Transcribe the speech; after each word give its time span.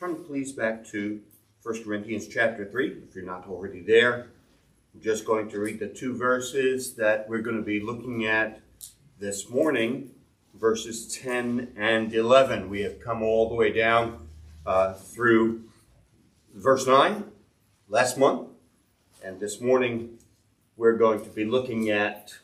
Turn 0.00 0.24
please 0.24 0.52
back 0.52 0.86
to 0.86 1.20
1 1.62 1.84
Corinthians 1.84 2.26
chapter 2.26 2.64
3, 2.64 3.02
if 3.06 3.14
you're 3.14 3.22
not 3.22 3.46
already 3.46 3.82
there. 3.82 4.28
I'm 4.94 5.02
just 5.02 5.26
going 5.26 5.50
to 5.50 5.60
read 5.60 5.78
the 5.78 5.88
two 5.88 6.16
verses 6.16 6.94
that 6.94 7.28
we're 7.28 7.42
going 7.42 7.58
to 7.58 7.62
be 7.62 7.80
looking 7.80 8.24
at 8.24 8.62
this 9.18 9.50
morning, 9.50 10.12
verses 10.54 11.18
10 11.18 11.74
and 11.76 12.14
11. 12.14 12.70
We 12.70 12.80
have 12.80 12.98
come 12.98 13.22
all 13.22 13.50
the 13.50 13.54
way 13.54 13.72
down 13.74 14.26
uh, 14.64 14.94
through 14.94 15.64
verse 16.54 16.86
9 16.86 17.24
last 17.86 18.16
month, 18.16 18.48
and 19.22 19.38
this 19.38 19.60
morning 19.60 20.16
we're 20.78 20.96
going 20.96 21.22
to 21.22 21.28
be 21.28 21.44
looking 21.44 21.90
at 21.90 22.38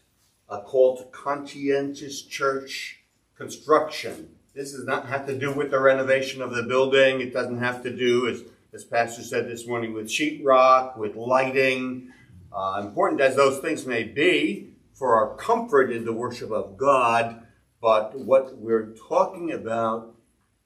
a 0.51 0.61
call 0.61 0.99
to 0.99 1.05
conscientious 1.05 2.21
church 2.21 3.01
construction. 3.35 4.36
This 4.57 4.73
does 4.73 4.87
not 4.87 5.09
have 5.09 5.27
to 5.27 5.39
do 5.39 5.53
with 5.53 5.71
the 5.71 5.79
renovation 5.79 6.41
of 6.41 6.55
the 6.55 6.63
building. 6.63 7.21
It 7.21 7.35
doesn't 7.35 7.59
have 7.59 7.83
to 7.83 7.95
do, 7.95 8.27
as, 8.27 8.43
as 8.73 8.85
Pastor 8.85 9.23
said 9.23 9.51
this 9.51 9.67
morning, 9.67 9.93
with 9.93 10.09
sheetrock, 10.09 10.97
with 10.97 11.15
lighting. 11.15 12.11
Uh, 12.51 12.81
important 12.83 13.21
as 13.21 13.37
those 13.37 13.59
things 13.59 13.85
may 13.85 14.03
be 14.03 14.71
for 14.95 15.15
our 15.15 15.37
comfort 15.37 15.93
in 15.93 16.07
the 16.07 16.13
worship 16.15 16.51
of 16.51 16.79
God, 16.79 17.47
but 17.83 18.19
what 18.19 18.57
we're 18.57 18.95
talking 19.07 19.53
about 19.53 20.15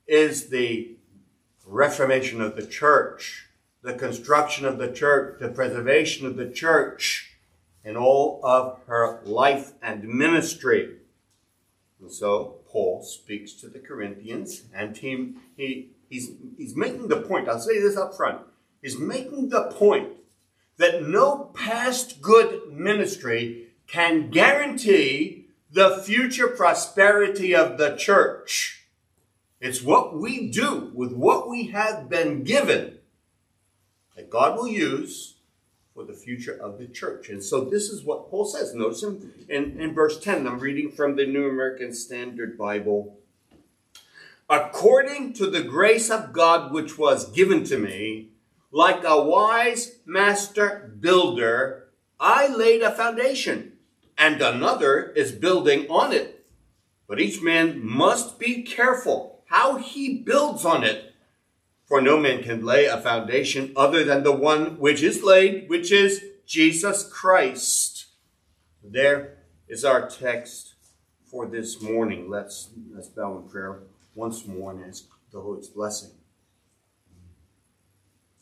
is 0.06 0.50
the 0.50 0.94
reformation 1.66 2.40
of 2.40 2.54
the 2.54 2.66
church, 2.68 3.48
the 3.82 3.94
construction 3.94 4.66
of 4.66 4.78
the 4.78 4.92
church, 4.92 5.40
the 5.40 5.48
preservation 5.48 6.28
of 6.28 6.36
the 6.36 6.48
church 6.48 7.32
in 7.84 7.96
all 7.96 8.38
of 8.44 8.78
her 8.86 9.20
life 9.24 9.72
and 9.82 10.04
ministry. 10.04 10.98
And 12.00 12.12
so 12.12 12.59
Paul 12.70 13.02
speaks 13.02 13.52
to 13.54 13.68
the 13.68 13.80
Corinthians, 13.80 14.64
and 14.74 14.96
he, 14.96 15.34
he, 15.56 15.90
he's, 16.08 16.30
he's 16.56 16.76
making 16.76 17.08
the 17.08 17.20
point, 17.20 17.48
I'll 17.48 17.58
say 17.58 17.80
this 17.80 17.96
up 17.96 18.14
front, 18.14 18.42
he's 18.80 18.98
making 18.98 19.48
the 19.48 19.64
point 19.64 20.12
that 20.76 21.02
no 21.02 21.50
past 21.54 22.22
good 22.22 22.72
ministry 22.72 23.66
can 23.86 24.30
guarantee 24.30 25.48
the 25.70 25.98
future 26.04 26.48
prosperity 26.48 27.54
of 27.54 27.76
the 27.76 27.96
church. 27.96 28.86
It's 29.60 29.82
what 29.82 30.16
we 30.16 30.48
do 30.48 30.90
with 30.94 31.12
what 31.12 31.48
we 31.48 31.68
have 31.68 32.08
been 32.08 32.44
given 32.44 32.98
that 34.16 34.30
God 34.30 34.56
will 34.56 34.68
use 34.68 35.34
for 36.00 36.06
the 36.06 36.18
future 36.18 36.58
of 36.58 36.78
the 36.78 36.86
church. 36.86 37.28
And 37.28 37.44
so 37.44 37.62
this 37.62 37.90
is 37.90 38.04
what 38.04 38.30
Paul 38.30 38.46
says. 38.46 38.74
Notice 38.74 39.02
in, 39.02 39.32
in, 39.50 39.78
in 39.78 39.92
verse 39.92 40.18
10, 40.18 40.46
I'm 40.46 40.58
reading 40.58 40.90
from 40.90 41.16
the 41.16 41.26
New 41.26 41.46
American 41.46 41.92
Standard 41.92 42.56
Bible. 42.56 43.18
According 44.48 45.34
to 45.34 45.50
the 45.50 45.62
grace 45.62 46.10
of 46.10 46.32
God 46.32 46.72
which 46.72 46.96
was 46.96 47.30
given 47.32 47.64
to 47.64 47.76
me, 47.76 48.30
like 48.72 49.04
a 49.04 49.22
wise 49.22 49.96
master 50.06 50.90
builder, 50.98 51.88
I 52.18 52.46
laid 52.48 52.80
a 52.80 52.90
foundation, 52.90 53.72
and 54.16 54.40
another 54.40 55.10
is 55.10 55.32
building 55.32 55.86
on 55.90 56.14
it. 56.14 56.46
But 57.08 57.20
each 57.20 57.42
man 57.42 57.84
must 57.84 58.38
be 58.38 58.62
careful 58.62 59.42
how 59.48 59.76
he 59.76 60.18
builds 60.18 60.64
on 60.64 60.82
it. 60.82 61.09
For 61.90 62.00
no 62.00 62.20
man 62.20 62.44
can 62.44 62.64
lay 62.64 62.86
a 62.86 63.00
foundation 63.00 63.72
other 63.74 64.04
than 64.04 64.22
the 64.22 64.30
one 64.30 64.78
which 64.78 65.02
is 65.02 65.24
laid, 65.24 65.68
which 65.68 65.90
is 65.90 66.24
Jesus 66.46 67.02
Christ. 67.02 68.06
There 68.80 69.38
is 69.68 69.84
our 69.84 70.08
text 70.08 70.74
for 71.24 71.46
this 71.46 71.82
morning. 71.82 72.30
Let's, 72.30 72.68
let's 72.94 73.08
bow 73.08 73.38
in 73.38 73.48
prayer 73.48 73.80
once 74.14 74.46
more 74.46 74.70
and 74.70 74.84
ask 74.84 75.04
the 75.32 75.40
Lord's 75.40 75.66
blessing. 75.66 76.10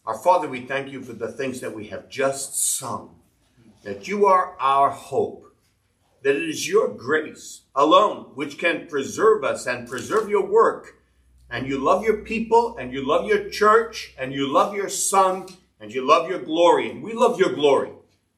Our 0.04 0.18
Father, 0.18 0.46
we 0.46 0.66
thank 0.66 0.92
you 0.92 1.02
for 1.02 1.14
the 1.14 1.32
things 1.32 1.60
that 1.60 1.74
we 1.74 1.86
have 1.86 2.10
just 2.10 2.76
sung, 2.76 3.16
that 3.82 4.06
you 4.06 4.26
are 4.26 4.56
our 4.60 4.90
hope, 4.90 5.56
that 6.22 6.36
it 6.36 6.46
is 6.46 6.68
your 6.68 6.88
grace 6.88 7.62
alone 7.74 8.32
which 8.34 8.58
can 8.58 8.88
preserve 8.88 9.42
us 9.42 9.66
and 9.66 9.88
preserve 9.88 10.28
your 10.28 10.44
work 10.44 10.97
and 11.50 11.66
you 11.66 11.78
love 11.78 12.04
your 12.04 12.18
people, 12.18 12.76
and 12.76 12.92
you 12.92 13.06
love 13.06 13.26
your 13.26 13.48
church, 13.48 14.14
and 14.18 14.32
you 14.32 14.52
love 14.52 14.74
your 14.74 14.88
son, 14.88 15.46
and 15.80 15.92
you 15.92 16.06
love 16.06 16.28
your 16.28 16.40
glory, 16.40 16.90
and 16.90 17.02
we 17.02 17.12
love 17.12 17.38
your 17.38 17.54
glory. 17.54 17.90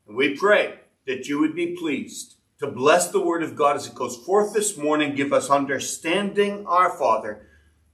And 0.07 0.17
we 0.17 0.37
pray 0.37 0.75
that 1.07 1.27
you 1.27 1.41
would 1.41 1.55
be 1.55 1.77
pleased 1.77 2.37
to 2.61 2.67
bless 2.67 3.11
the 3.11 3.21
word 3.21 3.43
of 3.43 3.57
God 3.57 3.77
as 3.77 3.87
it 3.87 3.95
goes 3.95 4.17
forth 4.17 4.53
this 4.53 4.77
morning. 4.77 5.15
Give 5.15 5.33
us 5.33 5.51
understanding, 5.51 6.67
our 6.67 6.91
Father. 6.91 7.47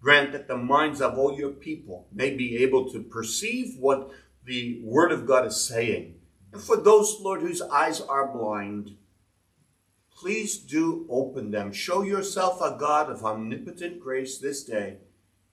Grant 0.03 0.33
that 0.33 0.49
the 0.49 0.57
minds 0.57 1.01
of 1.01 1.19
all 1.19 1.39
your 1.39 1.51
people 1.51 2.09
may 2.13 2.35
be 2.35 2.59
able 2.59 2.91
to 2.91 3.03
perceive 3.03 3.77
what 3.79 4.11
the 4.45 4.81
word 4.85 5.13
of 5.13 5.27
God 5.27 5.47
is 5.47 5.65
saying. 5.65 6.17
And 6.53 6.61
for 6.61 6.77
those, 6.77 7.19
Lord, 7.21 7.41
whose 7.41 7.63
eyes 7.63 8.01
are 8.01 8.33
blind, 8.33 8.97
please 10.15 10.59
do 10.59 11.07
open 11.09 11.51
them. 11.51 11.73
Show 11.73 12.03
yourself 12.03 12.61
a 12.61 12.77
God 12.79 13.11
of 13.11 13.25
omnipotent 13.25 14.01
grace 14.01 14.39
this 14.39 14.65
day 14.65 14.99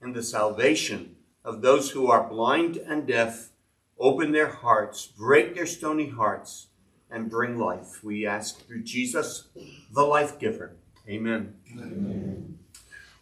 and 0.03 0.13
the 0.13 0.23
salvation 0.23 1.15
of 1.45 1.61
those 1.61 1.91
who 1.91 2.07
are 2.07 2.27
blind 2.27 2.77
and 2.77 3.07
deaf. 3.07 3.49
Open 3.99 4.31
their 4.31 4.49
hearts, 4.49 5.07
break 5.07 5.55
their 5.55 5.65
stony 5.65 6.09
hearts, 6.09 6.67
and 7.09 7.29
bring 7.29 7.57
life. 7.57 8.03
We 8.03 8.25
ask 8.25 8.65
through 8.65 8.83
Jesus, 8.83 9.47
the 9.91 10.03
life 10.03 10.39
giver. 10.39 10.73
Amen. 11.07 11.55
Amen. 11.71 12.57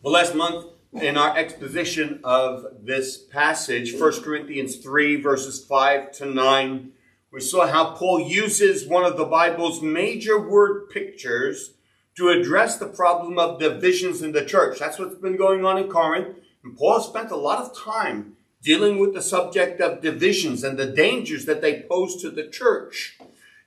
Well, 0.02 0.14
last 0.14 0.34
month, 0.34 0.66
in 0.94 1.18
our 1.18 1.38
exposition 1.38 2.20
of 2.24 2.66
this 2.82 3.18
passage, 3.18 4.00
1 4.00 4.24
Corinthians 4.24 4.78
3, 4.78 5.22
verses 5.22 5.64
5 5.64 6.12
to 6.14 6.26
9, 6.26 6.92
we 7.32 7.40
saw 7.40 7.68
how 7.68 7.92
Paul 7.92 8.22
uses 8.22 8.88
one 8.88 9.06
of 9.06 9.18
the 9.18 9.26
Bible's 9.26 9.82
major 9.82 10.40
word 10.40 10.90
pictures 10.90 11.74
to 12.18 12.30
address 12.30 12.78
the 12.78 12.88
problem 12.88 13.40
of 13.40 13.60
divisions 13.60 14.22
in 14.22 14.32
the 14.32 14.44
church. 14.44 14.80
That's 14.80 15.00
what's 15.00 15.16
been 15.16 15.38
going 15.38 15.66
on 15.66 15.78
in 15.78 15.90
Corinth. 15.90 16.36
And 16.64 16.78
Paul 16.78 17.00
spent 17.02 17.32
a 17.32 17.36
lot 17.36 17.60
of 17.60 17.78
time 17.78 18.38
dealing 18.62 19.00
with 19.00 19.14
the 19.14 19.22
subject 19.22 19.82
of 19.82 20.02
divisions 20.02 20.64
and 20.64 20.78
the 20.78 20.86
dangers 20.86 21.46
that 21.46 21.62
they 21.62 21.82
pose 21.90 22.22
to 22.22 22.30
the 22.30 22.48
church. 22.48 23.18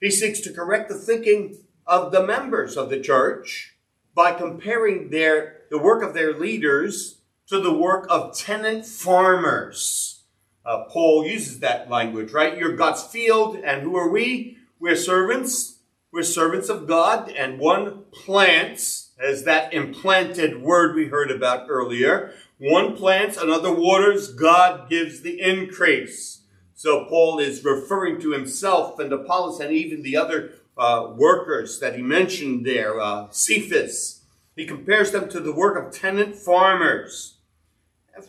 He 0.01 0.11
seeks 0.11 0.41
to 0.41 0.53
correct 0.53 0.89
the 0.89 0.95
thinking 0.95 1.59
of 1.87 2.13
the 2.13 2.23
members 2.23 2.77
of 2.77 2.91
the 2.91 3.01
church 3.01 3.75
by 4.15 4.33
comparing 4.33 5.11
their, 5.11 5.63
the 5.71 5.79
work 5.79 6.03
of 6.03 6.15
their 6.15 6.33
leaders 6.33 7.19
to 7.49 7.61
the 7.61 7.73
work 7.73 8.07
of 8.09 8.37
tenant 8.37 8.87
farmers. 8.87 10.23
Uh, 10.65 10.85
Paul 10.85 11.27
uses 11.27 11.61
that 11.61 11.91
language, 11.91 12.33
right? 12.33 12.57
You're 12.57 12.77
God's 12.77 13.03
field, 13.03 13.57
and 13.57 13.83
who 13.83 13.97
are 13.97 14.09
we? 14.09 14.59
We're 14.79 14.97
servants. 14.97 15.79
We're 16.11 16.23
servants 16.23 16.69
of 16.69 16.87
God, 16.87 17.29
and 17.29 17.59
one 17.59 18.05
plants, 18.13 19.11
as 19.19 19.45
that 19.45 19.75
implanted 19.75 20.63
word 20.63 20.95
we 20.95 21.09
heard 21.09 21.31
about 21.31 21.67
earlier. 21.69 22.33
One 22.59 22.97
plants, 22.97 23.37
another 23.37 23.73
waters, 23.73 24.33
God 24.33 24.89
gives 24.89 25.23
the 25.23 25.41
increase. 25.41 26.43
So 26.75 27.05
Paul 27.07 27.39
is 27.39 27.65
referring 27.65 28.21
to 28.21 28.33
himself 28.33 28.99
and 28.99 29.13
Apollos 29.13 29.61
and 29.61 29.73
even 29.73 30.03
the 30.03 30.17
other 30.17 30.53
uh, 30.77 31.13
workers 31.17 31.81
that 31.81 31.97
he 31.97 32.03
mentioned 32.03 32.65
there, 32.65 33.01
uh, 33.01 33.29
Cephas. 33.31 34.23
He 34.57 34.67
compares 34.67 35.11
them 35.11 35.29
to 35.31 35.41
the 35.41 35.53
work 35.53 35.77
of 35.77 35.93
tenant 35.93 36.37
farmers. 36.37 37.39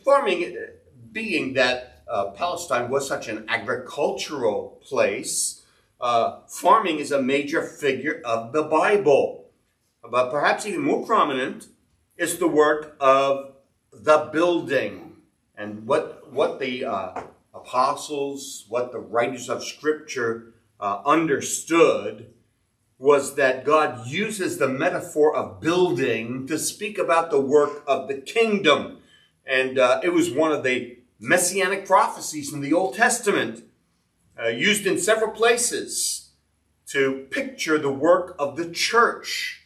Farming, 0.04 0.58
being 1.12 1.54
that 1.54 2.04
uh, 2.08 2.32
Palestine 2.32 2.90
was 2.90 3.08
such 3.08 3.28
an 3.28 3.46
agricultural 3.48 4.82
place, 4.84 5.64
uh, 6.02 6.40
farming 6.48 7.00
is 7.00 7.12
a 7.12 7.22
major 7.22 7.62
figure 7.62 8.22
of 8.26 8.54
the 8.54 8.64
Bible. 8.64 9.50
But 10.10 10.32
perhaps 10.32 10.66
even 10.66 10.82
more 10.82 11.06
prominent 11.06 11.68
is 12.18 12.38
the 12.38 12.48
work 12.48 12.96
of 13.00 13.55
the 14.06 14.30
building 14.32 15.18
and 15.58 15.88
what 15.88 16.32
what 16.32 16.60
the 16.60 16.86
uh, 16.86 17.24
apostles, 17.56 18.66
what 18.70 18.92
the 18.92 19.00
writers 19.00 19.50
of 19.50 19.64
Scripture 19.64 20.54
uh, 20.80 21.02
understood 21.06 22.32
was 23.00 23.36
that 23.36 23.66
God 23.66 24.08
uses 24.08 24.58
the 24.58 24.68
metaphor 24.68 25.36
of 25.36 25.60
building 25.60 26.46
to 26.48 26.60
speak 26.60 27.00
about 27.00 27.32
the 27.32 27.42
work 27.42 27.84
of 27.88 28.08
the 28.08 28.22
kingdom, 28.22 29.00
and 29.46 29.80
uh, 29.80 30.00
it 30.04 30.14
was 30.14 30.30
one 30.30 30.52
of 30.52 30.64
the 30.64 31.00
messianic 31.20 31.86
prophecies 31.86 32.54
in 32.54 32.62
the 32.62 32.74
Old 32.74 32.94
Testament, 32.94 33.64
uh, 34.40 34.50
used 34.50 34.86
in 34.86 35.00
several 35.00 35.32
places 35.32 36.30
to 36.88 37.26
picture 37.32 37.80
the 37.80 37.92
work 37.92 38.36
of 38.38 38.56
the 38.56 38.70
church. 38.70 39.64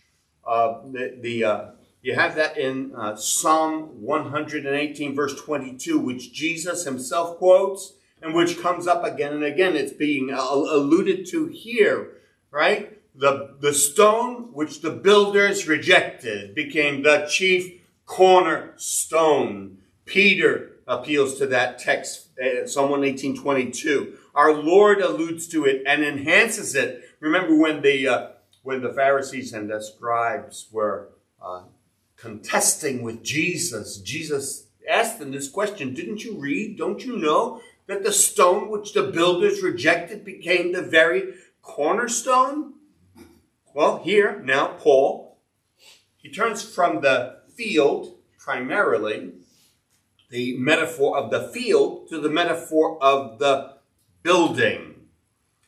Uh, 0.48 0.80
the 0.90 1.18
the 1.22 1.44
uh, 1.44 1.66
you 2.02 2.16
have 2.16 2.36
that 2.36 2.58
in 2.58 2.94
uh, 2.96 3.16
Psalm 3.16 4.02
118, 4.02 5.16
verse 5.16 5.36
22, 5.36 6.00
which 6.00 6.32
Jesus 6.32 6.86
himself 6.86 7.38
quotes 7.38 7.94
and 8.22 8.34
which 8.34 8.62
comes 8.62 8.88
up 8.88 9.04
again 9.04 9.34
and 9.34 9.44
again. 9.44 9.76
It's 9.76 9.92
being 9.92 10.30
alluded 10.32 11.26
to 11.28 11.48
here, 11.48 12.12
right? 12.52 12.98
The, 13.16 13.56
the 13.60 13.74
stone 13.74 14.54
which 14.54 14.82
the 14.82 14.92
builders 14.92 15.68
rejected 15.68 16.56
became 16.56 17.04
the 17.04 17.28
chief 17.30 17.82
cornerstone. 18.06 19.80
Peter 20.06 20.78
appeals 20.88 21.38
to 21.38 21.48
that 21.48 21.80
text, 21.80 22.30
uh, 22.42 22.66
Psalm 22.66 22.92
118, 22.92 23.38
22. 23.38 24.18
Our 24.34 24.54
Lord 24.54 25.02
alludes 25.02 25.48
to 25.50 25.66
it 25.66 25.84
and 25.86 26.04
enhances 26.04 26.76
it. 26.76 27.04
Remember 27.20 27.56
when 27.58 27.82
the, 27.82 28.08
uh, 28.08 28.28
when 28.64 28.82
the 28.82 28.94
Pharisees 28.94 29.52
and 29.52 29.70
the 29.70 29.82
scribes 29.82 30.68
were 30.72 31.10
uh, 31.42 31.64
contesting 32.20 33.02
with 33.02 33.24
Jesus, 33.24 33.98
Jesus 33.98 34.68
asked 34.90 35.20
them 35.20 35.32
this 35.32 35.50
question 35.50 35.94
Didn't 35.94 36.24
you 36.24 36.38
read? 36.38 36.78
Don't 36.78 37.06
you 37.06 37.18
know 37.18 37.62
that 37.88 38.04
the 38.04 38.12
stone 38.12 38.70
which 38.70 38.94
the 38.94 39.04
builders 39.04 39.64
rejected 39.64 40.26
became 40.26 40.74
the 40.74 40.82
very 40.82 41.34
cornerstone? 41.62 42.74
Well, 43.74 44.02
here 44.04 44.42
now, 44.44 44.76
Paul, 44.80 45.38
he 46.18 46.30
turns 46.30 46.64
from 46.64 47.02
the 47.02 47.40
field 47.56 48.16
primarily, 48.38 49.32
the 50.30 50.58
metaphor 50.58 51.18
of 51.18 51.32
the 51.32 51.50
field, 51.50 52.10
to 52.10 52.20
the 52.20 52.30
metaphor 52.30 53.02
of 53.02 53.40
the 53.40 53.76
building. 54.24 54.96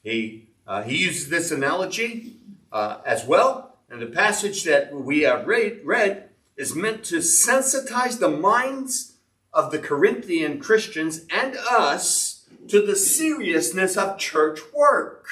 He, 0.03 0.49
uh, 0.67 0.83
he 0.83 0.97
uses 0.97 1.29
this 1.29 1.51
analogy 1.51 2.37
uh, 2.71 2.97
as 3.05 3.25
well. 3.25 3.77
And 3.89 4.01
the 4.01 4.07
passage 4.07 4.63
that 4.63 4.93
we 4.93 5.21
have 5.21 5.45
read, 5.45 5.81
read 5.83 6.30
is 6.57 6.75
meant 6.75 7.03
to 7.05 7.17
sensitize 7.17 8.19
the 8.19 8.29
minds 8.29 9.13
of 9.53 9.71
the 9.71 9.79
Corinthian 9.79 10.59
Christians 10.59 11.25
and 11.29 11.57
us 11.69 12.45
to 12.67 12.85
the 12.85 12.95
seriousness 12.95 13.97
of 13.97 14.17
church 14.17 14.59
work. 14.73 15.25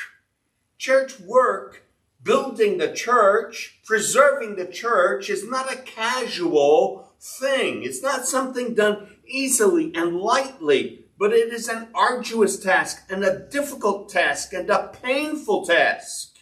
Church 0.78 1.20
work, 1.20 1.84
building 2.24 2.78
the 2.78 2.92
church, 2.92 3.80
preserving 3.86 4.56
the 4.56 4.66
church 4.66 5.30
is 5.30 5.48
not 5.48 5.72
a 5.72 5.78
casual 5.78 7.12
thing. 7.20 7.84
It's 7.84 8.02
not 8.02 8.26
something 8.26 8.74
done 8.74 9.18
easily 9.26 9.94
and 9.96 10.18
lightly, 10.18 11.06
but 11.18 11.34
it 11.34 11.54
is 11.54 11.68
an 11.68 11.90
arduous 11.94 12.58
task 12.60 13.04
and 13.10 13.24
a 13.24 13.40
difficult 13.40 14.10
task 14.10 14.54
and 14.54 14.70
a 14.70 14.88
painful 15.02 15.66
task. 15.66 16.38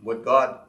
What 0.00 0.24
God 0.24 0.60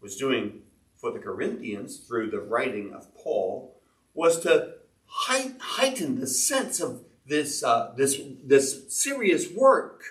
was 0.00 0.16
doing 0.16 0.62
for 1.02 1.10
the 1.10 1.18
Corinthians 1.18 1.98
through 1.98 2.30
the 2.30 2.40
writing 2.40 2.94
of 2.94 3.12
Paul 3.16 3.76
was 4.14 4.38
to 4.40 4.74
heighten 5.04 6.20
the 6.20 6.28
sense 6.28 6.80
of 6.80 7.02
this, 7.26 7.62
uh, 7.64 7.92
this, 7.96 8.20
this 8.44 8.84
serious 8.88 9.52
work. 9.52 10.04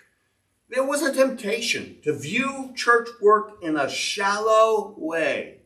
There 0.70 0.84
was 0.84 1.02
a 1.02 1.14
temptation 1.14 1.98
to 2.04 2.14
view 2.14 2.74
church 2.76 3.08
work 3.22 3.54
in 3.64 3.78
a 3.78 3.90
shallow 3.90 4.94
way. 4.98 5.60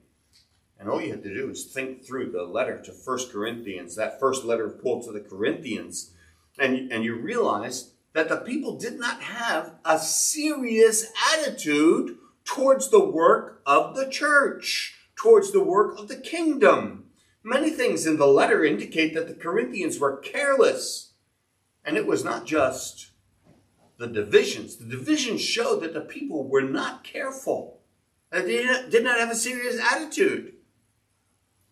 And 0.80 0.88
all 0.88 1.02
you 1.02 1.12
had 1.12 1.24
to 1.24 1.34
do 1.34 1.50
is 1.50 1.66
think 1.66 2.06
through 2.06 2.32
the 2.32 2.44
letter 2.44 2.80
to 2.84 2.92
First 2.92 3.32
Corinthians, 3.32 3.96
that 3.96 4.20
first 4.20 4.46
letter 4.46 4.66
of 4.66 4.82
Paul 4.82 5.02
to 5.04 5.12
the 5.12 5.22
Corinthians, 5.22 6.12
and, 6.60 6.92
and 6.92 7.04
you 7.04 7.16
realize 7.16 7.92
that 8.14 8.30
the 8.30 8.38
people 8.38 8.78
did 8.78 9.00
not 9.00 9.22
have 9.22 9.74
a 9.84 9.98
serious 9.98 11.12
attitude 11.34 12.18
towards 12.44 12.90
the 12.90 13.04
work 13.04 13.62
of 13.66 13.96
the 13.96 14.08
church, 14.08 14.95
towards 15.16 15.52
the 15.52 15.64
work 15.64 15.98
of 15.98 16.08
the 16.08 16.18
kingdom. 16.18 17.06
Many 17.44 17.70
things 17.70 18.06
in 18.06 18.18
the 18.18 18.28
letter 18.28 18.66
indicate 18.66 19.14
that 19.14 19.28
the 19.28 19.34
Corinthians 19.34 20.00
were 20.00 20.18
careless. 20.18 21.14
And 21.84 21.98
it 21.98 22.08
was 22.08 22.24
not 22.24 22.46
just 22.46 23.12
the 23.98 24.08
divisions. 24.08 24.78
The 24.78 24.86
divisions 24.86 25.42
showed 25.42 25.82
that 25.82 25.94
the 25.94 26.02
people 26.02 26.48
were 26.48 26.62
not 26.62 27.04
careful. 27.04 27.82
That 28.32 28.46
they 28.46 28.66
did 28.90 29.04
not 29.04 29.20
have 29.20 29.32
a 29.32 29.36
serious 29.36 29.80
attitude. 29.80 30.54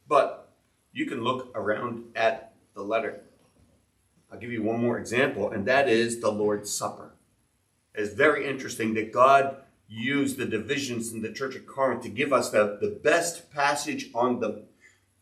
But 0.08 0.54
you 0.92 1.06
can 1.06 1.24
look 1.24 1.52
around 1.56 2.04
at 2.16 2.54
the 2.76 2.84
letter. 2.84 3.24
I'll 4.32 4.40
give 4.40 4.52
you 4.52 4.64
one 4.64 4.82
more 4.82 4.98
example, 4.98 5.52
and 5.52 5.66
that 5.68 5.90
is 5.90 6.20
the 6.20 6.32
Lord's 6.32 6.74
Supper. 6.74 7.14
It's 7.94 8.14
very 8.14 8.48
interesting 8.48 8.94
that 8.96 9.12
God 9.12 9.58
used 9.94 10.38
the 10.38 10.46
divisions 10.46 11.12
in 11.12 11.22
the 11.22 11.32
church 11.32 11.56
of 11.56 11.68
Corinth 11.68 12.04
to 12.04 12.10
give 12.10 12.34
us 12.34 12.50
the, 12.50 12.78
the 12.82 13.00
best 13.04 13.52
passage 13.52 14.10
on 14.16 14.40
the 14.40 14.66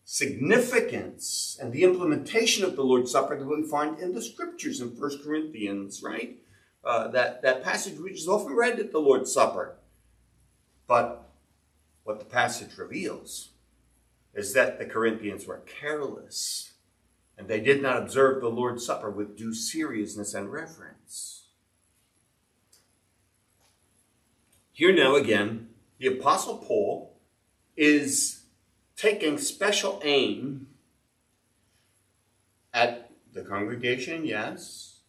significance 0.06 1.58
and 1.62 1.72
the 1.72 1.84
implementation 1.84 2.64
of 2.64 2.76
the 2.76 2.84
Lord's 2.84 3.12
Supper 3.12 3.38
that 3.38 3.46
we 3.46 3.64
find 3.64 4.00
in 4.00 4.14
the 4.14 4.22
scriptures 4.22 4.80
in 4.80 4.90
1 4.90 5.24
Corinthians, 5.24 6.02
right? 6.04 6.38
Uh, 6.84 7.10
that, 7.10 7.42
that 7.42 7.64
passage 7.64 8.00
which 8.00 8.20
is 8.20 8.28
often 8.28 8.54
read 8.54 8.80
at 8.80 8.92
the 8.92 9.00
Lord's 9.00 9.32
Supper. 9.32 9.76
But 10.88 11.30
what 12.04 12.20
the 12.20 12.26
passage 12.26 12.78
reveals 12.78 13.50
is 14.34 14.54
that 14.54 14.80
the 14.80 14.86
Corinthians 14.86 15.46
were 15.46 15.62
careless 15.66 16.72
and 17.38 17.48
they 17.48 17.60
did 17.60 17.82
not 17.82 17.98
observe 17.98 18.42
the 18.42 18.50
Lord's 18.50 18.86
Supper 18.86 19.10
with 19.10 19.38
due 19.38 19.54
seriousness 19.54 20.34
and 20.34 20.52
reverence. 20.52 21.41
Here 24.74 24.94
now 24.94 25.16
again, 25.16 25.70
the 26.00 26.08
Apostle 26.08 26.58
Paul 26.58 27.18
is 27.76 28.44
taking 28.96 29.38
special 29.38 30.02
aim 30.04 30.68
at 32.74 33.12
the 33.34 33.42
congregation, 33.42 34.26
yes, 34.26 35.00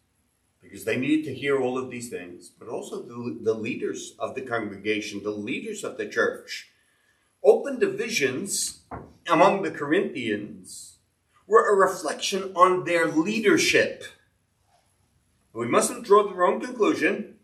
because 0.61 0.83
they 0.83 0.97
needed 0.97 1.25
to 1.25 1.33
hear 1.33 1.59
all 1.59 1.77
of 1.77 1.89
these 1.89 2.09
things, 2.09 2.49
but 2.49 2.67
also 2.67 3.01
the, 3.03 3.39
the 3.41 3.53
leaders 3.53 4.15
of 4.19 4.35
the 4.35 4.41
congregation, 4.41 5.23
the 5.23 5.31
leaders 5.31 5.83
of 5.83 5.97
the 5.97 6.07
church. 6.07 6.69
Open 7.43 7.79
divisions 7.79 8.81
among 9.29 9.63
the 9.63 9.71
Corinthians 9.71 10.97
were 11.47 11.69
a 11.69 11.75
reflection 11.75 12.51
on 12.55 12.85
their 12.85 13.07
leadership. 13.07 14.03
We 15.53 15.67
mustn't 15.67 16.05
draw 16.05 16.23
the 16.23 16.33
wrong 16.33 16.59
conclusion 16.59 17.35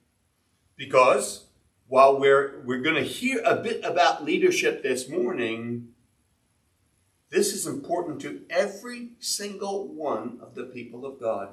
because 0.75 1.45
while 1.89 2.19
we're, 2.19 2.61
we're 2.65 2.81
going 2.81 2.95
to 2.95 3.03
hear 3.03 3.41
a 3.43 3.55
bit 3.55 3.83
about 3.83 4.23
leadership 4.23 4.83
this 4.83 5.09
morning, 5.09 5.89
this 7.31 7.51
is 7.51 7.65
important 7.65 8.21
to 8.21 8.41
every 8.49 9.09
single 9.19 9.87
one 9.87 10.37
of 10.39 10.53
the 10.53 10.65
people 10.65 11.03
of 11.03 11.19
God, 11.19 11.49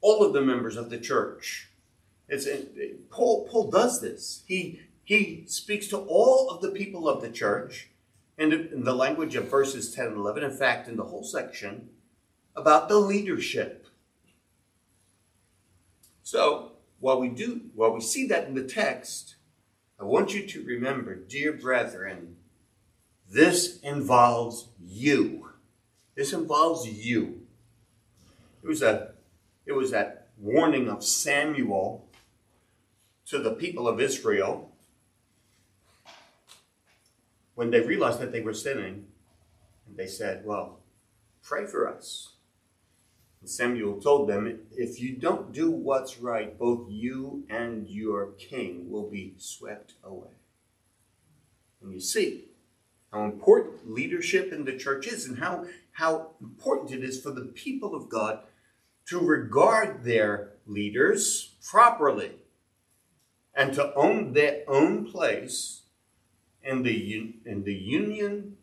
all 0.00 0.24
of 0.24 0.32
the 0.32 0.40
members 0.40 0.78
of 0.78 0.88
the 0.88 0.98
church. 0.98 1.68
It's, 2.26 2.46
it, 2.46 3.10
Paul, 3.10 3.46
Paul 3.46 3.70
does 3.70 4.00
this. 4.00 4.42
He, 4.46 4.80
he 5.04 5.44
speaks 5.46 5.88
to 5.88 5.98
all 5.98 6.48
of 6.48 6.62
the 6.62 6.70
people 6.70 7.06
of 7.06 7.20
the 7.20 7.30
church 7.30 7.90
the, 8.38 8.72
in 8.72 8.82
the 8.82 8.94
language 8.94 9.36
of 9.36 9.50
verses 9.50 9.94
10 9.94 10.06
and 10.06 10.16
11, 10.16 10.42
in 10.42 10.56
fact, 10.56 10.88
in 10.88 10.96
the 10.96 11.04
whole 11.04 11.22
section, 11.22 11.90
about 12.56 12.88
the 12.88 12.96
leadership. 12.96 13.88
So, 16.22 16.72
while 17.04 17.20
we 17.20 17.28
do, 17.28 17.60
while 17.74 17.92
we 17.92 18.00
see 18.00 18.26
that 18.26 18.48
in 18.48 18.54
the 18.54 18.64
text, 18.64 19.34
I 20.00 20.04
want 20.04 20.32
you 20.32 20.46
to 20.46 20.64
remember, 20.64 21.14
dear 21.14 21.52
brethren, 21.52 22.36
this 23.30 23.78
involves 23.80 24.68
you. 24.82 25.50
This 26.14 26.32
involves 26.32 26.88
you. 26.88 27.42
It 28.62 28.68
was 28.68 28.80
a 28.80 29.12
it 29.66 29.72
was 29.72 29.90
that 29.90 30.28
warning 30.38 30.88
of 30.88 31.04
Samuel 31.04 32.08
to 33.26 33.38
the 33.38 33.52
people 33.52 33.86
of 33.86 34.00
Israel 34.00 34.72
when 37.54 37.70
they 37.70 37.82
realized 37.82 38.20
that 38.20 38.32
they 38.32 38.40
were 38.40 38.54
sinning, 38.54 39.08
and 39.86 39.94
they 39.98 40.06
said, 40.06 40.46
Well, 40.46 40.80
pray 41.42 41.66
for 41.66 41.86
us. 41.86 42.33
Samuel 43.48 44.00
told 44.00 44.28
them, 44.28 44.60
If 44.72 45.00
you 45.00 45.16
don't 45.16 45.52
do 45.52 45.70
what's 45.70 46.18
right, 46.18 46.58
both 46.58 46.90
you 46.90 47.44
and 47.48 47.88
your 47.88 48.32
king 48.32 48.90
will 48.90 49.10
be 49.10 49.34
swept 49.38 49.94
away. 50.02 50.30
And 51.82 51.92
you 51.92 52.00
see 52.00 52.46
how 53.12 53.24
important 53.24 53.92
leadership 53.92 54.52
in 54.52 54.64
the 54.64 54.76
church 54.76 55.06
is 55.06 55.26
and 55.26 55.38
how, 55.38 55.66
how 55.92 56.30
important 56.40 56.92
it 56.92 57.04
is 57.04 57.20
for 57.20 57.30
the 57.30 57.42
people 57.42 57.94
of 57.94 58.08
God 58.08 58.40
to 59.06 59.20
regard 59.20 60.04
their 60.04 60.54
leaders 60.66 61.54
properly 61.62 62.32
and 63.54 63.72
to 63.74 63.94
own 63.94 64.32
their 64.32 64.62
own 64.66 65.04
place 65.04 65.82
in 66.62 66.82
the, 66.82 67.34
in 67.44 67.62
the 67.64 67.74
union 67.74 68.56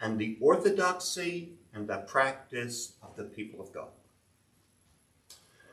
and 0.00 0.18
the 0.18 0.36
orthodoxy 0.40 1.53
and 1.74 1.88
the 1.88 1.98
practice 1.98 2.94
of 3.02 3.16
the 3.16 3.24
people 3.24 3.60
of 3.60 3.72
God. 3.72 3.88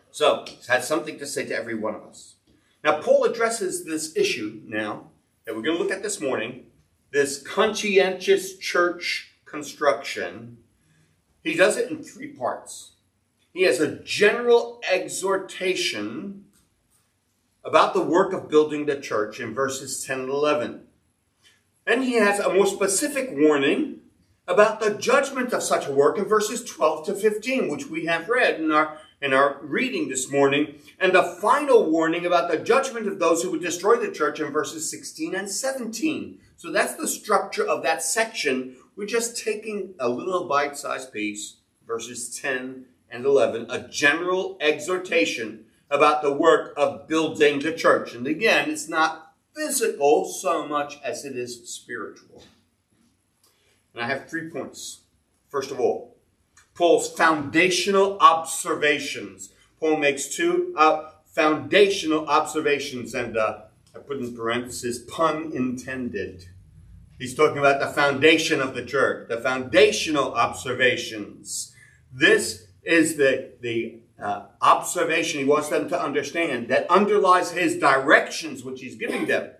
So, 0.09 0.43
it 0.43 0.65
has 0.67 0.87
something 0.87 1.17
to 1.19 1.25
say 1.25 1.45
to 1.45 1.55
every 1.55 1.75
one 1.75 1.95
of 1.95 2.03
us. 2.03 2.35
Now, 2.83 2.99
Paul 2.99 3.23
addresses 3.23 3.85
this 3.85 4.15
issue 4.17 4.61
now 4.65 5.11
that 5.45 5.55
we're 5.55 5.61
going 5.61 5.77
to 5.77 5.83
look 5.83 5.91
at 5.91 6.03
this 6.03 6.19
morning 6.19 6.65
this 7.11 7.41
conscientious 7.41 8.57
church 8.57 9.33
construction. 9.45 10.57
He 11.43 11.55
does 11.55 11.77
it 11.77 11.91
in 11.91 12.03
three 12.03 12.29
parts. 12.29 12.91
He 13.53 13.63
has 13.63 13.81
a 13.81 13.99
general 13.99 14.79
exhortation 14.89 16.45
about 17.63 17.93
the 17.93 18.01
work 18.01 18.33
of 18.33 18.49
building 18.49 18.85
the 18.85 18.99
church 18.99 19.39
in 19.39 19.53
verses 19.53 20.03
10 20.05 20.21
and 20.21 20.29
11. 20.29 20.83
Then 21.85 22.03
he 22.03 22.13
has 22.13 22.39
a 22.39 22.53
more 22.53 22.65
specific 22.65 23.29
warning 23.31 24.00
about 24.47 24.79
the 24.79 24.95
judgment 24.95 25.53
of 25.53 25.63
such 25.63 25.87
a 25.87 25.91
work 25.91 26.17
in 26.17 26.25
verses 26.25 26.63
12 26.63 27.05
to 27.05 27.13
15, 27.13 27.69
which 27.69 27.87
we 27.87 28.05
have 28.05 28.29
read 28.29 28.59
in 28.59 28.71
our, 28.71 28.97
in 29.21 29.33
our 29.33 29.57
reading 29.61 30.09
this 30.09 30.31
morning, 30.31 30.75
and 30.99 31.15
a 31.15 31.35
final 31.35 31.89
warning 31.89 32.25
about 32.25 32.49
the 32.49 32.57
judgment 32.57 33.07
of 33.07 33.19
those 33.19 33.43
who 33.43 33.51
would 33.51 33.61
destroy 33.61 33.95
the 33.95 34.11
church 34.11 34.39
in 34.39 34.51
verses 34.51 34.89
16 34.89 35.35
and 35.35 35.49
17. 35.49 36.39
So 36.57 36.71
that's 36.71 36.95
the 36.95 37.07
structure 37.07 37.67
of 37.67 37.83
that 37.83 38.03
section. 38.03 38.75
We're 38.95 39.07
just 39.07 39.43
taking 39.43 39.93
a 39.99 40.09
little 40.09 40.47
bite 40.47 40.77
sized 40.77 41.13
piece, 41.13 41.57
verses 41.87 42.39
10 42.39 42.85
and 43.09 43.25
11, 43.25 43.67
a 43.69 43.87
general 43.87 44.57
exhortation 44.59 45.65
about 45.89 46.21
the 46.21 46.33
work 46.33 46.73
of 46.77 47.07
building 47.07 47.59
the 47.59 47.73
church. 47.73 48.15
And 48.15 48.25
again, 48.25 48.69
it's 48.69 48.87
not 48.87 49.33
physical 49.53 50.25
so 50.25 50.67
much 50.67 50.99
as 51.03 51.25
it 51.25 51.35
is 51.35 51.69
spiritual. 51.69 52.43
And 53.93 54.03
I 54.03 54.07
have 54.07 54.29
three 54.29 54.49
points. 54.49 55.01
First 55.49 55.71
of 55.71 55.79
all, 55.79 56.15
Paul's 56.75 57.09
foundational 57.13 58.17
observations. 58.19 59.49
Paul 59.79 59.97
makes 59.97 60.27
two 60.27 60.73
uh, 60.77 61.11
foundational 61.25 62.27
observations, 62.27 63.13
and 63.13 63.37
uh, 63.37 63.63
I 63.95 63.99
put 63.99 64.19
in 64.19 64.35
parentheses, 64.35 64.99
pun 64.99 65.51
intended. 65.53 66.47
He's 67.19 67.35
talking 67.35 67.57
about 67.57 67.79
the 67.79 67.87
foundation 67.87 68.61
of 68.61 68.73
the 68.73 68.85
church, 68.85 69.27
the 69.27 69.39
foundational 69.39 70.33
observations. 70.33 71.75
This 72.11 72.67
is 72.83 73.17
the, 73.17 73.51
the 73.61 73.99
uh, 74.21 74.45
observation 74.61 75.39
he 75.39 75.45
wants 75.45 75.69
them 75.69 75.89
to 75.89 76.01
understand 76.01 76.69
that 76.69 76.89
underlies 76.89 77.51
his 77.51 77.77
directions 77.77 78.63
which 78.63 78.81
he's 78.81 78.95
giving 78.95 79.25
them. 79.27 79.51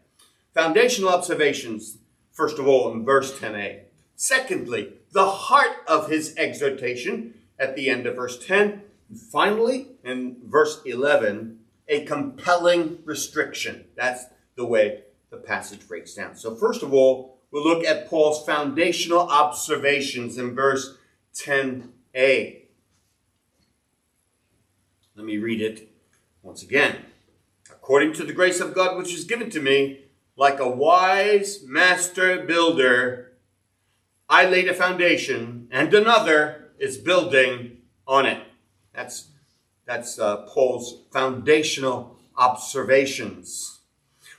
Foundational 0.54 1.12
observations, 1.12 1.98
first 2.32 2.58
of 2.58 2.68
all, 2.68 2.92
in 2.92 3.06
verse 3.06 3.38
10a. 3.38 3.82
Secondly, 4.22 4.94
the 5.14 5.26
heart 5.26 5.78
of 5.88 6.08
his 6.08 6.36
exhortation 6.38 7.34
at 7.58 7.76
the 7.76 7.90
end 7.90 8.06
of 8.06 8.18
verse 8.18 8.38
10. 8.38 8.84
And 9.10 9.20
finally, 9.20 9.88
in 10.04 10.38
verse 10.46 10.80
11, 10.86 11.58
a 11.88 12.06
compelling 12.06 13.00
restriction. 13.04 13.86
That's 13.96 14.26
the 14.56 14.64
way 14.68 15.06
the 15.32 15.38
passage 15.38 15.88
breaks 15.88 16.14
down. 16.14 16.36
So, 16.36 16.54
first 16.54 16.84
of 16.84 16.94
all, 16.94 17.40
we'll 17.50 17.64
look 17.64 17.84
at 17.84 18.08
Paul's 18.08 18.46
foundational 18.46 19.22
observations 19.22 20.38
in 20.38 20.54
verse 20.54 20.98
10a. 21.34 22.62
Let 25.16 25.26
me 25.26 25.40
read 25.40 25.64
it 25.64 25.90
once 26.44 26.62
again. 26.62 27.06
According 27.72 28.14
to 28.14 28.24
the 28.24 28.34
grace 28.34 28.60
of 28.60 28.76
God 28.76 29.00
which 29.00 29.16
is 29.16 29.24
given 29.24 29.50
to 29.50 29.60
me, 29.60 30.02
like 30.36 30.60
a 30.60 30.70
wise 30.70 31.64
master 31.66 32.44
builder, 32.44 33.31
I 34.32 34.46
laid 34.46 34.70
a 34.70 34.74
foundation, 34.74 35.68
and 35.72 35.94
another 35.94 36.72
is 36.80 36.98
building 36.98 37.80
on 38.08 38.26
it. 38.26 38.42
That's, 38.96 39.28
that's 39.86 40.18
uh, 40.18 40.44
Paul's 40.48 41.02
foundational 41.12 42.18
observations. 42.38 43.80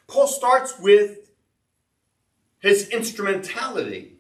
Paul 0.07 0.29
starts 0.29 0.79
with 0.81 1.31
his 2.59 2.89
instrumentality 2.89 4.17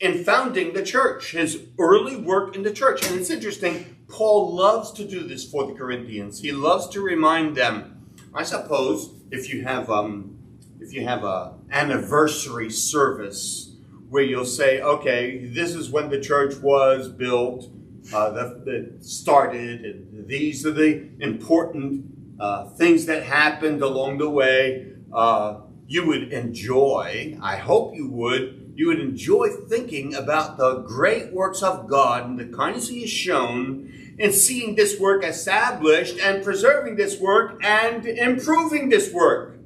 in 0.00 0.24
founding 0.24 0.72
the 0.72 0.82
church, 0.82 1.32
his 1.32 1.62
early 1.78 2.16
work 2.16 2.56
in 2.56 2.62
the 2.62 2.72
church. 2.72 3.06
And 3.06 3.20
it's 3.20 3.28
interesting, 3.28 3.98
Paul 4.08 4.54
loves 4.54 4.92
to 4.92 5.04
do 5.04 5.28
this 5.28 5.44
for 5.44 5.66
the 5.66 5.74
Corinthians. 5.74 6.40
He 6.40 6.52
loves 6.52 6.88
to 6.88 7.02
remind 7.02 7.54
them. 7.54 8.06
I 8.32 8.44
suppose 8.44 9.10
if 9.30 9.52
you 9.52 9.62
have 9.62 9.90
um, 9.90 10.38
if 10.80 10.94
you 10.94 11.04
have 11.04 11.22
a 11.22 11.56
anniversary 11.70 12.70
service 12.70 13.69
where 14.10 14.24
you'll 14.24 14.44
say, 14.44 14.80
okay, 14.82 15.46
this 15.46 15.74
is 15.74 15.88
when 15.88 16.10
the 16.10 16.20
church 16.20 16.56
was 16.56 17.08
built, 17.08 17.70
uh, 18.12 18.30
that 18.30 18.96
started, 19.00 19.84
and 19.84 20.26
these 20.26 20.66
are 20.66 20.72
the 20.72 21.08
important 21.20 22.04
uh, 22.40 22.68
things 22.70 23.06
that 23.06 23.22
happened 23.22 23.82
along 23.82 24.18
the 24.18 24.28
way. 24.28 24.92
Uh, 25.12 25.60
you 25.86 26.06
would 26.06 26.32
enjoy, 26.32 27.38
I 27.40 27.56
hope 27.56 27.94
you 27.94 28.08
would, 28.10 28.72
you 28.74 28.88
would 28.88 29.00
enjoy 29.00 29.48
thinking 29.68 30.14
about 30.14 30.56
the 30.56 30.78
great 30.82 31.32
works 31.32 31.62
of 31.62 31.86
God 31.88 32.26
and 32.26 32.38
the 32.38 32.46
kindness 32.46 32.88
He 32.88 33.02
has 33.02 33.10
shown 33.10 33.92
in 34.18 34.32
seeing 34.32 34.74
this 34.74 34.98
work 34.98 35.24
established 35.24 36.18
and 36.18 36.42
preserving 36.42 36.96
this 36.96 37.20
work 37.20 37.60
and 37.62 38.06
improving 38.06 38.88
this 38.88 39.12
work. 39.12 39.59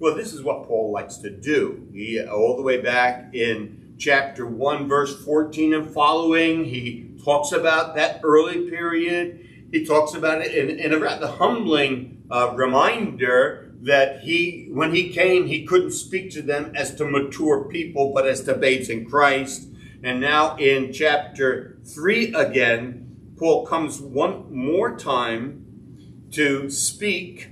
Well, 0.00 0.14
this 0.14 0.32
is 0.32 0.42
what 0.42 0.66
Paul 0.66 0.92
likes 0.92 1.18
to 1.18 1.28
do. 1.28 1.86
He, 1.92 2.18
all 2.24 2.56
the 2.56 2.62
way 2.62 2.80
back 2.80 3.34
in 3.34 3.96
chapter 3.98 4.46
1, 4.46 4.88
verse 4.88 5.22
14 5.26 5.74
and 5.74 5.90
following, 5.92 6.64
he 6.64 7.18
talks 7.22 7.52
about 7.52 7.94
that 7.96 8.22
early 8.24 8.70
period. 8.70 9.46
He 9.70 9.84
talks 9.84 10.14
about 10.14 10.40
it 10.40 10.54
in, 10.54 10.78
in 10.78 10.94
a 10.94 10.98
rather 10.98 11.26
humbling 11.26 12.22
uh, 12.30 12.54
reminder 12.54 13.74
that 13.82 14.20
he, 14.20 14.70
when 14.72 14.94
he 14.94 15.10
came, 15.10 15.46
he 15.46 15.66
couldn't 15.66 15.90
speak 15.90 16.30
to 16.30 16.40
them 16.40 16.72
as 16.74 16.94
to 16.94 17.04
mature 17.04 17.64
people, 17.64 18.14
but 18.14 18.26
as 18.26 18.42
to 18.44 18.54
babes 18.54 18.88
in 18.88 19.04
Christ. 19.04 19.68
And 20.02 20.18
now 20.18 20.56
in 20.56 20.94
chapter 20.94 21.78
3 21.84 22.32
again, 22.32 23.34
Paul 23.38 23.66
comes 23.66 24.00
one 24.00 24.50
more 24.50 24.96
time 24.96 26.24
to 26.30 26.70
speak 26.70 27.50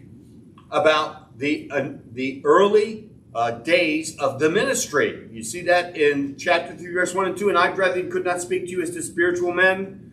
about 0.71 1.18
the, 1.39 1.71
uh, 1.71 1.91
the 2.13 2.43
early 2.45 3.11
uh, 3.35 3.53
days 3.53 4.19
of 4.19 4.39
the 4.39 4.51
ministry. 4.51 5.29
You 5.31 5.43
see 5.43 5.63
that 5.63 5.97
in 5.97 6.37
chapter 6.37 6.75
3, 6.75 6.93
verse 6.93 7.15
1 7.15 7.27
and 7.27 7.37
2. 7.37 7.49
And 7.49 7.59
I, 7.59 7.71
brethren, 7.71 8.11
could 8.11 8.25
not 8.25 8.41
speak 8.41 8.65
to 8.65 8.71
you 8.71 8.83
as 8.83 8.91
to 8.91 9.03
spiritual 9.03 9.53
men, 9.53 10.05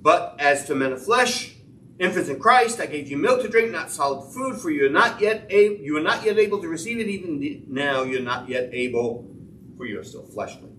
but 0.00 0.36
as 0.38 0.64
to 0.66 0.74
men 0.74 0.92
of 0.92 1.04
flesh, 1.04 1.56
infants 1.98 2.28
in 2.28 2.40
Christ. 2.40 2.80
I 2.80 2.86
gave 2.86 3.10
you 3.10 3.18
milk 3.18 3.42
to 3.42 3.48
drink, 3.48 3.70
not 3.70 3.90
solid 3.90 4.32
food, 4.32 4.60
for 4.60 4.70
you 4.70 4.86
are 4.86 4.90
not 4.90 5.20
yet 5.20 5.46
able, 5.50 5.76
you 5.76 5.96
are 5.96 6.02
not 6.02 6.24
yet 6.24 6.38
able 6.38 6.60
to 6.62 6.68
receive 6.68 6.98
it. 6.98 7.08
Even 7.08 7.64
now, 7.68 8.02
you're 8.02 8.22
not 8.22 8.48
yet 8.48 8.70
able, 8.72 9.30
for 9.76 9.84
you 9.84 10.00
are 10.00 10.04
still 10.04 10.26
fleshly. 10.26 10.70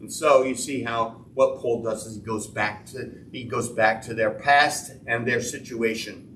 And 0.00 0.12
so 0.12 0.42
you 0.42 0.54
see 0.54 0.82
how 0.82 1.26
what 1.34 1.58
Paul 1.60 1.82
does 1.82 2.06
is 2.06 2.16
he 2.16 2.22
goes 2.22 2.46
back 2.46 2.86
to 2.86 3.24
he 3.30 3.44
goes 3.44 3.68
back 3.68 4.02
to 4.02 4.14
their 4.14 4.30
past 4.30 4.92
and 5.06 5.26
their 5.26 5.40
situation. 5.40 6.29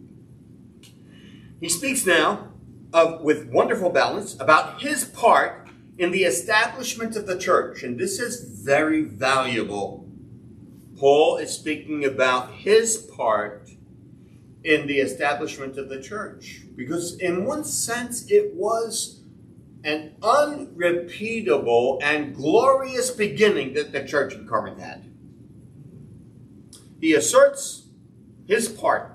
He 1.61 1.69
speaks 1.69 2.05
now 2.05 2.53
of, 2.93 3.23
with 3.23 3.49
wonderful 3.49 3.91
balance 3.91 4.35
about 4.41 4.83
his 4.83 5.05
part 5.05 5.69
in 5.99 6.11
the 6.11 6.25
establishment 6.25 7.17
of 7.17 7.27
the 7.27 7.39
church. 7.39 7.83
And 7.83 7.99
this 7.99 8.19
is 8.19 8.63
very 8.65 9.03
valuable. 9.03 10.09
Paul 10.97 11.39
is 11.39 11.53
speaking 11.53 12.05
about 12.05 12.53
his 12.53 12.97
part 12.97 13.71
in 14.63 14.87
the 14.87 14.99
establishment 14.99 15.77
of 15.79 15.89
the 15.89 16.01
church. 16.01 16.63
Because, 16.75 17.19
in 17.19 17.45
one 17.45 17.65
sense, 17.65 18.31
it 18.31 18.55
was 18.55 19.21
an 19.85 20.17
unrepeatable 20.23 21.99
and 22.03 22.35
glorious 22.35 23.11
beginning 23.11 23.75
that 23.75 23.93
the 23.93 24.05
church 24.05 24.35
in 24.35 24.47
Corinth 24.47 24.81
had. 24.81 25.05
He 27.01 27.13
asserts 27.13 27.89
his 28.47 28.69
part 28.69 29.14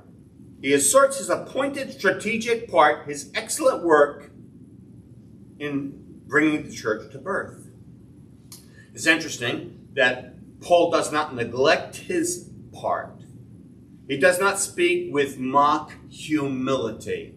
he 0.61 0.73
asserts 0.73 1.17
his 1.19 1.29
appointed 1.29 1.93
strategic 1.93 2.69
part, 2.69 3.07
his 3.07 3.31
excellent 3.33 3.83
work 3.83 4.31
in 5.57 5.93
bringing 6.27 6.63
the 6.63 6.71
church 6.71 7.11
to 7.11 7.17
birth. 7.17 7.67
It's 8.93 9.07
interesting 9.07 9.87
that 9.93 10.35
Paul 10.61 10.91
does 10.91 11.11
not 11.11 11.33
neglect 11.33 11.95
his 11.95 12.49
part. 12.73 13.21
He 14.07 14.17
does 14.17 14.39
not 14.39 14.59
speak 14.59 15.13
with 15.13 15.37
mock 15.37 15.93
humility. 16.09 17.35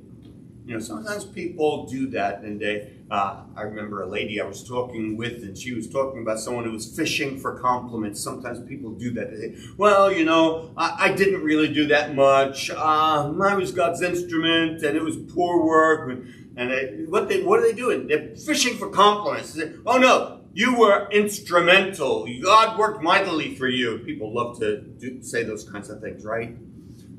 You 0.64 0.74
know, 0.74 0.80
sometimes 0.80 1.24
people 1.24 1.86
do 1.86 2.08
that 2.10 2.42
and 2.42 2.60
they, 2.60 2.92
uh, 3.10 3.42
I 3.56 3.62
remember 3.62 4.02
a 4.02 4.06
lady 4.06 4.40
I 4.40 4.44
was 4.44 4.66
talking 4.66 5.16
with, 5.16 5.42
and 5.42 5.58
she 5.58 5.74
was 5.74 5.88
talking 5.88 6.22
about 6.22 6.38
someone 6.38 6.64
who 6.64 6.70
was 6.70 6.86
fishing 6.86 7.40
for 7.40 7.58
compliments. 7.58 8.22
Sometimes 8.22 8.60
people 8.68 8.92
do 8.92 9.10
that. 9.14 9.32
They 9.32 9.36
say, 9.36 9.56
well, 9.76 10.12
you 10.12 10.24
know, 10.24 10.72
I, 10.76 10.96
I 11.10 11.12
didn't 11.12 11.42
really 11.42 11.72
do 11.72 11.88
that 11.88 12.14
much. 12.14 12.70
Uh, 12.70 12.76
I 12.76 13.54
was 13.54 13.72
God's 13.72 14.02
instrument, 14.02 14.82
and 14.84 14.96
it 14.96 15.02
was 15.02 15.16
poor 15.16 15.64
work. 15.64 16.08
And, 16.56 16.70
they, 16.70 17.04
what, 17.08 17.28
they, 17.28 17.42
what 17.42 17.58
are 17.58 17.62
they 17.62 17.74
doing? 17.74 18.06
They're 18.06 18.36
fishing 18.36 18.78
for 18.78 18.88
compliments. 18.88 19.54
They 19.54 19.64
say, 19.64 19.72
oh, 19.84 19.98
no, 19.98 20.42
you 20.54 20.78
were 20.78 21.08
instrumental. 21.10 22.28
God 22.40 22.78
worked 22.78 23.02
mightily 23.02 23.56
for 23.56 23.66
you. 23.66 23.98
People 23.98 24.32
love 24.32 24.60
to 24.60 24.80
do, 24.80 25.22
say 25.22 25.42
those 25.42 25.68
kinds 25.68 25.90
of 25.90 26.00
things, 26.00 26.24
right? 26.24 26.56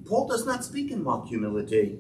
Paul 0.06 0.28
does 0.28 0.46
not 0.46 0.64
speak 0.64 0.92
in 0.92 1.04
mock 1.04 1.28
humility 1.28 2.00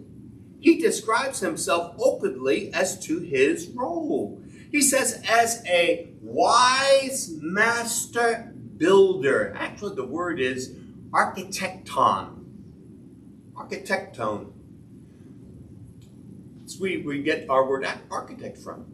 he 0.63 0.79
describes 0.79 1.41
himself 1.41 1.93
openly 1.99 2.73
as 2.73 2.97
to 2.97 3.19
his 3.19 3.67
role. 3.75 4.41
He 4.71 4.81
says, 4.81 5.21
as 5.29 5.61
a 5.67 6.07
wise 6.21 7.31
master 7.41 8.53
builder. 8.77 9.53
Actually, 9.57 9.97
the 9.97 10.05
word 10.05 10.39
is 10.39 10.73
architecton. 11.11 12.45
Architectone. 13.53 14.53
It's 16.63 16.79
where 16.79 16.97
we 17.03 17.21
get 17.21 17.49
our 17.49 17.67
word 17.67 17.85
architect 18.09 18.57
from. 18.57 18.85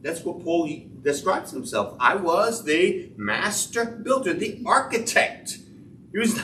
That's 0.00 0.24
what 0.24 0.42
Paul 0.42 0.80
describes 1.02 1.50
himself. 1.50 1.94
I 2.00 2.16
was 2.16 2.64
the 2.64 3.12
master 3.18 3.84
builder, 3.84 4.32
the 4.32 4.62
architect. 4.64 5.58
He 6.10 6.18
was, 6.18 6.40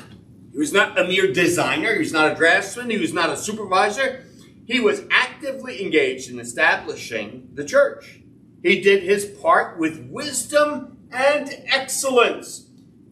he 0.52 0.58
was 0.58 0.74
not 0.74 0.98
a 0.98 1.04
mere 1.08 1.32
designer, 1.32 1.94
he 1.94 2.00
was 2.00 2.12
not 2.12 2.32
a 2.32 2.34
draftsman, 2.34 2.90
he 2.90 2.98
was 2.98 3.14
not 3.14 3.30
a 3.30 3.36
supervisor. 3.38 4.26
He 4.64 4.80
was 4.80 5.02
actively 5.10 5.82
engaged 5.82 6.30
in 6.30 6.38
establishing 6.38 7.48
the 7.54 7.64
church. 7.64 8.20
He 8.62 8.80
did 8.80 9.02
his 9.02 9.24
part 9.24 9.78
with 9.78 10.08
wisdom 10.08 10.98
and 11.10 11.50
excellence. 11.66 12.68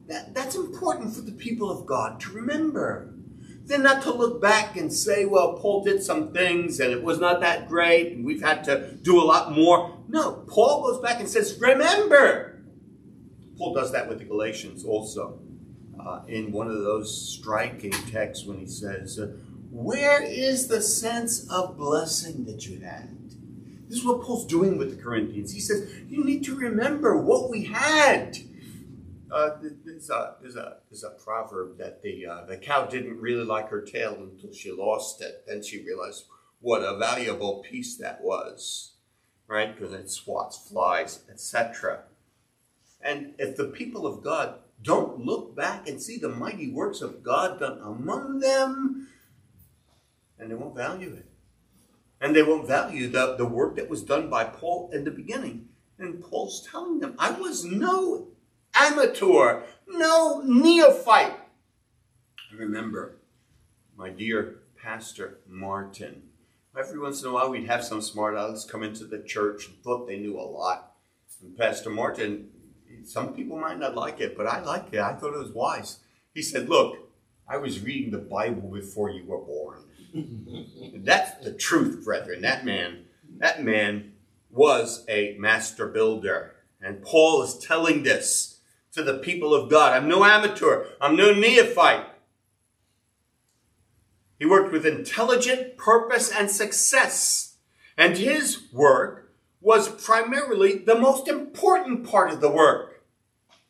That, 0.07 0.35
that's 0.35 0.55
important 0.55 1.15
for 1.15 1.23
the 1.23 1.33
people 1.33 1.71
of 1.71 1.87
God 1.87 2.21
to 2.21 2.33
remember. 2.33 3.15
Then 3.65 3.83
not 3.83 4.03
to 4.03 4.13
look 4.13 4.41
back 4.41 4.77
and 4.77 4.93
say, 4.93 5.25
well, 5.25 5.59
Paul 5.59 5.85
did 5.85 6.03
some 6.03 6.33
things 6.33 6.81
and 6.81 6.93
it 6.93 7.03
was 7.03 7.21
not 7.21 7.41
that 7.41 7.69
great 7.69 8.13
and 8.13 8.25
we've 8.25 8.43
had 8.43 8.65
to 8.65 8.97
do 9.03 9.21
a 9.21 9.23
lot 9.23 9.53
more. 9.53 9.99
No, 10.09 10.45
Paul 10.49 10.83
goes 10.83 11.01
back 11.01 11.21
and 11.21 11.29
says, 11.29 11.59
remember. 11.61 12.63
Paul 13.57 13.75
does 13.75 13.93
that 13.93 14.09
with 14.09 14.19
the 14.19 14.25
Galatians 14.25 14.85
also. 14.85 15.41
Uh, 15.99 16.23
in 16.29 16.51
one 16.51 16.67
of 16.67 16.79
those 16.79 17.37
striking 17.37 17.91
texts 17.91 18.47
when 18.47 18.59
he 18.59 18.67
says, 18.67 19.19
uh, 19.19 19.33
Where 19.71 20.23
is 20.23 20.67
the 20.67 20.83
sense 20.83 21.49
of 21.49 21.79
blessing 21.79 22.45
that 22.47 22.67
you 22.67 22.81
had? 22.81 23.09
This 23.89 23.99
is 23.99 24.05
what 24.05 24.23
Paul's 24.23 24.47
doing 24.47 24.79
with 24.79 24.97
the 24.97 25.03
Corinthians. 25.03 25.53
He 25.53 25.61
says, 25.61 25.93
You 26.09 26.25
need 26.25 26.45
to 26.45 26.55
remember 26.55 27.17
what 27.17 27.51
we 27.51 27.65
had. 27.65 28.39
Uh, 29.31 29.51
there's, 29.85 30.11
a, 30.11 30.35
there's, 30.41 30.57
a, 30.57 30.79
there's 30.91 31.05
a 31.05 31.11
proverb 31.11 31.79
that 31.79 32.03
the, 32.03 32.27
uh, 32.27 32.45
the 32.47 32.57
cow 32.57 32.85
didn't 32.85 33.21
really 33.21 33.45
like 33.45 33.69
her 33.69 33.81
tail 33.81 34.17
until 34.19 34.53
she 34.53 34.73
lost 34.73 35.23
it. 35.23 35.45
Then 35.47 35.63
she 35.63 35.85
realized 35.85 36.25
what 36.61 36.83
a 36.83 36.99
valuable 36.99 37.65
piece 37.69 37.97
that 37.97 38.23
was, 38.23 38.95
right? 39.47 39.77
Because 39.77 39.93
it 39.93 40.11
swats 40.11 40.69
flies, 40.69 41.21
etc. 41.31 42.03
And 43.01 43.35
if 43.39 43.57
the 43.57 43.67
people 43.67 44.07
of 44.07 44.23
God 44.23 44.59
don't 44.83 45.25
look 45.25 45.55
back 45.55 45.89
and 45.89 46.03
see 46.03 46.19
the 46.19 46.29
mighty 46.29 46.71
works 46.71 47.01
of 47.01 47.23
God 47.23 47.61
done 47.61 47.79
among 47.83 48.41
them, 48.41 49.09
and 50.41 50.51
they 50.51 50.55
won't 50.55 50.75
value 50.75 51.15
it. 51.15 51.27
And 52.21 52.35
they 52.35 52.43
won't 52.43 52.67
value 52.67 53.09
the, 53.09 53.37
the 53.37 53.47
work 53.47 53.77
that 53.77 53.89
was 53.89 54.03
done 54.03 54.29
by 54.29 54.45
Paul 54.45 54.91
in 54.93 55.05
the 55.05 55.11
beginning. 55.11 55.69
And 55.99 56.23
Paul's 56.23 56.67
telling 56.71 56.99
them, 56.99 57.15
I 57.19 57.33
was 57.33 57.65
no 57.65 58.29
amateur, 58.75 59.63
no 59.87 60.43
neophyte. 60.45 61.39
I 62.53 62.57
remember, 62.57 63.19
my 63.97 64.11
dear 64.11 64.61
Pastor 64.83 65.39
Martin, 65.47 66.23
every 66.79 66.99
once 66.99 67.23
in 67.23 67.29
a 67.29 67.33
while 67.33 67.51
we'd 67.51 67.69
have 67.69 67.85
some 67.85 68.01
smart 68.01 68.35
alecks 68.35 68.69
come 68.69 68.83
into 68.83 69.05
the 69.05 69.23
church 69.23 69.69
and 69.69 69.83
thought 69.83 70.07
they 70.07 70.19
knew 70.19 70.39
a 70.39 70.43
lot. 70.43 70.95
And 71.43 71.57
Pastor 71.57 71.91
Martin, 71.91 72.49
some 73.05 73.35
people 73.35 73.59
might 73.59 73.79
not 73.79 73.95
like 73.95 74.21
it, 74.21 74.37
but 74.37 74.47
I 74.47 74.61
like 74.61 74.89
it. 74.93 75.01
I 75.01 75.15
thought 75.15 75.35
it 75.35 75.39
was 75.39 75.53
wise. 75.53 76.01
He 76.35 76.43
said, 76.43 76.69
Look, 76.69 76.97
I 77.49 77.57
was 77.57 77.81
reading 77.81 78.11
the 78.11 78.19
Bible 78.19 78.71
before 78.71 79.11
you 79.11 79.25
were 79.25 79.39
born. 79.39 79.81
That's 80.13 81.45
the 81.45 81.53
truth, 81.53 82.05
brethren. 82.05 82.43
That 82.43 82.65
man, 82.65 83.05
that 83.39 83.63
man 83.63 84.13
was 84.51 85.05
a 85.09 85.37
master 85.39 85.87
builder. 85.87 86.55
And 86.81 87.03
Paul 87.03 87.43
is 87.43 87.59
telling 87.59 88.03
this 88.03 88.61
to 88.93 89.03
the 89.03 89.19
people 89.19 89.55
of 89.55 89.71
God. 89.71 89.93
I'm 89.93 90.09
no 90.09 90.25
amateur. 90.25 90.87
I'm 91.01 91.17
no 91.17 91.33
neophyte. 91.33 92.07
He 94.39 94.47
worked 94.47 94.73
with 94.73 94.87
intelligent 94.87 95.77
purpose 95.77 96.31
and 96.31 96.51
success. 96.51 97.57
And 97.97 98.17
his 98.17 98.73
work 98.73 99.35
was 99.61 99.89
primarily 100.03 100.79
the 100.79 100.99
most 100.99 101.29
important 101.29 102.05
part 102.05 102.33
of 102.33 102.41
the 102.41 102.51
work. 102.51 103.05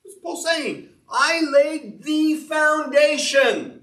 What's 0.03 0.19
Paul 0.21 0.37
saying? 0.37 0.91
I 1.11 1.43
laid 1.43 2.05
the 2.05 2.37
foundation. 2.37 3.80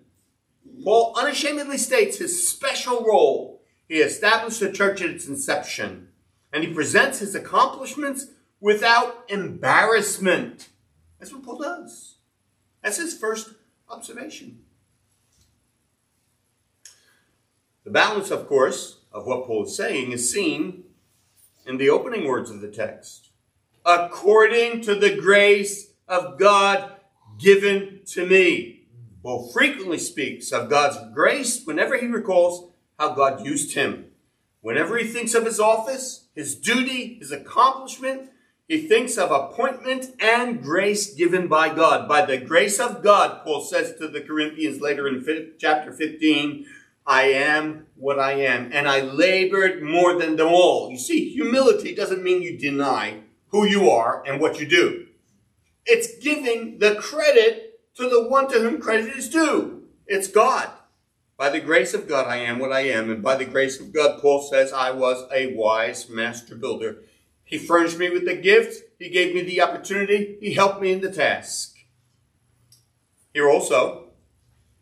Paul 0.87 1.15
unashamedly 1.17 1.77
states 1.77 2.19
his 2.19 2.47
special 2.47 3.03
role. 3.03 3.61
He 3.89 3.95
established 3.95 4.61
the 4.61 4.71
church 4.71 5.01
at 5.01 5.09
its 5.09 5.27
inception, 5.27 6.07
and 6.53 6.63
he 6.63 6.73
presents 6.73 7.19
his 7.19 7.35
accomplishments 7.35 8.27
without 8.61 9.25
embarrassment. 9.27 10.69
That's 11.19 11.33
what 11.33 11.43
Paul 11.43 11.57
does. 11.57 12.15
That's 12.81 12.95
his 12.95 13.13
first 13.17 13.49
observation. 13.89 14.59
The 17.83 17.91
balance, 17.91 18.31
of 18.31 18.47
course, 18.47 18.99
of 19.11 19.27
what 19.27 19.45
Paul 19.45 19.65
is 19.65 19.75
saying 19.75 20.13
is 20.13 20.31
seen 20.31 20.85
in 21.65 21.75
the 21.75 21.89
opening 21.89 22.25
words 22.25 22.49
of 22.49 22.61
the 22.61 22.71
text. 22.71 23.31
According 23.85 24.83
to 24.83 24.95
the 24.95 25.17
grace 25.17 25.91
of 26.07 26.39
God 26.39 26.93
given 27.37 28.03
to 28.05 28.25
me. 28.25 28.76
Paul 29.27 29.49
frequently 29.49 29.97
speaks 29.97 30.53
of 30.53 30.69
God's 30.69 30.97
grace 31.13 31.65
whenever 31.65 31.97
he 31.97 32.07
recalls 32.07 32.71
how 32.97 33.13
God 33.13 33.45
used 33.45 33.75
him. 33.75 34.05
Whenever 34.61 34.97
he 34.97 35.03
thinks 35.03 35.33
of 35.33 35.43
his 35.43 35.59
office, 35.59 36.27
his 36.33 36.55
duty, 36.55 37.15
his 37.15 37.33
accomplishment, 37.33 38.29
he 38.69 38.87
thinks 38.87 39.17
of 39.17 39.29
appointment 39.29 40.15
and 40.21 40.63
grace 40.63 41.13
given 41.13 41.49
by 41.49 41.75
God. 41.75 42.07
By 42.07 42.25
the 42.25 42.37
grace 42.37 42.79
of 42.79 43.03
God, 43.03 43.43
Paul 43.43 43.59
says 43.65 43.95
to 43.97 44.07
the 44.07 44.21
Corinthians 44.21 44.79
later 44.79 45.09
in 45.09 45.21
chapter 45.59 45.91
15, 45.91 46.65
I 47.05 47.23
am 47.23 47.87
what 47.97 48.19
I 48.19 48.31
am, 48.31 48.69
and 48.71 48.87
I 48.87 49.01
labored 49.01 49.83
more 49.83 50.17
than 50.17 50.37
them 50.37 50.47
all. 50.47 50.89
You 50.89 50.97
see, 50.97 51.33
humility 51.33 51.93
doesn't 51.93 52.23
mean 52.23 52.43
you 52.43 52.57
deny 52.57 53.23
who 53.49 53.65
you 53.65 53.89
are 53.89 54.23
and 54.25 54.39
what 54.39 54.61
you 54.61 54.65
do. 54.65 55.07
It's 55.85 56.17
giving 56.19 56.79
the 56.79 56.95
credit 56.95 57.66
to 57.97 58.09
the 58.09 58.27
one 58.27 58.47
to 58.49 58.59
whom 58.59 58.79
credit 58.79 59.15
is 59.15 59.29
due. 59.29 59.83
It's 60.05 60.27
God. 60.27 60.69
By 61.37 61.49
the 61.49 61.59
grace 61.59 61.93
of 61.93 62.07
God, 62.07 62.27
I 62.27 62.37
am 62.37 62.57
what 62.57 62.71
I 62.71 62.81
am, 62.81 63.11
and 63.11 63.21
by 63.21 63.35
the 63.35 63.45
grace 63.45 63.79
of 63.79 63.93
God, 63.93 64.19
Paul 64.21 64.41
says, 64.41 64.73
I 64.73 64.91
was 64.91 65.27
a 65.31 65.53
wise 65.53 66.09
master 66.09 66.55
builder 66.55 67.03
he 67.47 67.57
furnished 67.57 67.97
me 67.97 68.09
with 68.09 68.25
the 68.25 68.35
gift. 68.35 68.83
He 68.99 69.07
gave 69.07 69.33
me 69.33 69.41
the 69.41 69.61
opportunity. 69.61 70.37
He 70.41 70.53
helped 70.53 70.81
me 70.81 70.91
in 70.91 70.99
the 70.99 71.09
task. 71.09 71.77
Here 73.33 73.49
also, 73.49 74.09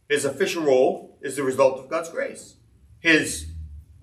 his 0.09 0.25
official 0.25 0.63
role 0.63 1.19
is 1.21 1.35
the 1.35 1.43
result 1.43 1.77
of 1.77 1.89
God's 1.89 2.09
grace. 2.09 2.55
His 2.99 3.51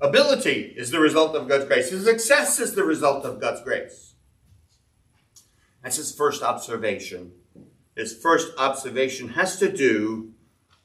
ability 0.01 0.75
is 0.77 0.92
the 0.92 1.01
result 1.01 1.35
of 1.35 1.48
God's 1.48 1.64
grace. 1.64 1.90
His 1.90 2.05
success 2.05 2.61
is 2.61 2.77
the 2.77 2.85
result 2.85 3.25
of 3.25 3.40
God's 3.40 3.62
grace. 3.62 4.14
That's 5.83 5.96
his 5.96 6.14
first 6.14 6.44
observation. 6.44 7.33
His 7.96 8.16
first 8.16 8.52
observation 8.59 9.31
has 9.31 9.59
to 9.59 9.70
do 9.70 10.33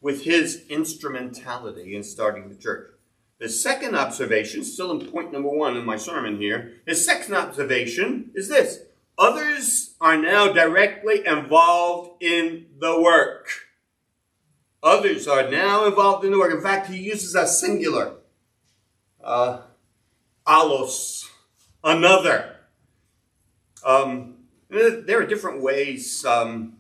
with 0.01 0.23
his 0.23 0.65
instrumentality 0.69 1.95
in 1.95 2.03
starting 2.03 2.49
the 2.49 2.55
church. 2.55 2.91
The 3.39 3.49
second 3.49 3.95
observation, 3.95 4.63
still 4.63 4.91
in 4.91 5.07
point 5.07 5.31
number 5.31 5.49
one 5.49 5.77
in 5.77 5.85
my 5.85 5.97
sermon 5.97 6.39
here, 6.39 6.73
his 6.85 7.05
second 7.05 7.35
observation 7.35 8.31
is 8.33 8.49
this. 8.49 8.79
Others 9.17 9.95
are 10.01 10.17
now 10.17 10.51
directly 10.51 11.25
involved 11.25 12.21
in 12.21 12.67
the 12.79 12.99
work. 12.99 13.47
Others 14.83 15.27
are 15.27 15.49
now 15.49 15.85
involved 15.85 16.23
in 16.23 16.31
the 16.31 16.39
work. 16.39 16.53
In 16.53 16.61
fact, 16.61 16.87
he 16.87 16.97
uses 16.97 17.35
a 17.35 17.47
singular. 17.47 18.15
Uh, 19.23 19.61
allos, 20.45 21.25
another. 21.83 22.55
Um, 23.83 24.35
there 24.69 25.21
are 25.21 25.25
different 25.25 25.61
ways 25.61 26.23
um, 26.25 26.76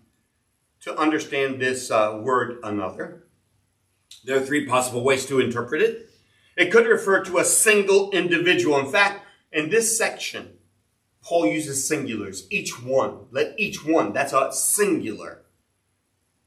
to 0.87 0.97
understand 0.97 1.59
this 1.59 1.91
uh, 1.91 2.17
word 2.21 2.59
another. 2.63 3.27
There 4.23 4.37
are 4.37 4.45
three 4.45 4.65
possible 4.65 5.03
ways 5.03 5.25
to 5.25 5.39
interpret 5.39 5.81
it. 5.81 6.09
It 6.55 6.71
could 6.71 6.87
refer 6.87 7.23
to 7.25 7.37
a 7.37 7.43
single 7.43 8.09
individual. 8.11 8.79
In 8.79 8.89
fact, 8.89 9.25
in 9.51 9.69
this 9.69 9.97
section, 9.97 10.53
Paul 11.21 11.47
uses 11.47 11.89
singulars, 11.89 12.47
each 12.49 12.81
one. 12.81 13.25
Let 13.31 13.59
each 13.59 13.85
one, 13.85 14.13
that's 14.13 14.31
a 14.31 14.51
singular. 14.53 15.43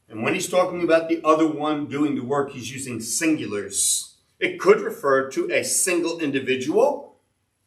And 0.09 0.22
when 0.22 0.35
he's 0.35 0.48
talking 0.48 0.83
about 0.83 1.09
the 1.09 1.20
other 1.22 1.46
one 1.46 1.87
doing 1.87 2.14
the 2.14 2.24
work, 2.24 2.53
he's 2.53 2.72
using 2.72 2.98
singulars. 2.98 4.14
It 4.40 4.59
could 4.59 4.81
refer 4.81 5.31
to 5.33 5.50
a 5.53 5.62
single 5.62 6.18
individual. 6.18 7.20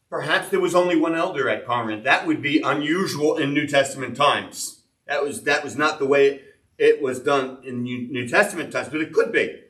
Perhaps 0.09 0.49
there 0.49 0.59
was 0.59 0.75
only 0.75 0.95
one 0.95 1.15
elder 1.15 1.47
at 1.49 1.67
Corinth. 1.67 2.03
That 2.03 2.25
would 2.25 2.41
be 2.41 2.61
unusual 2.61 3.37
in 3.37 3.53
New 3.53 3.67
Testament 3.67 4.17
times. 4.17 4.81
That 5.07 5.23
was, 5.23 5.43
that 5.43 5.63
was 5.63 5.77
not 5.77 5.99
the 5.99 6.05
way 6.05 6.41
it 6.77 7.01
was 7.01 7.19
done 7.19 7.59
in 7.63 7.83
New 7.83 8.27
Testament 8.27 8.71
times, 8.71 8.89
but 8.89 9.01
it 9.01 9.13
could 9.13 9.31
be. 9.31 9.61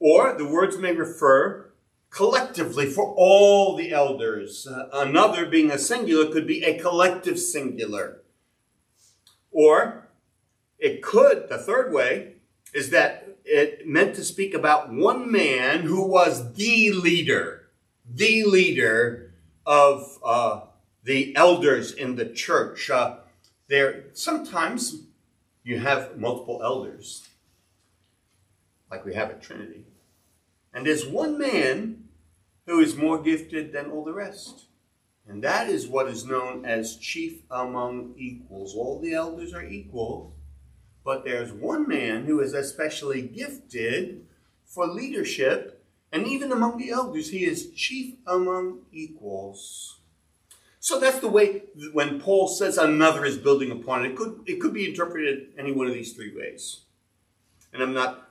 Or 0.00 0.32
the 0.36 0.48
words 0.48 0.78
may 0.78 0.92
refer 0.92 1.70
collectively 2.10 2.86
for 2.86 3.14
all 3.16 3.76
the 3.76 3.92
elders. 3.92 4.66
Uh, 4.66 4.88
another, 4.92 5.46
being 5.46 5.70
a 5.70 5.78
singular, 5.78 6.30
could 6.32 6.46
be 6.46 6.64
a 6.64 6.78
collective 6.78 7.38
singular. 7.38 8.22
Or 9.50 10.08
it 10.78 11.02
could, 11.02 11.48
the 11.48 11.58
third 11.58 11.92
way, 11.92 12.34
is 12.74 12.90
that 12.90 13.36
it 13.44 13.86
meant 13.86 14.14
to 14.16 14.24
speak 14.24 14.54
about 14.54 14.92
one 14.92 15.30
man 15.30 15.82
who 15.82 16.06
was 16.06 16.54
the 16.54 16.92
leader, 16.92 17.68
the 18.06 18.44
leader 18.44 19.32
of 19.64 20.18
uh, 20.24 20.60
the 21.02 21.34
elders 21.34 21.92
in 21.92 22.16
the 22.16 22.26
church. 22.26 22.90
Uh, 22.90 23.16
there 23.68 24.04
sometimes 24.12 25.02
you 25.68 25.78
have 25.78 26.16
multiple 26.16 26.62
elders, 26.64 27.28
like 28.90 29.04
we 29.04 29.12
have 29.12 29.28
at 29.28 29.42
Trinity, 29.42 29.84
and 30.72 30.86
there's 30.86 31.06
one 31.06 31.38
man 31.38 32.04
who 32.64 32.80
is 32.80 32.96
more 32.96 33.20
gifted 33.20 33.70
than 33.70 33.90
all 33.90 34.02
the 34.02 34.14
rest. 34.14 34.64
And 35.26 35.44
that 35.44 35.68
is 35.68 35.86
what 35.86 36.08
is 36.08 36.24
known 36.24 36.64
as 36.64 36.96
chief 36.96 37.42
among 37.50 38.14
equals. 38.16 38.74
All 38.74 38.98
the 38.98 39.12
elders 39.12 39.52
are 39.52 39.62
equal, 39.62 40.34
but 41.04 41.26
there's 41.26 41.52
one 41.52 41.86
man 41.86 42.24
who 42.24 42.40
is 42.40 42.54
especially 42.54 43.20
gifted 43.20 44.24
for 44.64 44.86
leadership, 44.86 45.84
and 46.10 46.26
even 46.26 46.50
among 46.50 46.78
the 46.78 46.88
elders, 46.88 47.28
he 47.28 47.44
is 47.44 47.72
chief 47.72 48.14
among 48.26 48.86
equals. 48.90 49.97
So 50.80 51.00
that's 51.00 51.18
the 51.18 51.28
way 51.28 51.62
when 51.92 52.20
Paul 52.20 52.48
says 52.48 52.78
another 52.78 53.24
is 53.24 53.36
building 53.36 53.70
upon 53.70 54.04
it, 54.04 54.10
it 54.10 54.16
could, 54.16 54.42
it 54.46 54.60
could 54.60 54.72
be 54.72 54.88
interpreted 54.88 55.48
any 55.58 55.72
one 55.72 55.86
of 55.86 55.94
these 55.94 56.12
three 56.12 56.34
ways. 56.34 56.82
And 57.72 57.82
I'm 57.82 57.94
not 57.94 58.30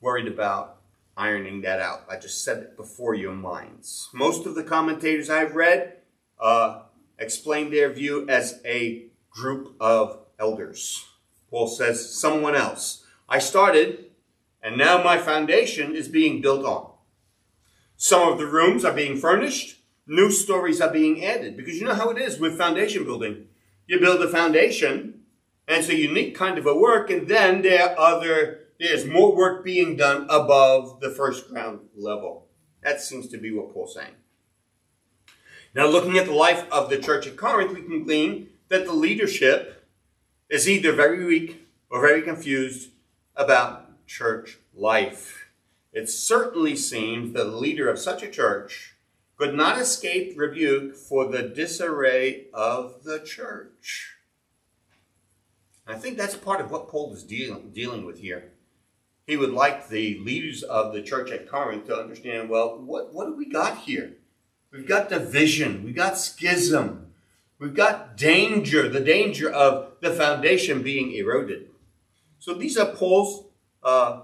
worried 0.00 0.28
about 0.28 0.78
ironing 1.16 1.62
that 1.62 1.80
out. 1.80 2.04
I 2.08 2.16
just 2.16 2.44
said 2.44 2.58
it 2.58 2.76
before 2.76 3.14
your 3.14 3.32
minds. 3.32 4.08
Most 4.12 4.46
of 4.46 4.54
the 4.54 4.64
commentators 4.64 5.30
I've 5.30 5.54
read 5.54 5.96
uh, 6.40 6.82
explain 7.18 7.70
their 7.70 7.92
view 7.92 8.28
as 8.28 8.60
a 8.64 9.06
group 9.30 9.74
of 9.80 10.20
elders. 10.38 11.06
Paul 11.50 11.66
says, 11.66 12.18
someone 12.18 12.54
else. 12.54 13.04
I 13.28 13.38
started, 13.38 14.06
and 14.62 14.76
now 14.76 15.02
my 15.02 15.18
foundation 15.18 15.94
is 15.94 16.08
being 16.08 16.40
built 16.40 16.64
on. 16.64 16.90
Some 17.96 18.28
of 18.28 18.38
the 18.38 18.46
rooms 18.46 18.84
are 18.84 18.92
being 18.92 19.16
furnished, 19.16 19.80
new 20.06 20.30
stories 20.30 20.80
are 20.80 20.92
being 20.92 21.24
added. 21.24 21.56
Because 21.56 21.76
you 21.76 21.84
know 21.84 21.94
how 21.94 22.10
it 22.10 22.18
is 22.18 22.38
with 22.38 22.58
foundation 22.58 23.04
building. 23.04 23.48
You 23.86 24.00
build 24.00 24.22
a 24.22 24.28
foundation, 24.28 25.20
and 25.68 25.78
it's 25.78 25.88
a 25.88 25.96
unique 25.96 26.34
kind 26.34 26.58
of 26.58 26.66
a 26.66 26.74
work, 26.74 27.10
and 27.10 27.28
then 27.28 27.62
there 27.62 27.90
are 27.90 27.98
other, 27.98 28.60
there's 28.78 29.06
more 29.06 29.34
work 29.34 29.64
being 29.64 29.96
done 29.96 30.26
above 30.30 31.00
the 31.00 31.10
first 31.10 31.48
ground 31.48 31.80
level. 31.96 32.46
That 32.82 33.00
seems 33.00 33.28
to 33.28 33.38
be 33.38 33.52
what 33.52 33.72
Paul's 33.72 33.94
saying. 33.94 34.14
Now, 35.74 35.86
looking 35.86 36.16
at 36.18 36.26
the 36.26 36.32
life 36.32 36.70
of 36.70 36.88
the 36.88 36.98
church 36.98 37.26
at 37.26 37.36
Corinth, 37.36 37.74
we 37.74 37.82
can 37.82 38.04
glean 38.04 38.50
that 38.68 38.84
the 38.84 38.92
leadership 38.92 39.86
is 40.48 40.68
either 40.68 40.92
very 40.92 41.24
weak 41.24 41.66
or 41.90 42.00
very 42.00 42.22
confused 42.22 42.90
about 43.34 44.06
church 44.06 44.58
life. 44.74 45.48
It 45.92 46.08
certainly 46.08 46.76
seems 46.76 47.32
that 47.32 47.44
the 47.44 47.56
leader 47.56 47.88
of 47.88 47.98
such 47.98 48.22
a 48.22 48.30
church 48.30 48.93
could 49.36 49.54
not 49.54 49.80
escape 49.80 50.34
rebuke 50.36 50.94
for 50.96 51.26
the 51.26 51.42
disarray 51.42 52.46
of 52.52 53.02
the 53.04 53.18
church. 53.20 54.14
I 55.86 55.94
think 55.94 56.16
that's 56.16 56.36
part 56.36 56.60
of 56.60 56.70
what 56.70 56.88
Paul 56.88 57.12
is 57.12 57.22
deal, 57.22 57.60
dealing 57.60 58.06
with 58.06 58.20
here. 58.20 58.52
He 59.26 59.36
would 59.36 59.52
like 59.52 59.88
the 59.88 60.18
leaders 60.18 60.62
of 60.62 60.92
the 60.92 61.02
church 61.02 61.30
at 61.30 61.48
Corinth 61.48 61.86
to 61.86 61.98
understand 61.98 62.48
well, 62.48 62.78
what, 62.78 63.12
what 63.12 63.26
do 63.26 63.34
we 63.34 63.46
got 63.46 63.78
here? 63.78 64.14
We've 64.70 64.86
got 64.86 65.08
division. 65.08 65.84
We've 65.84 65.94
got 65.94 66.18
schism. 66.18 67.12
We've 67.58 67.74
got 67.74 68.16
danger, 68.16 68.88
the 68.88 69.00
danger 69.00 69.50
of 69.50 69.92
the 70.00 70.10
foundation 70.10 70.82
being 70.82 71.12
eroded. 71.12 71.68
So 72.38 72.54
these 72.54 72.76
are 72.76 72.92
Paul's 72.92 73.46
uh, 73.82 74.22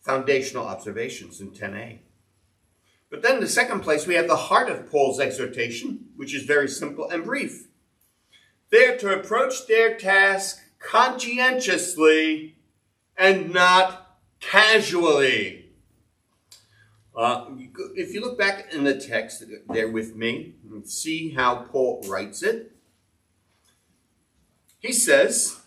foundational 0.00 0.66
observations 0.66 1.40
in 1.40 1.52
10a. 1.52 1.98
But 3.12 3.20
then 3.20 3.40
the 3.40 3.46
second 3.46 3.80
place, 3.80 4.06
we 4.06 4.14
have 4.14 4.26
the 4.26 4.36
heart 4.36 4.70
of 4.70 4.90
Paul's 4.90 5.20
exhortation, 5.20 6.06
which 6.16 6.34
is 6.34 6.44
very 6.44 6.66
simple 6.66 7.10
and 7.10 7.22
brief. 7.22 7.68
They're 8.70 8.96
to 8.96 9.12
approach 9.12 9.66
their 9.66 9.98
task 9.98 10.60
conscientiously 10.78 12.56
and 13.14 13.52
not 13.52 14.16
casually. 14.40 15.72
Uh, 17.14 17.50
if 17.94 18.14
you 18.14 18.22
look 18.22 18.38
back 18.38 18.72
in 18.72 18.84
the 18.84 18.98
text 18.98 19.44
there 19.68 19.90
with 19.90 20.16
me 20.16 20.54
and 20.70 20.88
see 20.88 21.32
how 21.32 21.66
Paul 21.70 22.02
writes 22.08 22.42
it, 22.42 22.72
he 24.78 24.90
says 24.90 25.60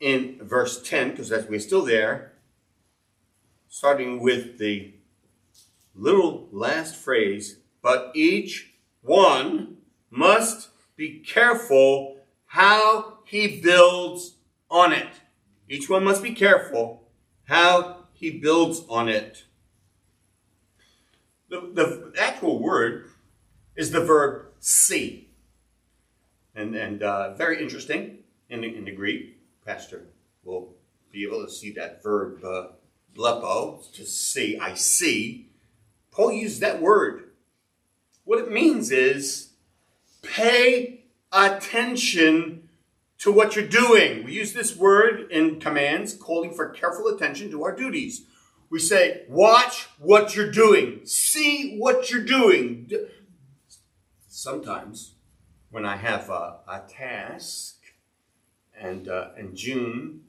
in 0.00 0.40
verse 0.42 0.82
10, 0.82 1.10
because 1.10 1.30
we're 1.48 1.60
still 1.60 1.84
there, 1.84 2.32
starting 3.68 4.18
with 4.18 4.58
the 4.58 4.95
little 5.96 6.48
last 6.52 6.96
phrase, 6.96 7.58
but 7.82 8.12
each 8.14 8.74
one 9.02 9.78
must 10.10 10.68
be 10.96 11.20
careful 11.20 12.16
how 12.46 13.18
he 13.24 13.60
builds 13.60 14.36
on 14.70 14.92
it. 14.92 15.08
Each 15.68 15.88
one 15.88 16.04
must 16.04 16.22
be 16.22 16.32
careful 16.32 17.08
how 17.44 18.06
he 18.12 18.30
builds 18.30 18.82
on 18.88 19.08
it. 19.08 19.44
The, 21.48 21.60
the 21.60 22.12
actual 22.20 22.58
word 22.58 23.10
is 23.76 23.90
the 23.90 24.00
verb 24.00 24.46
see. 24.58 25.30
And, 26.54 26.74
and 26.74 27.02
uh, 27.02 27.34
very 27.34 27.62
interesting 27.62 28.18
in 28.48 28.62
the, 28.62 28.74
in 28.74 28.84
the 28.84 28.92
Greek. 28.92 29.34
Pastor 29.64 30.06
will 30.44 30.74
be 31.12 31.24
able 31.24 31.44
to 31.44 31.50
see 31.50 31.72
that 31.72 32.02
verb 32.02 32.42
uh, 32.44 32.68
blepo, 33.14 33.92
to 33.92 34.06
see, 34.06 34.58
I 34.58 34.74
see. 34.74 35.45
Paul 36.16 36.32
used 36.32 36.62
that 36.62 36.80
word. 36.80 37.24
What 38.24 38.38
it 38.38 38.50
means 38.50 38.90
is 38.90 39.50
pay 40.22 41.04
attention 41.30 42.70
to 43.18 43.30
what 43.30 43.54
you're 43.54 43.68
doing. 43.68 44.24
We 44.24 44.32
use 44.32 44.54
this 44.54 44.74
word 44.74 45.30
in 45.30 45.60
commands 45.60 46.14
calling 46.14 46.54
for 46.54 46.70
careful 46.70 47.06
attention 47.08 47.50
to 47.50 47.62
our 47.64 47.76
duties. 47.76 48.24
We 48.70 48.78
say, 48.78 49.24
watch 49.28 49.88
what 49.98 50.34
you're 50.34 50.50
doing. 50.50 51.00
See 51.04 51.76
what 51.76 52.10
you're 52.10 52.24
doing. 52.24 52.90
Sometimes 54.26 55.16
when 55.70 55.84
I 55.84 55.96
have 55.96 56.30
a, 56.30 56.60
a 56.66 56.82
task 56.88 57.76
and, 58.74 59.06
uh, 59.06 59.28
and 59.36 59.54
June 59.54 60.22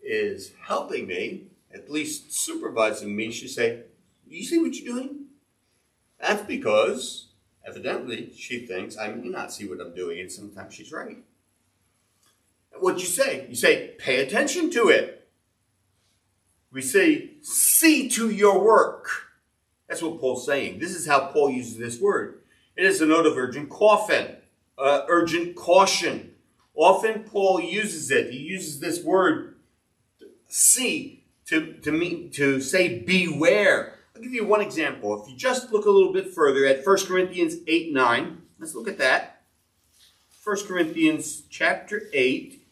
is 0.00 0.52
helping 0.68 1.08
me, 1.08 1.48
at 1.72 1.90
least 1.90 2.32
supervising 2.32 3.16
me, 3.16 3.32
she 3.32 3.48
say, 3.48 3.82
you 4.28 4.44
see 4.44 4.60
what 4.60 4.76
you're 4.76 4.94
doing? 4.94 5.23
That's 6.26 6.42
because 6.42 7.28
evidently 7.66 8.32
she 8.36 8.66
thinks 8.66 8.96
I 8.96 9.08
may 9.08 9.28
not 9.28 9.52
see 9.52 9.68
what 9.68 9.80
I'm 9.80 9.94
doing, 9.94 10.20
and 10.20 10.32
sometimes 10.32 10.74
she's 10.74 10.92
right. 10.92 11.18
What 12.78 12.98
you 12.98 13.06
say? 13.06 13.46
You 13.48 13.54
say, 13.54 13.94
pay 13.98 14.22
attention 14.22 14.70
to 14.70 14.88
it 14.88 15.24
we 16.74 16.82
say, 16.82 17.30
see 17.40 18.08
to 18.10 18.28
your 18.28 18.62
work. 18.62 19.08
That's 19.88 20.02
what 20.02 20.20
Paul's 20.20 20.44
saying. 20.44 20.80
This 20.80 20.90
is 20.90 21.06
how 21.06 21.26
Paul 21.26 21.50
uses 21.50 21.78
this 21.78 22.00
word. 22.00 22.40
It 22.76 22.84
is 22.84 23.00
a 23.00 23.06
note 23.06 23.26
of 23.26 23.38
urgent 23.38 23.70
caution, 23.70 24.36
uh, 24.76 25.02
urgent 25.08 25.54
caution. 25.54 26.34
Often 26.74 27.24
Paul 27.24 27.60
uses 27.60 28.10
it. 28.10 28.32
He 28.32 28.38
uses 28.38 28.80
this 28.80 29.04
word, 29.04 29.54
see, 30.48 31.24
to, 31.46 31.74
to, 31.74 31.92
mean, 31.92 32.30
to 32.32 32.60
say 32.60 32.98
beware. 32.98 33.93
I'll 34.16 34.22
give 34.22 34.32
you 34.32 34.46
one 34.46 34.60
example. 34.60 35.20
If 35.20 35.28
you 35.28 35.36
just 35.36 35.72
look 35.72 35.86
a 35.86 35.90
little 35.90 36.12
bit 36.12 36.32
further 36.32 36.64
at 36.66 36.86
1 36.86 37.06
Corinthians 37.06 37.56
8, 37.66 37.92
9, 37.92 38.42
let's 38.60 38.74
look 38.74 38.86
at 38.86 38.98
that. 38.98 39.42
1 40.44 40.66
Corinthians 40.66 41.42
chapter 41.50 42.02
8 42.12 42.64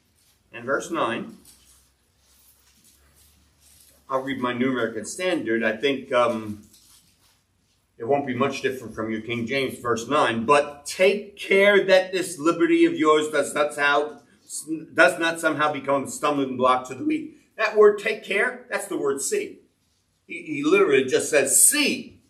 and 0.52 0.64
verse 0.64 0.92
9. 0.92 1.36
I'll 4.08 4.20
read 4.20 4.38
my 4.38 4.52
New 4.52 4.70
American 4.70 5.04
Standard. 5.04 5.64
I 5.64 5.76
think 5.76 6.12
um, 6.12 6.62
it 7.98 8.04
won't 8.04 8.26
be 8.26 8.34
much 8.34 8.62
different 8.62 8.94
from 8.94 9.10
your 9.10 9.22
King 9.22 9.44
James, 9.44 9.78
verse 9.80 10.06
9. 10.06 10.46
But 10.46 10.86
take 10.86 11.36
care 11.36 11.84
that 11.86 12.12
this 12.12 12.38
liberty 12.38 12.84
of 12.84 12.94
yours 12.94 13.30
does 13.30 13.52
not, 13.52 13.74
how, 13.74 14.20
does 14.94 15.18
not 15.18 15.40
somehow 15.40 15.72
become 15.72 16.04
a 16.04 16.08
stumbling 16.08 16.56
block 16.56 16.86
to 16.88 16.94
the 16.94 17.04
weak. 17.04 17.36
That 17.56 17.76
word 17.76 17.98
take 17.98 18.22
care, 18.22 18.66
that's 18.70 18.86
the 18.86 18.96
word 18.96 19.20
see. 19.20 19.61
He, 20.32 20.42
he 20.44 20.64
literally 20.64 21.04
just 21.04 21.28
says, 21.28 21.68
see 21.68 22.20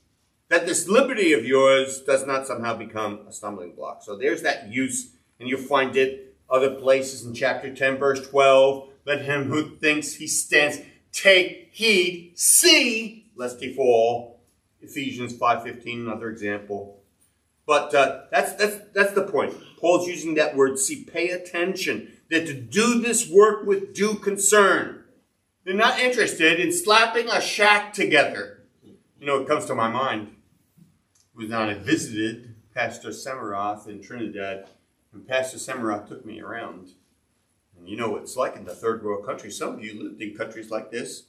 that 0.49 0.67
this 0.67 0.89
liberty 0.89 1.33
of 1.33 1.45
yours 1.45 2.03
does 2.03 2.27
not 2.27 2.47
somehow 2.47 2.77
become 2.77 3.21
a 3.29 3.33
stumbling 3.33 3.75
block. 3.75 4.03
So 4.03 4.17
there's 4.17 4.43
that 4.43 4.69
use, 4.69 5.13
and 5.39 5.49
you'll 5.49 5.61
find 5.61 5.97
it 5.97 6.37
other 6.51 6.75
places 6.75 7.25
in 7.25 7.33
chapter 7.33 7.73
10, 7.73 7.97
verse 7.97 8.27
12. 8.29 8.89
Let 9.07 9.23
him 9.23 9.45
who 9.45 9.77
thinks 9.77 10.15
he 10.15 10.27
stands 10.27 10.81
take 11.13 11.71
heed, 11.73 12.33
see, 12.35 13.31
lest 13.37 13.61
he 13.61 13.73
fall. 13.73 14.41
Ephesians 14.81 15.33
5.15, 15.35 16.03
another 16.03 16.29
example. 16.29 17.01
But 17.67 17.95
uh, 17.95 18.23
that's, 18.33 18.55
that's, 18.55 18.79
that's 18.93 19.13
the 19.13 19.23
point. 19.23 19.55
Paul's 19.79 20.09
using 20.09 20.35
that 20.35 20.57
word, 20.57 20.79
see, 20.79 21.05
pay 21.05 21.31
attention. 21.31 22.13
That 22.31 22.47
to 22.47 22.55
do 22.55 23.01
this 23.01 23.29
work 23.29 23.65
with 23.65 23.95
due 23.95 24.15
concern. 24.15 25.02
They're 25.65 25.75
not 25.75 26.01
interested 26.01 26.59
in 26.59 26.73
slapping 26.73 27.29
a 27.29 27.41
shack 27.41 27.93
together. 27.93 28.65
You 28.83 29.27
know, 29.27 29.41
it 29.41 29.49
comes 29.49 29.67
to 29.67 29.75
my 29.75 29.89
mind. 29.89 30.35
Was 31.37 31.49
not 31.49 31.71
I 31.71 31.75
visited 31.75 32.55
Pastor 32.75 33.11
Semiroth 33.11 33.87
in 33.87 34.03
Trinidad, 34.03 34.69
and 35.13 35.27
Pastor 35.27 35.59
Semiroth 35.59 36.09
took 36.09 36.27
me 36.27 36.41
around. 36.41 36.91
And 37.79 37.89
you 37.89 37.97
know 37.97 38.11
what 38.11 38.23
it's 38.23 38.37
like 38.37 38.57
in 38.57 38.65
the 38.65 38.75
third 38.75 39.05
world 39.05 39.25
countries. 39.25 39.57
Some 39.57 39.75
of 39.75 39.85
you 39.85 40.03
lived 40.03 40.21
in 40.21 40.37
countries 40.37 40.71
like 40.71 40.91
this, 40.91 41.25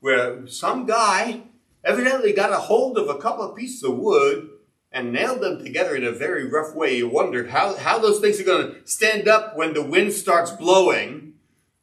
where 0.00 0.46
some 0.46 0.86
guy 0.86 1.42
evidently 1.82 2.32
got 2.32 2.52
a 2.52 2.56
hold 2.56 2.98
of 2.98 3.08
a 3.08 3.18
couple 3.18 3.44
of 3.44 3.56
pieces 3.56 3.82
of 3.82 3.96
wood 3.96 4.50
and 4.92 5.12
nailed 5.12 5.40
them 5.40 5.62
together 5.62 5.96
in 5.96 6.04
a 6.04 6.12
very 6.12 6.48
rough 6.48 6.74
way. 6.74 6.96
You 6.96 7.08
wondered 7.08 7.50
how, 7.50 7.76
how 7.76 7.98
those 7.98 8.20
things 8.20 8.40
are 8.40 8.44
going 8.44 8.74
to 8.74 8.86
stand 8.86 9.28
up 9.28 9.56
when 9.56 9.74
the 9.74 9.82
wind 9.82 10.12
starts 10.12 10.50
blowing. 10.50 11.27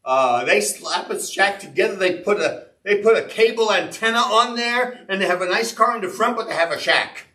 Uh, 0.06 0.46
they 0.46 0.62
slap 0.62 1.10
a 1.10 1.20
shack 1.20 1.60
together. 1.60 1.96
They 1.96 2.20
put 2.20 2.40
a 2.40 2.68
they 2.84 3.02
put 3.02 3.18
a 3.18 3.28
cable 3.28 3.74
antenna 3.74 4.20
on 4.20 4.56
there, 4.56 5.04
and 5.10 5.20
they 5.20 5.26
have 5.26 5.42
a 5.42 5.50
nice 5.50 5.74
car 5.74 5.96
in 5.96 6.04
the 6.04 6.10
front, 6.10 6.38
but 6.38 6.48
they 6.48 6.54
have 6.54 6.72
a 6.72 6.80
shack. 6.80 7.26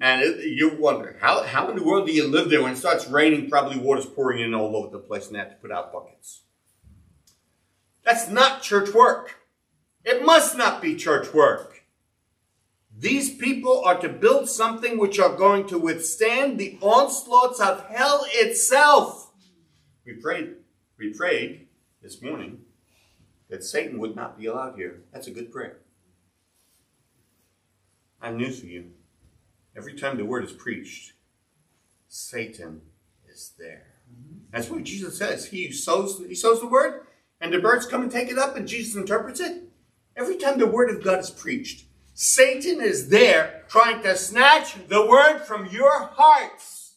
And 0.00 0.22
it, 0.22 0.44
you 0.44 0.76
wonder 0.78 1.16
how 1.20 1.42
how 1.42 1.68
in 1.68 1.76
the 1.76 1.82
world 1.82 2.06
do 2.06 2.12
you 2.12 2.28
live 2.28 2.48
there 2.48 2.62
when 2.62 2.72
it 2.72 2.76
starts 2.76 3.08
raining? 3.08 3.50
Probably 3.50 3.78
water's 3.78 4.06
pouring 4.06 4.40
in 4.40 4.54
all 4.54 4.76
over 4.76 4.90
the 4.90 5.00
place, 5.00 5.26
and 5.26 5.34
they 5.34 5.40
have 5.40 5.50
to 5.50 5.56
put 5.56 5.72
out 5.72 5.92
buckets. 5.92 6.42
That's 8.04 8.30
not 8.30 8.62
church 8.62 8.94
work. 8.94 9.40
It 10.04 10.24
must 10.24 10.56
not 10.56 10.80
be 10.80 10.94
church 10.94 11.34
work. 11.34 11.82
These 12.96 13.34
people 13.34 13.82
are 13.84 13.98
to 13.98 14.08
build 14.08 14.48
something 14.48 14.96
which 14.96 15.18
are 15.18 15.34
going 15.34 15.66
to 15.66 15.78
withstand 15.78 16.58
the 16.58 16.78
onslaughts 16.80 17.60
of 17.60 17.84
hell 17.86 18.24
itself. 18.28 19.32
We 20.06 20.14
prayed, 20.14 20.54
we 20.96 21.12
prayed 21.12 21.65
this 22.06 22.22
morning 22.22 22.60
that 23.50 23.64
Satan 23.64 23.98
would 23.98 24.14
not 24.14 24.38
be 24.38 24.46
allowed 24.46 24.76
here. 24.76 25.02
That's 25.12 25.26
a 25.26 25.32
good 25.32 25.50
prayer. 25.50 25.78
I 28.22 28.28
have 28.28 28.36
news 28.36 28.60
for 28.60 28.66
you. 28.66 28.92
Every 29.76 29.94
time 29.94 30.16
the 30.16 30.24
word 30.24 30.44
is 30.44 30.52
preached, 30.52 31.14
Satan 32.06 32.82
is 33.28 33.54
there. 33.58 33.94
Mm-hmm. 34.08 34.38
That's 34.52 34.70
what 34.70 34.84
Jesus 34.84 35.18
says. 35.18 35.46
He 35.46 35.72
sows, 35.72 36.22
he 36.28 36.36
sows 36.36 36.60
the 36.60 36.68
word, 36.68 37.06
and 37.40 37.52
the 37.52 37.58
birds 37.58 37.86
come 37.86 38.02
and 38.02 38.10
take 38.10 38.30
it 38.30 38.38
up, 38.38 38.56
and 38.56 38.68
Jesus 38.68 38.94
interprets 38.94 39.40
it. 39.40 39.64
Every 40.16 40.36
time 40.36 40.58
the 40.58 40.66
word 40.68 40.90
of 40.90 41.02
God 41.02 41.18
is 41.18 41.30
preached, 41.30 41.86
Satan 42.14 42.80
is 42.80 43.08
there 43.08 43.64
trying 43.68 44.00
to 44.04 44.16
snatch 44.16 44.76
the 44.86 45.04
word 45.04 45.40
from 45.40 45.66
your 45.66 46.04
hearts. 46.12 46.94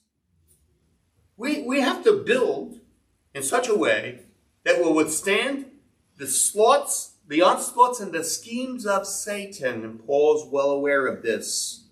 We, 1.36 1.64
we 1.64 1.82
have 1.82 2.04
to 2.04 2.24
build 2.24 2.80
in 3.34 3.42
such 3.42 3.68
a 3.68 3.76
way 3.76 4.26
that 4.70 4.80
will 4.80 4.94
withstand 4.94 5.66
the 6.18 6.28
slots, 6.28 7.16
the 7.28 7.42
onslaughts, 7.42 8.00
and 8.00 8.12
the 8.12 8.24
schemes 8.24 8.86
of 8.86 9.08
Satan. 9.08 9.84
And 9.84 10.06
Paul's 10.06 10.48
well 10.52 10.70
aware 10.70 11.08
of 11.08 11.24
this. 11.24 11.86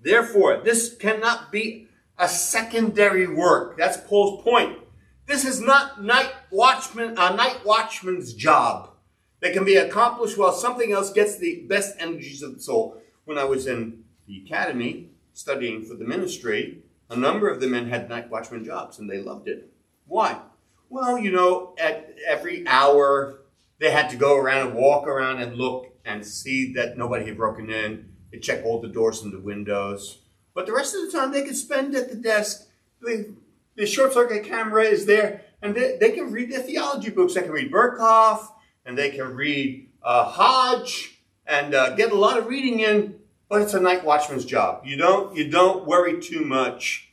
Therefore, 0.00 0.62
this 0.64 0.96
cannot 0.96 1.52
be 1.52 1.88
a 2.18 2.26
secondary 2.26 3.26
work. 3.26 3.76
That's 3.76 3.98
Paul's 3.98 4.42
point. 4.42 4.78
This 5.26 5.44
is 5.44 5.60
not 5.60 6.02
night 6.02 6.32
watchman, 6.50 7.10
a 7.18 7.36
night 7.36 7.66
watchman's 7.66 8.32
job 8.32 8.92
that 9.40 9.52
can 9.52 9.66
be 9.66 9.76
accomplished 9.76 10.38
while 10.38 10.52
something 10.52 10.92
else 10.92 11.12
gets 11.12 11.36
the 11.36 11.66
best 11.68 11.96
energies 11.98 12.42
of 12.42 12.54
the 12.54 12.62
soul. 12.62 12.96
When 13.26 13.36
I 13.36 13.44
was 13.44 13.66
in 13.66 14.04
the 14.26 14.42
academy 14.46 15.10
studying 15.34 15.84
for 15.84 15.96
the 15.96 16.06
ministry, 16.06 16.78
a 17.10 17.16
number 17.16 17.50
of 17.50 17.60
the 17.60 17.66
men 17.66 17.90
had 17.90 18.08
night 18.08 18.30
watchman 18.30 18.64
jobs 18.64 18.98
and 18.98 19.10
they 19.10 19.18
loved 19.18 19.48
it. 19.48 19.70
Why? 20.06 20.40
Well, 20.90 21.18
you 21.18 21.30
know, 21.30 21.74
at 21.78 22.16
every 22.26 22.66
hour 22.66 23.38
they 23.78 23.92
had 23.92 24.10
to 24.10 24.16
go 24.16 24.36
around 24.36 24.68
and 24.68 24.76
walk 24.76 25.06
around 25.06 25.40
and 25.40 25.56
look 25.56 25.86
and 26.04 26.26
see 26.26 26.72
that 26.74 26.98
nobody 26.98 27.26
had 27.26 27.36
broken 27.36 27.70
in. 27.70 28.12
They 28.32 28.38
check 28.38 28.64
all 28.64 28.80
the 28.80 28.88
doors 28.88 29.22
and 29.22 29.32
the 29.32 29.40
windows. 29.40 30.18
But 30.52 30.66
the 30.66 30.72
rest 30.72 30.94
of 30.96 31.02
the 31.02 31.16
time 31.16 31.30
they 31.32 31.44
could 31.44 31.56
spend 31.56 31.94
at 31.94 32.10
the 32.10 32.16
desk. 32.16 32.66
The, 33.00 33.32
the 33.76 33.86
short 33.86 34.12
circuit 34.12 34.44
camera 34.44 34.82
is 34.82 35.06
there 35.06 35.42
and 35.62 35.74
they, 35.74 35.96
they 35.98 36.10
can 36.10 36.32
read 36.32 36.50
their 36.50 36.60
theology 36.60 37.10
books. 37.10 37.34
They 37.34 37.42
can 37.42 37.52
read 37.52 37.72
Berkhof 37.72 38.48
and 38.84 38.98
they 38.98 39.10
can 39.10 39.34
read 39.34 39.88
uh, 40.02 40.24
Hodge 40.24 41.20
and 41.46 41.72
uh, 41.72 41.94
get 41.94 42.10
a 42.10 42.16
lot 42.16 42.36
of 42.36 42.46
reading 42.46 42.80
in, 42.80 43.20
but 43.48 43.62
it's 43.62 43.74
a 43.74 43.80
night 43.80 44.04
watchman's 44.04 44.44
job. 44.44 44.82
You 44.84 44.96
don't 44.96 45.36
you 45.36 45.48
don't 45.48 45.86
worry 45.86 46.20
too 46.20 46.44
much 46.44 47.10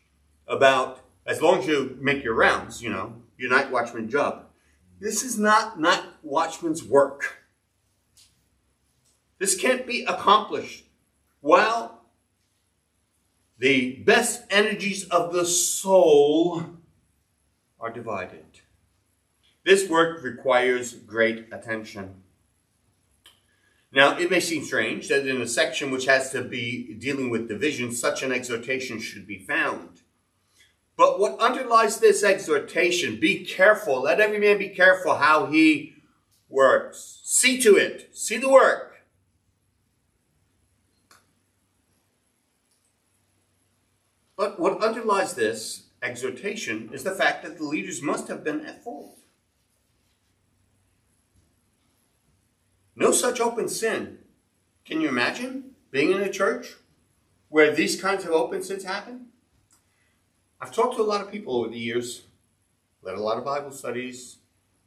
about 0.47 1.01
as 1.25 1.41
long 1.41 1.59
as 1.59 1.67
you 1.67 1.97
make 2.01 2.23
your 2.23 2.33
rounds, 2.33 2.81
you 2.81 2.89
know, 2.89 3.13
your 3.37 3.49
night 3.49 3.71
watchman 3.71 4.09
job. 4.09 4.45
This 4.99 5.23
is 5.23 5.37
not 5.37 5.79
night 5.79 6.03
watchman's 6.23 6.83
work. 6.83 7.37
This 9.39 9.59
can't 9.59 9.85
be 9.85 10.03
accomplished 10.03 10.85
while 11.41 12.01
the 13.59 13.97
best 13.97 14.43
energies 14.49 15.07
of 15.09 15.33
the 15.33 15.45
soul 15.45 16.63
are 17.79 17.91
divided. 17.91 18.45
This 19.63 19.89
work 19.89 20.23
requires 20.23 20.93
great 20.93 21.47
attention. 21.51 22.23
Now, 23.91 24.17
it 24.17 24.29
may 24.29 24.39
seem 24.39 24.63
strange 24.63 25.07
that 25.07 25.27
in 25.27 25.41
a 25.41 25.47
section 25.47 25.91
which 25.91 26.05
has 26.05 26.31
to 26.31 26.43
be 26.43 26.93
dealing 26.93 27.29
with 27.29 27.47
division, 27.47 27.91
such 27.91 28.21
an 28.23 28.31
exhortation 28.31 28.99
should 28.99 29.25
be 29.25 29.39
found. 29.39 29.96
But 30.97 31.19
what 31.19 31.39
underlies 31.39 31.99
this 31.99 32.23
exhortation, 32.23 33.19
be 33.19 33.45
careful, 33.45 34.01
let 34.01 34.19
every 34.19 34.39
man 34.39 34.57
be 34.57 34.69
careful 34.69 35.15
how 35.15 35.45
he 35.45 35.93
works. 36.49 37.21
See 37.23 37.61
to 37.61 37.75
it, 37.75 38.09
see 38.17 38.37
the 38.37 38.49
work. 38.49 38.95
But 44.35 44.59
what 44.59 44.83
underlies 44.83 45.35
this 45.35 45.83
exhortation 46.01 46.89
is 46.91 47.03
the 47.03 47.11
fact 47.11 47.43
that 47.43 47.57
the 47.57 47.63
leaders 47.63 48.01
must 48.01 48.27
have 48.27 48.43
been 48.43 48.65
at 48.65 48.83
fault. 48.83 49.19
No 52.95 53.11
such 53.11 53.39
open 53.39 53.67
sin. 53.69 54.17
Can 54.83 55.01
you 55.01 55.09
imagine 55.09 55.75
being 55.91 56.11
in 56.11 56.21
a 56.21 56.31
church 56.31 56.73
where 57.49 57.71
these 57.71 58.01
kinds 58.01 58.25
of 58.25 58.31
open 58.31 58.63
sins 58.63 58.83
happen? 58.83 59.27
I've 60.59 60.73
talked 60.73 60.95
to 60.95 61.01
a 61.01 61.03
lot 61.03 61.21
of 61.21 61.31
people 61.31 61.55
over 61.55 61.69
the 61.69 61.77
years, 61.77 62.23
led 63.01 63.15
a 63.15 63.21
lot 63.21 63.37
of 63.37 63.45
Bible 63.45 63.71
studies. 63.71 64.37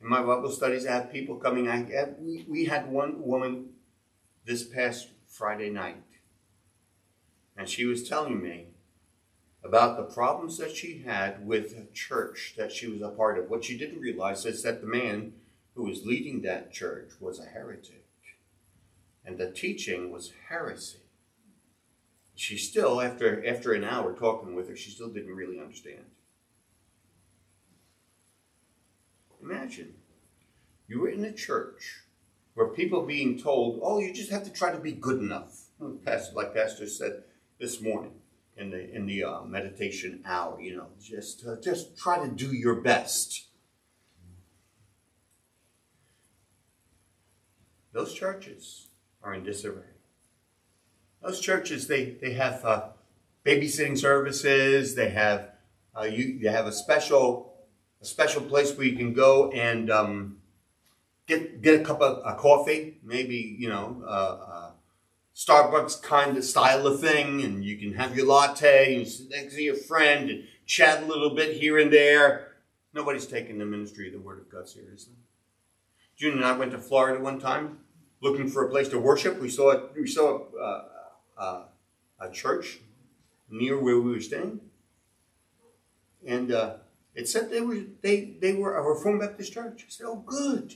In 0.01 0.09
my 0.09 0.23
Bible 0.23 0.51
studies, 0.51 0.87
I 0.87 0.93
have 0.93 1.13
people 1.13 1.37
coming. 1.37 1.69
I, 1.69 2.09
we, 2.19 2.45
we 2.49 2.65
had 2.65 2.91
one 2.91 3.23
woman 3.23 3.71
this 4.45 4.65
past 4.65 5.09
Friday 5.27 5.71
night, 5.71 6.03
and 7.57 7.69
she 7.69 7.85
was 7.85 8.09
telling 8.09 8.43
me 8.43 8.67
about 9.63 9.97
the 9.97 10.15
problems 10.15 10.57
that 10.59 10.75
she 10.75 11.03
had 11.07 11.47
with 11.47 11.73
a 11.73 11.93
church 11.93 12.55
that 12.57 12.73
she 12.73 12.89
was 12.89 13.03
a 13.03 13.11
part 13.11 13.39
of. 13.39 13.51
What 13.51 13.65
she 13.65 13.77
didn't 13.77 14.01
realize 14.01 14.47
is 14.47 14.63
that 14.63 14.81
the 14.81 14.87
man 14.87 15.35
who 15.75 15.85
was 15.85 16.05
leading 16.07 16.43
that 16.43 16.73
church 16.73 17.11
was 17.21 17.39
a 17.39 17.45
heretic 17.45 18.01
and 19.25 19.39
the 19.39 19.51
teaching 19.51 20.11
was 20.11 20.33
heresy. 20.49 21.00
She 22.41 22.57
still, 22.57 23.03
after, 23.03 23.47
after 23.47 23.75
an 23.75 23.85
hour 23.85 24.15
talking 24.15 24.55
with 24.55 24.71
her, 24.71 24.75
she 24.75 24.91
still 24.91 25.11
didn't 25.11 25.37
really 25.37 25.61
understand. 25.61 26.07
Imagine 29.43 29.93
you 30.89 31.01
were 31.01 31.11
in 31.11 31.23
a 31.23 31.35
church 31.35 32.05
where 32.55 32.69
people 32.69 33.05
being 33.05 33.39
told, 33.39 33.81
oh, 33.83 33.99
you 33.99 34.15
just 34.15 34.31
have 34.31 34.45
to 34.45 34.51
try 34.51 34.73
to 34.73 34.79
be 34.79 34.93
good 34.93 35.19
enough. 35.21 35.67
Like 35.79 36.55
Pastor 36.55 36.87
said 36.87 37.25
this 37.59 37.83
morning 37.83 38.15
in 38.57 38.71
the 38.71 38.91
in 38.91 39.05
the 39.05 39.23
uh, 39.23 39.43
meditation 39.43 40.23
hour, 40.25 40.59
you 40.63 40.79
know, 40.79 40.87
just 40.99 41.47
uh, 41.47 41.57
just 41.61 41.99
try 41.99 42.25
to 42.25 42.33
do 42.33 42.55
your 42.55 42.77
best. 42.77 43.49
Those 47.93 48.15
churches 48.15 48.89
are 49.23 49.35
in 49.35 49.45
disarray. 49.45 49.90
Those 51.23 51.41
churches, 51.41 51.87
they, 51.87 52.17
they 52.21 52.33
have 52.33 52.65
uh, 52.65 52.89
babysitting 53.45 53.99
services. 53.99 54.95
They 54.95 55.11
have 55.11 55.51
uh, 55.99 56.05
you, 56.05 56.25
you 56.25 56.49
have 56.49 56.67
a 56.67 56.73
special 56.73 57.55
a 58.01 58.05
special 58.05 58.41
place 58.41 58.75
where 58.77 58.87
you 58.87 58.97
can 58.97 59.13
go 59.13 59.51
and 59.51 59.91
um, 59.91 60.39
get 61.27 61.61
get 61.61 61.81
a 61.81 61.85
cup 61.85 62.01
of 62.01 62.23
a 62.25 62.35
coffee, 62.39 62.99
maybe 63.03 63.57
you 63.59 63.69
know 63.69 64.03
uh, 64.07 64.09
uh, 64.09 64.71
Starbucks 65.35 66.03
kind 66.03 66.37
of 66.37 66.45
style 66.45 66.87
of 66.87 67.01
thing, 67.01 67.43
and 67.43 67.65
you 67.65 67.77
can 67.77 67.95
have 67.95 68.17
your 68.17 68.27
latte 68.27 68.97
and 68.97 69.07
sit 69.07 69.31
next 69.31 69.55
to 69.55 69.63
your 69.63 69.75
friend 69.75 70.31
and 70.31 70.45
chat 70.67 71.03
a 71.03 71.07
little 71.07 71.35
bit 71.35 71.57
here 71.57 71.79
and 71.79 71.93
there. 71.93 72.49
Nobody's 72.95 73.27
taking 73.27 73.59
the 73.59 73.67
ministry 73.67 74.09
of 74.09 74.15
the 74.15 74.21
Word 74.21 74.41
of 74.41 74.51
God 74.51 74.69
seriously. 74.69 75.15
June 76.17 76.37
and 76.37 76.45
I 76.45 76.57
went 76.57 76.73
to 76.73 76.79
Florida 76.79 77.23
one 77.23 77.39
time 77.39 77.79
looking 78.21 78.49
for 78.49 78.67
a 78.67 78.71
place 78.71 78.89
to 78.89 78.99
worship. 78.99 79.41
We 79.41 79.49
saw 79.49 79.89
we 79.97 80.07
saw 80.07 80.47
uh, 80.57 80.85
uh, 81.41 81.63
a 82.21 82.31
church 82.31 82.79
near 83.49 83.83
where 83.83 83.99
we 83.99 84.13
were 84.13 84.21
staying, 84.21 84.61
and 86.25 86.53
uh, 86.53 86.75
it 87.15 87.29
said 87.29 87.51
they 87.51 87.63
were 87.63 87.81
they 88.03 88.37
they 88.41 88.53
were 88.53 88.77
a 88.77 88.83
Reformed 88.83 89.21
Baptist 89.21 89.53
church. 89.53 89.85
I 89.87 89.91
said, 89.91 90.07
"Oh, 90.07 90.23
good. 90.25 90.75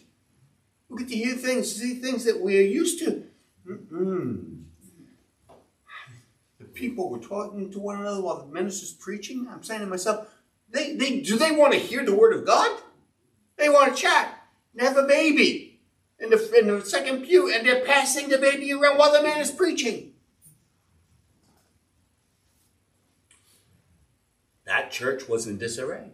We 0.89 0.99
get 0.99 1.09
to 1.09 1.17
hear 1.17 1.35
things, 1.35 1.77
see 1.77 1.95
things 1.95 2.25
that 2.25 2.41
we 2.41 2.59
are 2.59 2.63
used 2.63 2.99
to." 3.01 3.25
Mm-mm. 3.69 4.63
The 6.59 6.65
people 6.65 7.11
were 7.11 7.19
talking 7.19 7.71
to 7.71 7.79
one 7.79 8.01
another 8.01 8.23
while 8.23 8.45
the 8.45 8.53
minister's 8.53 8.93
preaching. 8.93 9.47
I'm 9.51 9.63
saying 9.63 9.81
to 9.81 9.87
myself, 9.87 10.29
they, 10.71 10.95
they 10.95 11.21
do 11.21 11.37
they 11.37 11.53
want 11.53 11.73
to 11.75 11.79
hear 11.79 12.05
the 12.05 12.15
word 12.15 12.35
of 12.35 12.47
God? 12.47 12.81
They 13.57 13.69
want 13.69 13.95
to 13.95 14.03
chat 14.03 14.47
and 14.73 14.87
have 14.87 14.97
a 14.97 15.07
baby 15.07 15.81
in 16.19 16.31
the, 16.31 16.59
in 16.59 16.67
the 16.67 16.85
second 16.85 17.25
pew, 17.25 17.53
and 17.53 17.67
they're 17.67 17.85
passing 17.85 18.29
the 18.29 18.39
baby 18.39 18.73
around 18.73 18.99
while 18.99 19.13
the 19.13 19.23
man 19.23 19.41
is 19.41 19.51
preaching. 19.51 20.14
That 24.75 24.91
church 24.91 25.29
was 25.29 25.47
in 25.47 25.57
disarray. 25.57 26.11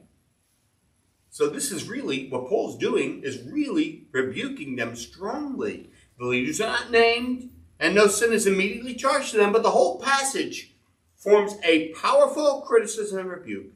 So 1.30 1.48
this 1.48 1.72
is 1.72 1.88
really 1.88 2.28
what 2.28 2.46
Paul's 2.46 2.76
doing 2.76 3.22
is 3.22 3.40
really 3.40 4.04
rebuking 4.12 4.76
them 4.76 4.96
strongly. 4.96 5.88
The 6.18 6.26
leaders 6.26 6.60
are 6.60 6.68
not 6.68 6.90
named, 6.90 7.48
and 7.78 7.94
no 7.94 8.06
sin 8.06 8.34
is 8.34 8.46
immediately 8.46 8.94
charged 8.94 9.30
to 9.30 9.38
them, 9.38 9.50
but 9.50 9.62
the 9.62 9.70
whole 9.70 9.98
passage 9.98 10.74
forms 11.16 11.54
a 11.64 11.88
powerful 11.94 12.60
criticism 12.60 13.20
and 13.20 13.30
rebuke. 13.30 13.72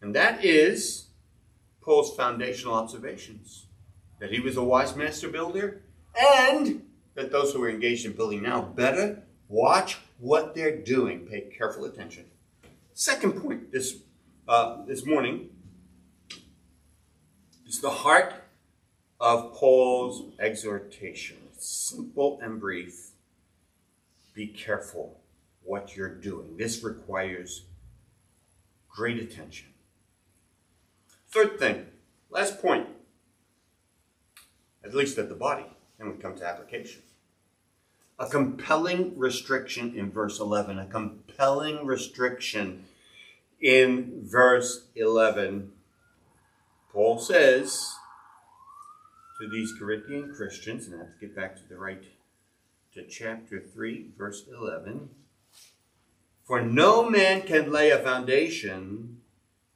And 0.00 0.12
that 0.16 0.44
is 0.44 1.06
Paul's 1.82 2.16
foundational 2.16 2.74
observations 2.74 3.66
that 4.18 4.32
he 4.32 4.40
was 4.40 4.56
a 4.56 4.64
wise 4.64 4.96
master 4.96 5.28
builder, 5.28 5.82
and 6.18 6.84
that 7.14 7.30
those 7.30 7.52
who 7.52 7.62
are 7.62 7.70
engaged 7.70 8.06
in 8.06 8.12
building 8.14 8.42
now 8.42 8.60
better 8.60 9.22
watch 9.48 9.98
what 10.18 10.52
they're 10.52 10.82
doing. 10.82 11.28
Pay 11.28 11.42
careful 11.56 11.84
attention. 11.84 12.24
Second 13.02 13.42
point 13.42 13.72
this, 13.72 13.96
uh, 14.46 14.84
this 14.86 15.04
morning 15.04 15.48
is 17.66 17.80
the 17.80 17.90
heart 17.90 18.32
of 19.18 19.54
Paul's 19.54 20.32
exhortation. 20.38 21.36
Simple 21.58 22.38
and 22.40 22.60
brief. 22.60 23.10
Be 24.34 24.46
careful 24.46 25.18
what 25.64 25.96
you're 25.96 26.14
doing. 26.14 26.56
This 26.56 26.84
requires 26.84 27.64
great 28.88 29.18
attention. 29.18 29.70
Third 31.28 31.58
thing, 31.58 31.86
last 32.30 32.62
point, 32.62 32.86
at 34.84 34.94
least 34.94 35.18
at 35.18 35.28
the 35.28 35.34
body, 35.34 35.66
and 35.98 36.08
we 36.08 36.22
come 36.22 36.36
to 36.36 36.46
application. 36.46 37.02
A 38.20 38.28
compelling 38.28 39.18
restriction 39.18 39.96
in 39.96 40.12
verse 40.12 40.38
11, 40.38 40.78
a 40.78 40.86
compelling 40.86 41.84
restriction 41.84 42.84
in 43.62 44.20
verse 44.24 44.88
11. 44.96 45.70
Paul 46.92 47.18
says 47.18 47.94
to 49.40 49.48
these 49.48 49.72
Corinthian 49.78 50.34
Christians, 50.34 50.86
and 50.86 50.96
I 50.96 51.04
have 51.04 51.12
to 51.14 51.26
get 51.26 51.34
back 51.34 51.56
to 51.56 51.62
the 51.68 51.78
right, 51.78 52.04
to 52.94 53.06
chapter 53.06 53.60
3, 53.60 54.10
verse 54.18 54.44
11. 54.52 55.08
For 56.44 56.60
no 56.60 57.08
man 57.08 57.42
can 57.42 57.70
lay 57.70 57.90
a 57.90 57.98
foundation 57.98 59.20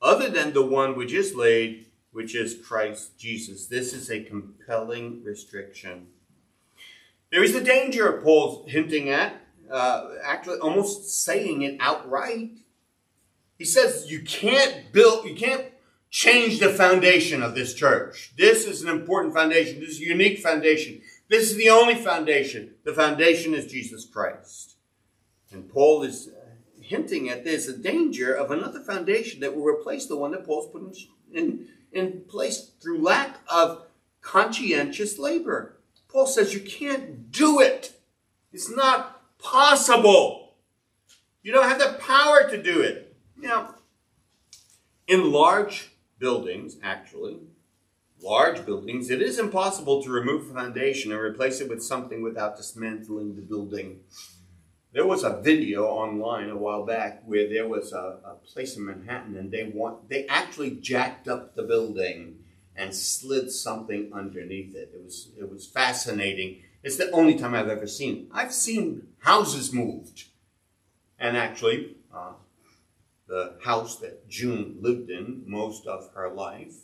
other 0.02 0.28
than 0.28 0.52
the 0.52 0.66
one 0.66 0.96
which 0.96 1.12
is 1.12 1.34
laid, 1.34 1.86
which 2.12 2.34
is 2.34 2.60
Christ 2.66 3.18
Jesus. 3.18 3.66
This 3.66 3.94
is 3.94 4.10
a 4.10 4.22
compelling 4.22 5.22
restriction. 5.24 6.08
There 7.30 7.42
is 7.42 7.54
a 7.54 7.64
danger 7.64 8.20
Paul's 8.22 8.70
hinting 8.70 9.08
at, 9.10 9.40
uh, 9.70 10.10
actually 10.22 10.58
almost 10.58 11.24
saying 11.24 11.62
it 11.62 11.76
outright. 11.80 12.50
He 13.58 13.64
says 13.64 14.10
you 14.10 14.22
can't 14.22 14.92
build, 14.92 15.26
you 15.26 15.34
can't 15.34 15.66
change 16.10 16.60
the 16.60 16.70
foundation 16.70 17.42
of 17.42 17.54
this 17.54 17.74
church. 17.74 18.32
This 18.36 18.66
is 18.66 18.82
an 18.82 18.88
important 18.88 19.34
foundation. 19.34 19.80
This 19.80 19.90
is 19.90 20.00
a 20.00 20.04
unique 20.04 20.38
foundation. 20.38 21.00
This 21.28 21.50
is 21.50 21.56
the 21.56 21.70
only 21.70 21.94
foundation. 21.94 22.74
The 22.84 22.94
foundation 22.94 23.54
is 23.54 23.66
Jesus 23.66 24.06
Christ. 24.06 24.76
And 25.50 25.68
Paul 25.68 26.02
is 26.02 26.30
hinting 26.80 27.28
at 27.28 27.44
this, 27.44 27.66
a 27.66 27.76
danger 27.76 28.32
of 28.32 28.50
another 28.50 28.80
foundation 28.80 29.40
that 29.40 29.56
will 29.56 29.64
replace 29.64 30.06
the 30.06 30.16
one 30.16 30.30
that 30.30 30.46
Paul's 30.46 30.70
put 30.70 30.82
in, 30.82 30.92
in, 31.32 31.68
in 31.92 32.20
place 32.28 32.70
through 32.80 33.02
lack 33.02 33.38
of 33.48 33.86
conscientious 34.20 35.18
labor. 35.18 35.76
Paul 36.08 36.26
says 36.26 36.54
you 36.54 36.60
can't 36.60 37.30
do 37.32 37.60
it. 37.60 38.00
It's 38.52 38.70
not 38.70 39.20
possible. 39.38 40.54
You 41.42 41.52
don't 41.52 41.68
have 41.68 41.78
the 41.78 41.98
power 42.00 42.48
to 42.48 42.62
do 42.62 42.80
it. 42.80 43.05
Now, 43.38 43.74
in 45.06 45.30
large 45.30 45.90
buildings, 46.18 46.76
actually, 46.82 47.38
large 48.20 48.64
buildings, 48.64 49.10
it 49.10 49.22
is 49.22 49.38
impossible 49.38 50.02
to 50.02 50.10
remove 50.10 50.52
foundation 50.52 51.12
and 51.12 51.20
replace 51.20 51.60
it 51.60 51.68
with 51.68 51.82
something 51.82 52.22
without 52.22 52.56
dismantling 52.56 53.36
the 53.36 53.42
building. 53.42 54.00
There 54.92 55.06
was 55.06 55.24
a 55.24 55.42
video 55.42 55.84
online 55.84 56.48
a 56.48 56.56
while 56.56 56.86
back 56.86 57.22
where 57.26 57.48
there 57.48 57.68
was 57.68 57.92
a, 57.92 58.18
a 58.24 58.34
place 58.46 58.76
in 58.76 58.86
Manhattan 58.86 59.36
and 59.36 59.50
they 59.50 59.64
want 59.64 60.08
they 60.08 60.26
actually 60.26 60.70
jacked 60.70 61.28
up 61.28 61.54
the 61.54 61.64
building 61.64 62.38
and 62.74 62.94
slid 62.94 63.50
something 63.50 64.10
underneath 64.12 64.74
it. 64.74 64.92
It 64.94 65.04
was 65.04 65.28
it 65.38 65.50
was 65.50 65.66
fascinating. 65.66 66.62
It's 66.82 66.96
the 66.96 67.10
only 67.10 67.36
time 67.38 67.54
I've 67.54 67.68
ever 67.68 67.86
seen. 67.86 68.28
I've 68.32 68.54
seen 68.54 69.08
houses 69.18 69.72
moved, 69.72 70.24
and 71.18 71.36
actually, 71.36 71.96
uh, 72.14 72.32
the 73.26 73.56
house 73.64 73.96
that 73.96 74.28
June 74.28 74.76
lived 74.80 75.10
in 75.10 75.42
most 75.46 75.86
of 75.86 76.10
her 76.14 76.28
life, 76.28 76.74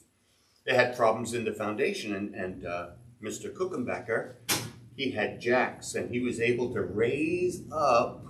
they 0.65 0.75
had 0.75 0.97
problems 0.97 1.35
in 1.35 1.45
the 1.45 1.53
foundation, 1.53 2.15
and, 2.15 2.35
and 2.35 2.67
uh, 2.67 2.91
Mr. 3.23 3.53
Kuchenbecker 3.53 4.35
he 4.97 5.11
had 5.11 5.41
jacks 5.41 5.95
and 5.95 6.11
he 6.11 6.21
was 6.21 6.41
able 6.41 6.73
to 6.75 6.83
raise 6.83 7.63
up 7.73 8.25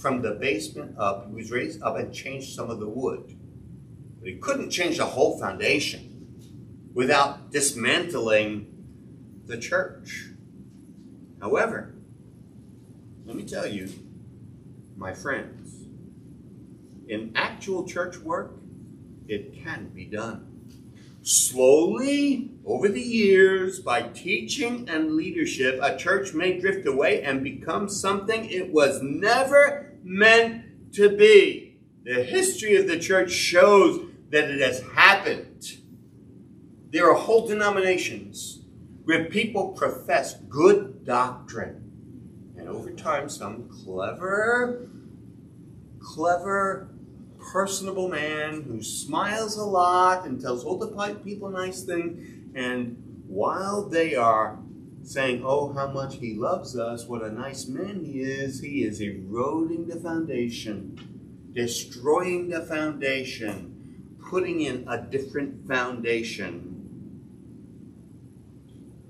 from 0.00 0.22
the 0.22 0.32
basement 0.32 0.96
up. 0.98 1.28
He 1.28 1.34
was 1.34 1.50
raised 1.50 1.82
up 1.82 1.96
and 1.96 2.12
changed 2.12 2.54
some 2.54 2.70
of 2.70 2.80
the 2.80 2.88
wood. 2.88 3.36
But 4.18 4.28
he 4.28 4.36
couldn't 4.36 4.70
change 4.70 4.96
the 4.96 5.06
whole 5.06 5.38
foundation 5.38 6.06
without 6.94 7.50
dismantling 7.50 8.66
the 9.46 9.58
church. 9.58 10.30
However, 11.40 11.94
let 13.24 13.36
me 13.36 13.44
tell 13.44 13.66
you, 13.66 13.90
my 14.96 15.12
friends, 15.12 15.59
in 17.10 17.32
actual 17.34 17.86
church 17.86 18.16
work, 18.18 18.52
it 19.26 19.52
can 19.64 19.88
be 19.88 20.04
done. 20.06 20.46
Slowly, 21.22 22.52
over 22.64 22.88
the 22.88 23.02
years, 23.02 23.80
by 23.80 24.02
teaching 24.02 24.88
and 24.88 25.16
leadership, 25.16 25.78
a 25.82 25.96
church 25.96 26.32
may 26.32 26.58
drift 26.58 26.86
away 26.86 27.22
and 27.22 27.44
become 27.44 27.88
something 27.88 28.48
it 28.48 28.72
was 28.72 29.02
never 29.02 29.92
meant 30.02 30.92
to 30.94 31.14
be. 31.14 31.78
The 32.04 32.22
history 32.22 32.76
of 32.76 32.86
the 32.86 32.98
church 32.98 33.30
shows 33.30 34.06
that 34.30 34.50
it 34.50 34.60
has 34.60 34.80
happened. 34.94 35.78
There 36.90 37.10
are 37.10 37.14
whole 37.14 37.46
denominations 37.46 38.60
where 39.04 39.24
people 39.26 39.72
profess 39.72 40.34
good 40.48 41.04
doctrine. 41.04 41.76
And 42.56 42.68
over 42.68 42.92
time, 42.92 43.28
some 43.28 43.68
clever, 43.68 44.88
clever 45.98 46.89
personable 47.52 48.08
man 48.08 48.62
who 48.62 48.82
smiles 48.82 49.56
a 49.56 49.64
lot 49.64 50.24
and 50.24 50.40
tells 50.40 50.64
all 50.64 50.78
the 50.78 51.14
people 51.24 51.50
nice 51.50 51.82
things. 51.82 52.46
And 52.54 53.22
while 53.26 53.88
they 53.88 54.14
are 54.14 54.58
saying, 55.02 55.42
Oh, 55.44 55.72
how 55.72 55.88
much 55.88 56.16
he 56.16 56.34
loves 56.34 56.78
us, 56.78 57.06
what 57.06 57.22
a 57.22 57.30
nice 57.30 57.66
man 57.66 58.04
he 58.04 58.20
is, 58.20 58.60
he 58.60 58.84
is 58.84 59.00
eroding 59.00 59.88
the 59.88 59.98
foundation, 59.98 61.50
destroying 61.52 62.48
the 62.50 62.62
foundation, 62.62 64.16
putting 64.30 64.60
in 64.60 64.86
a 64.88 65.00
different 65.00 65.66
foundation. 65.66 66.76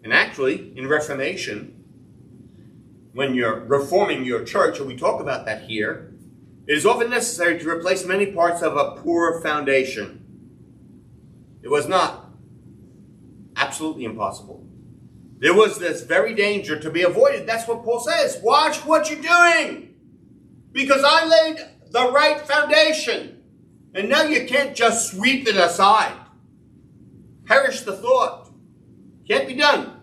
And 0.03 0.14
actually, 0.14 0.72
in 0.79 0.88
Reformation, 0.88 1.76
when 3.12 3.35
you're 3.35 3.61
reforming 3.61 4.24
your 4.24 4.44
church, 4.44 4.79
and 4.79 4.88
we 4.88 4.96
talk 4.96 5.20
about 5.20 5.44
that 5.44 5.64
here, 5.64 6.10
it 6.66 6.77
is 6.77 6.87
often 6.87 7.11
necessary 7.11 7.59
to 7.59 7.68
replace 7.68 8.05
many 8.05 8.27
parts 8.27 8.62
of 8.62 8.77
a 8.77 9.01
poor 9.01 9.40
foundation. 9.40 10.20
It 11.62 11.68
was 11.68 11.89
not 11.89 12.30
absolutely 13.57 14.05
impossible. 14.05 14.64
There 15.39 15.55
was 15.55 15.78
this 15.78 16.03
very 16.03 16.35
danger 16.35 16.78
to 16.78 16.91
be 16.91 17.03
avoided. 17.03 17.47
That's 17.47 17.66
what 17.66 17.82
Paul 17.82 18.01
says. 18.01 18.41
Watch 18.43 18.85
what 18.85 19.11
you're 19.11 19.22
doing. 19.22 19.95
Because 20.72 21.03
I 21.05 21.24
laid 21.24 21.59
the 21.91 22.12
right 22.12 22.41
foundation. 22.41 23.43
And 23.95 24.09
now 24.09 24.22
you 24.22 24.47
can't 24.47 24.76
just 24.76 25.11
sweep 25.11 25.49
it 25.49 25.57
aside. 25.57 26.14
Perish 27.47 27.80
the 27.80 27.97
thought. 27.97 28.51
Can't 29.26 29.49
be 29.49 29.55
done. 29.55 29.97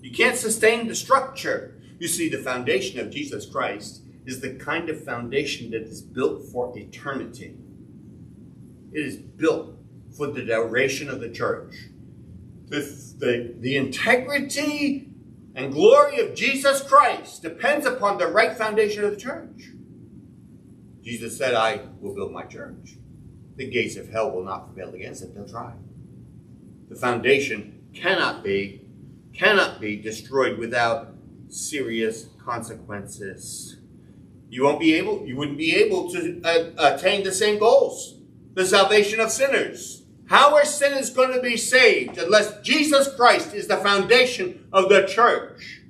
You 0.00 0.10
can't 0.10 0.36
sustain 0.36 0.88
the 0.88 0.94
structure. 0.94 1.80
You 1.98 2.08
see, 2.08 2.28
the 2.28 2.38
foundation 2.38 2.98
of 2.98 3.10
Jesus 3.10 3.46
Christ 3.46 4.01
is 4.24 4.40
the 4.40 4.54
kind 4.54 4.88
of 4.88 5.02
foundation 5.04 5.70
that 5.70 5.82
is 5.82 6.00
built 6.00 6.44
for 6.52 6.76
eternity. 6.76 7.56
It 8.92 9.00
is 9.04 9.16
built 9.16 9.76
for 10.16 10.26
the 10.26 10.44
duration 10.44 11.08
of 11.08 11.20
the 11.20 11.30
church. 11.30 11.74
The, 12.66 12.80
the, 13.18 13.54
the 13.58 13.76
integrity 13.76 15.08
and 15.54 15.72
glory 15.72 16.20
of 16.20 16.34
Jesus 16.34 16.82
Christ 16.82 17.42
depends 17.42 17.86
upon 17.86 18.18
the 18.18 18.26
right 18.28 18.56
foundation 18.56 19.04
of 19.04 19.10
the 19.10 19.16
church. 19.16 19.70
Jesus 21.02 21.36
said, 21.36 21.54
I 21.54 21.80
will 22.00 22.14
build 22.14 22.32
my 22.32 22.44
church. 22.44 22.96
The 23.56 23.68
gates 23.68 23.96
of 23.96 24.08
hell 24.08 24.30
will 24.30 24.44
not 24.44 24.72
prevail 24.72 24.94
against 24.94 25.22
it. 25.22 25.34
They'll 25.34 25.48
try. 25.48 25.74
The 26.88 26.94
foundation 26.94 27.82
cannot 27.92 28.44
be, 28.44 28.82
cannot 29.34 29.80
be 29.80 29.96
destroyed 29.96 30.58
without 30.58 31.08
serious 31.48 32.28
consequences. 32.42 33.76
You 34.52 34.64
won't 34.64 34.78
be 34.78 34.92
able, 34.96 35.26
you 35.26 35.34
wouldn't 35.34 35.56
be 35.56 35.74
able 35.76 36.10
to 36.10 36.42
uh, 36.44 36.94
attain 36.94 37.24
the 37.24 37.32
same 37.32 37.58
goals. 37.58 38.18
The 38.52 38.66
salvation 38.66 39.18
of 39.18 39.30
sinners. 39.30 40.02
How 40.26 40.54
are 40.54 40.66
sinners 40.66 41.08
going 41.08 41.32
to 41.32 41.40
be 41.40 41.56
saved 41.56 42.18
unless 42.18 42.60
Jesus 42.60 43.08
Christ 43.16 43.54
is 43.54 43.66
the 43.66 43.78
foundation 43.78 44.68
of 44.70 44.90
the 44.90 45.06
church? 45.06 45.80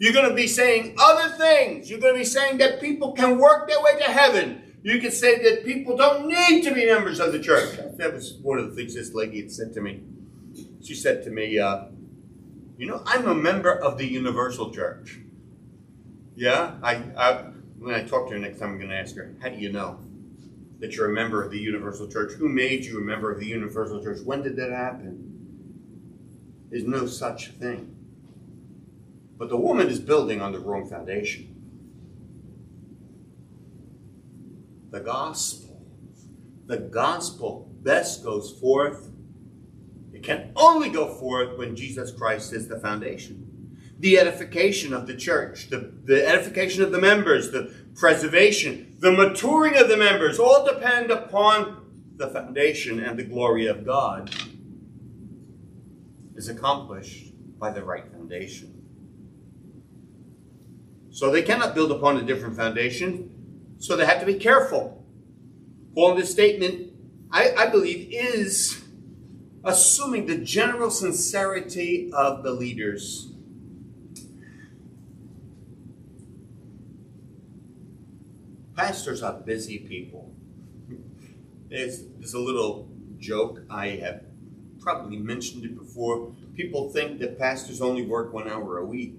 You're 0.00 0.12
going 0.12 0.28
to 0.28 0.34
be 0.34 0.48
saying 0.48 0.96
other 0.98 1.28
things. 1.36 1.88
You're 1.88 2.00
going 2.00 2.14
to 2.14 2.18
be 2.18 2.24
saying 2.24 2.58
that 2.58 2.80
people 2.80 3.12
can 3.12 3.38
work 3.38 3.68
their 3.68 3.80
way 3.80 3.96
to 4.00 4.10
heaven. 4.10 4.74
You 4.82 5.00
can 5.00 5.12
say 5.12 5.40
that 5.44 5.64
people 5.64 5.96
don't 5.96 6.26
need 6.26 6.64
to 6.64 6.74
be 6.74 6.86
members 6.86 7.20
of 7.20 7.30
the 7.30 7.38
church. 7.38 7.78
That 7.98 8.14
was 8.14 8.34
one 8.42 8.58
of 8.58 8.68
the 8.68 8.74
things 8.74 8.96
this 8.96 9.14
lady 9.14 9.42
had 9.42 9.52
said 9.52 9.72
to 9.74 9.80
me. 9.80 10.02
She 10.82 10.96
said 10.96 11.22
to 11.22 11.30
me, 11.30 11.56
uh, 11.60 11.84
You 12.78 12.88
know, 12.88 13.00
I'm 13.06 13.28
a 13.28 13.34
member 13.34 13.72
of 13.72 13.96
the 13.96 14.06
Universal 14.06 14.72
Church. 14.72 15.20
Yeah, 16.34 16.74
I, 16.82 16.94
I 17.16 17.44
when 17.78 17.94
I 17.94 18.02
talk 18.02 18.28
to 18.28 18.34
her 18.34 18.38
next 18.38 18.58
time, 18.58 18.70
I'm 18.70 18.78
going 18.78 18.90
to 18.90 18.96
ask 18.96 19.14
her, 19.16 19.34
How 19.40 19.48
do 19.48 19.56
you 19.56 19.72
know 19.72 20.00
that 20.80 20.94
you're 20.94 21.10
a 21.10 21.14
member 21.14 21.42
of 21.42 21.50
the 21.50 21.58
Universal 21.58 22.08
Church? 22.08 22.32
Who 22.32 22.48
made 22.48 22.84
you 22.84 22.98
a 22.98 23.00
member 23.00 23.30
of 23.30 23.40
the 23.40 23.46
Universal 23.46 24.02
Church? 24.02 24.20
When 24.24 24.42
did 24.42 24.56
that 24.56 24.70
happen? 24.70 25.24
There's 26.70 26.84
no 26.84 27.06
such 27.06 27.52
thing. 27.52 27.94
But 29.36 29.48
the 29.48 29.56
woman 29.56 29.88
is 29.88 30.00
building 30.00 30.40
on 30.40 30.52
the 30.52 30.58
wrong 30.58 30.88
foundation. 30.88 31.54
The 34.90 35.00
gospel. 35.00 35.86
The 36.66 36.78
gospel 36.78 37.70
best 37.82 38.24
goes 38.24 38.58
forth. 38.58 39.10
It 40.12 40.22
can 40.22 40.52
only 40.56 40.90
go 40.90 41.14
forth 41.14 41.56
when 41.56 41.76
Jesus 41.76 42.10
Christ 42.10 42.52
is 42.52 42.68
the 42.68 42.78
foundation. 42.80 43.47
The 43.98 44.18
edification 44.18 44.92
of 44.92 45.06
the 45.06 45.16
church, 45.16 45.70
the, 45.70 45.92
the 46.04 46.26
edification 46.26 46.82
of 46.82 46.92
the 46.92 47.00
members, 47.00 47.50
the 47.50 47.74
preservation, 47.96 48.96
the 49.00 49.10
maturing 49.10 49.76
of 49.76 49.88
the 49.88 49.96
members 49.96 50.38
all 50.38 50.64
depend 50.64 51.10
upon 51.10 51.84
the 52.16 52.28
foundation 52.28 53.00
and 53.00 53.18
the 53.18 53.24
glory 53.24 53.66
of 53.66 53.84
God 53.84 54.30
is 56.36 56.48
accomplished 56.48 57.32
by 57.58 57.70
the 57.70 57.82
right 57.82 58.06
foundation. 58.12 58.78
So 61.10 61.30
they 61.30 61.42
cannot 61.42 61.74
build 61.74 61.90
upon 61.90 62.16
a 62.16 62.22
different 62.22 62.56
foundation. 62.56 63.74
So 63.78 63.96
they 63.96 64.06
have 64.06 64.20
to 64.20 64.26
be 64.26 64.34
careful. 64.34 65.04
Paul, 65.94 66.12
in 66.12 66.18
this 66.18 66.30
statement, 66.30 66.92
I, 67.32 67.52
I 67.56 67.66
believe, 67.66 68.08
is 68.12 68.84
assuming 69.64 70.26
the 70.26 70.38
general 70.38 70.90
sincerity 70.90 72.10
of 72.12 72.44
the 72.44 72.52
leaders. 72.52 73.27
Pastors 78.78 79.24
are 79.24 79.32
busy 79.32 79.80
people. 79.80 80.32
There's, 81.68 82.04
a 82.32 82.38
little 82.38 82.88
joke 83.18 83.62
I 83.68 83.88
have 83.88 84.22
probably 84.78 85.16
mentioned 85.16 85.64
it 85.64 85.76
before. 85.76 86.32
People 86.54 86.88
think 86.88 87.18
that 87.18 87.40
pastors 87.40 87.82
only 87.82 88.06
work 88.06 88.32
one 88.32 88.48
hour 88.48 88.78
a 88.78 88.84
week. 88.84 89.16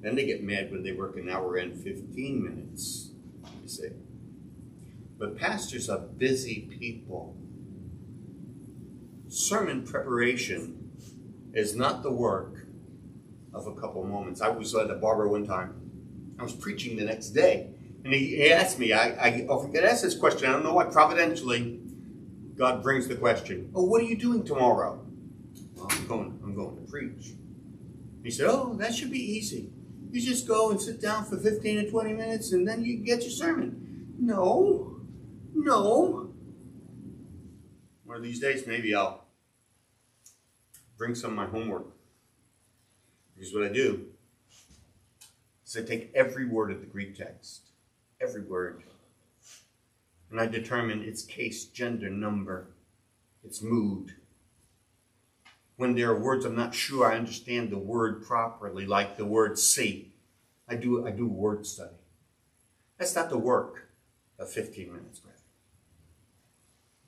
Then 0.00 0.16
they 0.16 0.26
get 0.26 0.42
mad 0.42 0.72
when 0.72 0.82
they 0.82 0.90
work 0.90 1.16
an 1.16 1.30
hour 1.30 1.54
and 1.54 1.80
15 1.80 2.42
minutes, 2.42 3.12
you 3.62 3.68
see. 3.68 3.90
But 5.16 5.38
pastors 5.38 5.88
are 5.88 6.00
busy 6.00 6.62
people. 6.62 7.36
Sermon 9.28 9.84
preparation 9.84 10.90
is 11.54 11.76
not 11.76 12.02
the 12.02 12.10
work 12.10 12.66
of 13.54 13.68
a 13.68 13.74
couple 13.76 14.02
moments. 14.02 14.40
I 14.40 14.48
was 14.48 14.74
at 14.74 14.90
a 14.90 14.96
barber 14.96 15.28
one 15.28 15.46
time. 15.46 15.80
I 16.40 16.42
was 16.42 16.54
preaching 16.54 16.96
the 16.96 17.04
next 17.04 17.28
day. 17.28 17.75
And 18.06 18.14
he, 18.14 18.52
asked 18.52 18.78
me, 18.78 18.92
I, 18.92 19.08
I 19.08 19.46
oh, 19.48 19.56
often 19.56 19.72
get 19.72 19.82
asked 19.82 20.04
this 20.04 20.16
question. 20.16 20.48
I 20.48 20.52
don't 20.52 20.62
know 20.62 20.74
why. 20.74 20.84
Providentially, 20.84 21.80
God 22.56 22.80
brings 22.80 23.08
the 23.08 23.16
question, 23.16 23.72
Oh, 23.74 23.82
what 23.82 24.00
are 24.00 24.04
you 24.04 24.16
doing 24.16 24.44
tomorrow? 24.44 25.04
Well, 25.74 25.88
I'm 25.90 26.06
going, 26.06 26.38
I'm 26.44 26.54
going 26.54 26.76
to 26.76 26.88
preach. 26.88 27.32
He 28.22 28.30
said, 28.30 28.46
Oh, 28.48 28.74
that 28.74 28.94
should 28.94 29.10
be 29.10 29.18
easy. 29.18 29.72
You 30.12 30.22
just 30.22 30.46
go 30.46 30.70
and 30.70 30.80
sit 30.80 31.00
down 31.00 31.24
for 31.24 31.36
15 31.36 31.78
or 31.86 31.90
20 31.90 32.12
minutes 32.12 32.52
and 32.52 32.66
then 32.66 32.84
you 32.84 32.98
get 32.98 33.22
your 33.22 33.30
sermon. 33.30 34.14
No, 34.20 35.00
no. 35.52 36.32
One 38.04 38.16
of 38.16 38.22
these 38.22 38.38
days, 38.38 38.68
maybe 38.68 38.94
I'll 38.94 39.24
bring 40.96 41.16
some 41.16 41.30
of 41.32 41.36
my 41.36 41.46
homework. 41.46 41.86
Here's 43.34 43.52
what 43.52 43.64
I 43.64 43.68
do 43.68 44.06
is 45.66 45.76
I 45.76 45.82
take 45.82 46.12
every 46.14 46.46
word 46.46 46.70
of 46.70 46.78
the 46.78 46.86
Greek 46.86 47.16
text, 47.16 47.65
every 48.20 48.42
word, 48.42 48.82
and 50.30 50.40
I 50.40 50.46
determine 50.46 51.02
its 51.02 51.22
case, 51.22 51.66
gender, 51.66 52.10
number, 52.10 52.68
its 53.44 53.62
mood, 53.62 54.14
when 55.76 55.94
there 55.94 56.10
are 56.10 56.18
words 56.18 56.44
I'm 56.44 56.56
not 56.56 56.74
sure 56.74 57.10
I 57.10 57.16
understand 57.16 57.70
the 57.70 57.78
word 57.78 58.24
properly, 58.24 58.86
like 58.86 59.16
the 59.16 59.26
word 59.26 59.58
see. 59.58 60.14
I 60.68 60.74
do 60.74 61.06
I 61.06 61.10
do 61.10 61.26
word 61.28 61.66
study. 61.66 61.96
That's 62.98 63.14
not 63.14 63.30
the 63.30 63.38
work 63.38 63.90
of 64.38 64.50
15 64.50 64.92
minutes, 64.92 65.20
brother. 65.20 65.36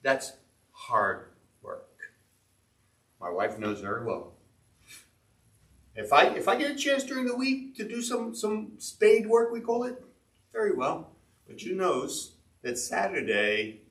That's 0.02 0.32
hard 0.70 1.30
work. 1.62 1.88
My 3.20 3.30
wife 3.30 3.58
knows 3.58 3.80
very 3.80 4.04
well. 4.04 4.34
If 5.94 6.12
I 6.12 6.26
if 6.26 6.46
I 6.46 6.56
get 6.56 6.70
a 6.70 6.76
chance 6.76 7.02
during 7.02 7.26
the 7.26 7.36
week 7.36 7.74
to 7.76 7.88
do 7.88 8.00
some 8.02 8.34
some 8.34 8.72
spade 8.78 9.26
work, 9.26 9.50
we 9.50 9.60
call 9.60 9.84
it, 9.84 10.00
very 10.58 10.72
well. 10.72 11.12
But 11.46 11.62
you 11.62 11.76
knows 11.76 12.32
that 12.62 12.78
Saturday 12.78 13.82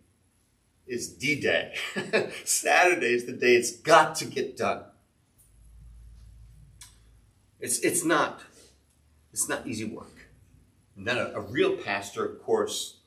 is 0.86 1.08
D 1.08 1.40
Day. 1.40 1.74
Saturday 2.44 3.14
is 3.14 3.26
the 3.26 3.32
day 3.32 3.56
it's 3.56 3.72
got 3.72 4.16
to 4.16 4.26
get 4.26 4.58
done. 4.58 4.84
It's, 7.62 7.80
it's 7.80 8.04
not 8.04 8.42
it's 9.32 9.48
not 9.48 9.66
easy 9.66 9.86
work. 9.86 10.28
And 10.98 11.08
then 11.08 11.18
a, 11.18 11.32
a 11.36 11.40
real 11.40 11.78
pastor, 11.78 12.26
of 12.26 12.44
course, 12.44 12.98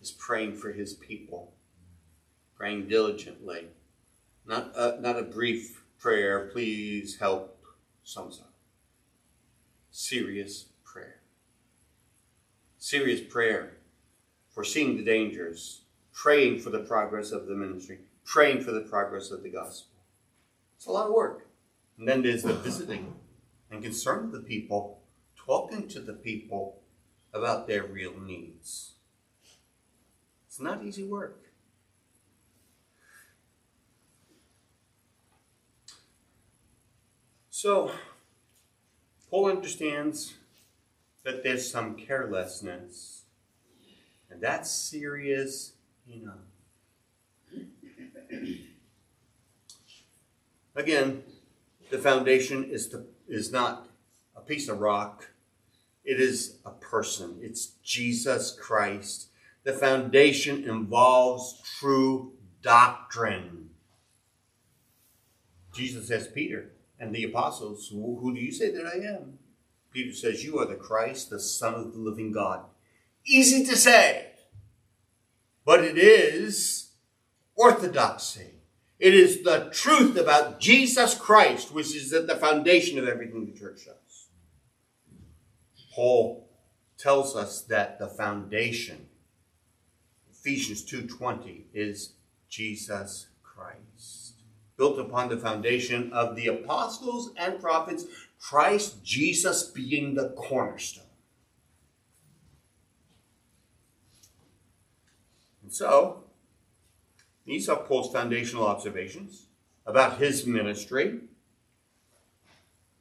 is 0.00 0.10
praying 0.10 0.54
for 0.54 0.72
his 0.72 0.94
people, 0.94 1.52
praying 2.56 2.88
diligently. 2.88 3.66
Not 4.46 4.72
a, 4.74 4.98
not 4.98 5.18
a 5.18 5.22
brief 5.22 5.84
prayer, 5.98 6.48
please 6.52 7.18
help 7.18 7.62
some 8.02 8.32
so. 8.32 8.44
Serious. 9.90 10.69
Serious 12.82 13.20
prayer, 13.20 13.74
foreseeing 14.48 14.96
the 14.96 15.04
dangers, 15.04 15.82
praying 16.14 16.58
for 16.60 16.70
the 16.70 16.78
progress 16.78 17.30
of 17.30 17.46
the 17.46 17.54
ministry, 17.54 17.98
praying 18.24 18.62
for 18.62 18.70
the 18.72 18.80
progress 18.80 19.30
of 19.30 19.42
the 19.42 19.50
gospel. 19.50 20.00
It's 20.78 20.86
a 20.86 20.90
lot 20.90 21.08
of 21.08 21.12
work. 21.12 21.46
And 21.98 22.08
then 22.08 22.22
there's 22.22 22.42
the 22.42 22.54
visiting 22.54 23.16
and 23.70 23.82
concern 23.82 24.24
of 24.24 24.32
the 24.32 24.40
people, 24.40 25.02
talking 25.36 25.88
to 25.88 26.00
the 26.00 26.14
people 26.14 26.80
about 27.34 27.68
their 27.68 27.84
real 27.84 28.18
needs. 28.18 28.92
It's 30.46 30.58
not 30.58 30.82
easy 30.82 31.04
work. 31.04 31.38
So, 37.50 37.92
Paul 39.28 39.50
understands 39.50 40.32
that 41.24 41.42
there's 41.42 41.70
some 41.70 41.96
carelessness, 41.96 43.22
and 44.30 44.40
that's 44.40 44.70
serious 44.70 45.72
enough. 46.08 46.36
Again, 50.74 51.24
the 51.90 51.98
foundation 51.98 52.64
is, 52.64 52.88
the, 52.88 53.04
is 53.28 53.52
not 53.52 53.88
a 54.36 54.40
piece 54.40 54.68
of 54.68 54.80
rock. 54.80 55.30
It 56.04 56.20
is 56.20 56.56
a 56.64 56.70
person. 56.70 57.38
It's 57.42 57.72
Jesus 57.82 58.56
Christ. 58.58 59.28
The 59.64 59.72
foundation 59.72 60.64
involves 60.64 61.60
true 61.78 62.32
doctrine. 62.62 63.70
Jesus 65.74 66.10
asked 66.10 66.34
Peter 66.34 66.70
and 66.98 67.14
the 67.14 67.24
apostles, 67.24 67.88
Who 67.90 68.32
do 68.34 68.40
you 68.40 68.52
say 68.52 68.70
that 68.70 68.86
I 68.86 69.06
am? 69.06 69.38
Peter 69.92 70.14
says, 70.14 70.44
You 70.44 70.58
are 70.58 70.66
the 70.66 70.74
Christ, 70.74 71.30
the 71.30 71.40
Son 71.40 71.74
of 71.74 71.92
the 71.92 71.98
living 71.98 72.32
God. 72.32 72.64
Easy 73.26 73.64
to 73.66 73.76
say 73.76 74.30
but 75.64 75.84
it 75.84 75.98
is 75.98 76.90
orthodoxy. 77.54 78.54
It 78.98 79.14
is 79.14 79.42
the 79.42 79.70
truth 79.72 80.16
about 80.16 80.60
Jesus 80.60 81.14
Christ, 81.14 81.72
which 81.72 81.94
is 81.94 82.12
at 82.12 82.26
the 82.26 82.34
foundation 82.34 82.98
of 82.98 83.08
everything 83.08 83.46
the 83.46 83.58
church 83.58 83.86
does. 83.86 84.26
Paul 85.94 86.48
tells 86.98 87.34
us 87.34 87.62
that 87.62 87.98
the 87.98 88.08
foundation, 88.08 89.08
Ephesians 90.30 90.84
2:20 90.84 91.66
is 91.72 92.14
Jesus 92.48 93.28
Christ. 93.42 94.29
Built 94.80 94.98
upon 94.98 95.28
the 95.28 95.36
foundation 95.36 96.10
of 96.10 96.36
the 96.36 96.46
apostles 96.46 97.32
and 97.36 97.60
prophets, 97.60 98.06
Christ 98.38 99.04
Jesus 99.04 99.64
being 99.64 100.14
the 100.14 100.30
cornerstone. 100.30 101.04
And 105.62 105.70
so, 105.70 106.24
these 107.44 107.68
are 107.68 107.76
Paul's 107.76 108.10
foundational 108.10 108.66
observations 108.66 109.48
about 109.84 110.16
his 110.16 110.46
ministry. 110.46 111.20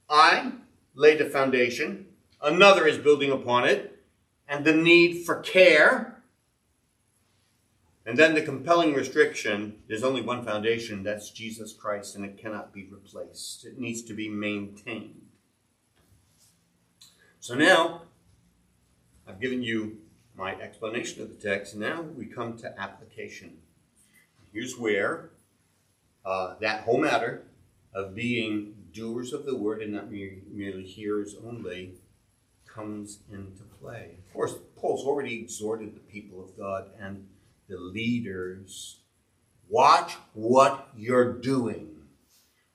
I 0.09 0.51
laid 0.95 1.21
a 1.21 1.29
foundation, 1.29 2.07
another 2.41 2.87
is 2.87 2.97
building 2.97 3.31
upon 3.31 3.63
it, 3.63 4.03
and 4.49 4.65
the 4.65 4.75
need 4.75 5.25
for 5.25 5.39
care 5.39 6.18
and 8.09 8.17
then 8.17 8.33
the 8.33 8.41
compelling 8.41 8.95
restriction 8.95 9.83
there's 9.87 10.03
only 10.03 10.23
one 10.23 10.43
foundation, 10.43 11.03
that's 11.03 11.29
Jesus 11.29 11.73
Christ, 11.73 12.15
and 12.15 12.25
it 12.25 12.39
cannot 12.39 12.73
be 12.73 12.85
replaced. 12.85 13.65
It 13.65 13.77
needs 13.77 14.01
to 14.01 14.15
be 14.15 14.27
maintained. 14.27 15.27
So 17.39 17.53
now, 17.53 18.01
I've 19.27 19.39
given 19.39 19.61
you 19.61 19.99
my 20.35 20.55
explanation 20.55 21.21
of 21.21 21.29
the 21.29 21.35
text. 21.35 21.75
Now 21.75 22.01
we 22.01 22.25
come 22.25 22.57
to 22.57 22.81
application. 22.81 23.59
Here's 24.51 24.75
where 24.75 25.29
uh, 26.25 26.55
that 26.61 26.85
whole 26.85 26.99
matter 26.99 27.43
of 27.93 28.15
being 28.15 28.73
doers 28.91 29.33
of 29.33 29.45
the 29.45 29.55
word 29.55 29.83
and 29.83 29.93
not 29.93 30.09
merely 30.09 30.83
hearers 30.83 31.35
only 31.45 31.93
comes 32.65 33.19
into 33.31 33.61
play. 33.79 34.15
Of 34.25 34.33
course, 34.33 34.55
Paul's 34.75 35.05
already 35.05 35.39
exhorted 35.39 35.93
the 35.93 35.99
people 35.99 36.43
of 36.43 36.57
God 36.57 36.89
and 36.99 37.27
the 37.69 37.77
leaders, 37.77 38.99
watch 39.69 40.13
what 40.33 40.89
you're 40.97 41.33
doing. 41.33 41.95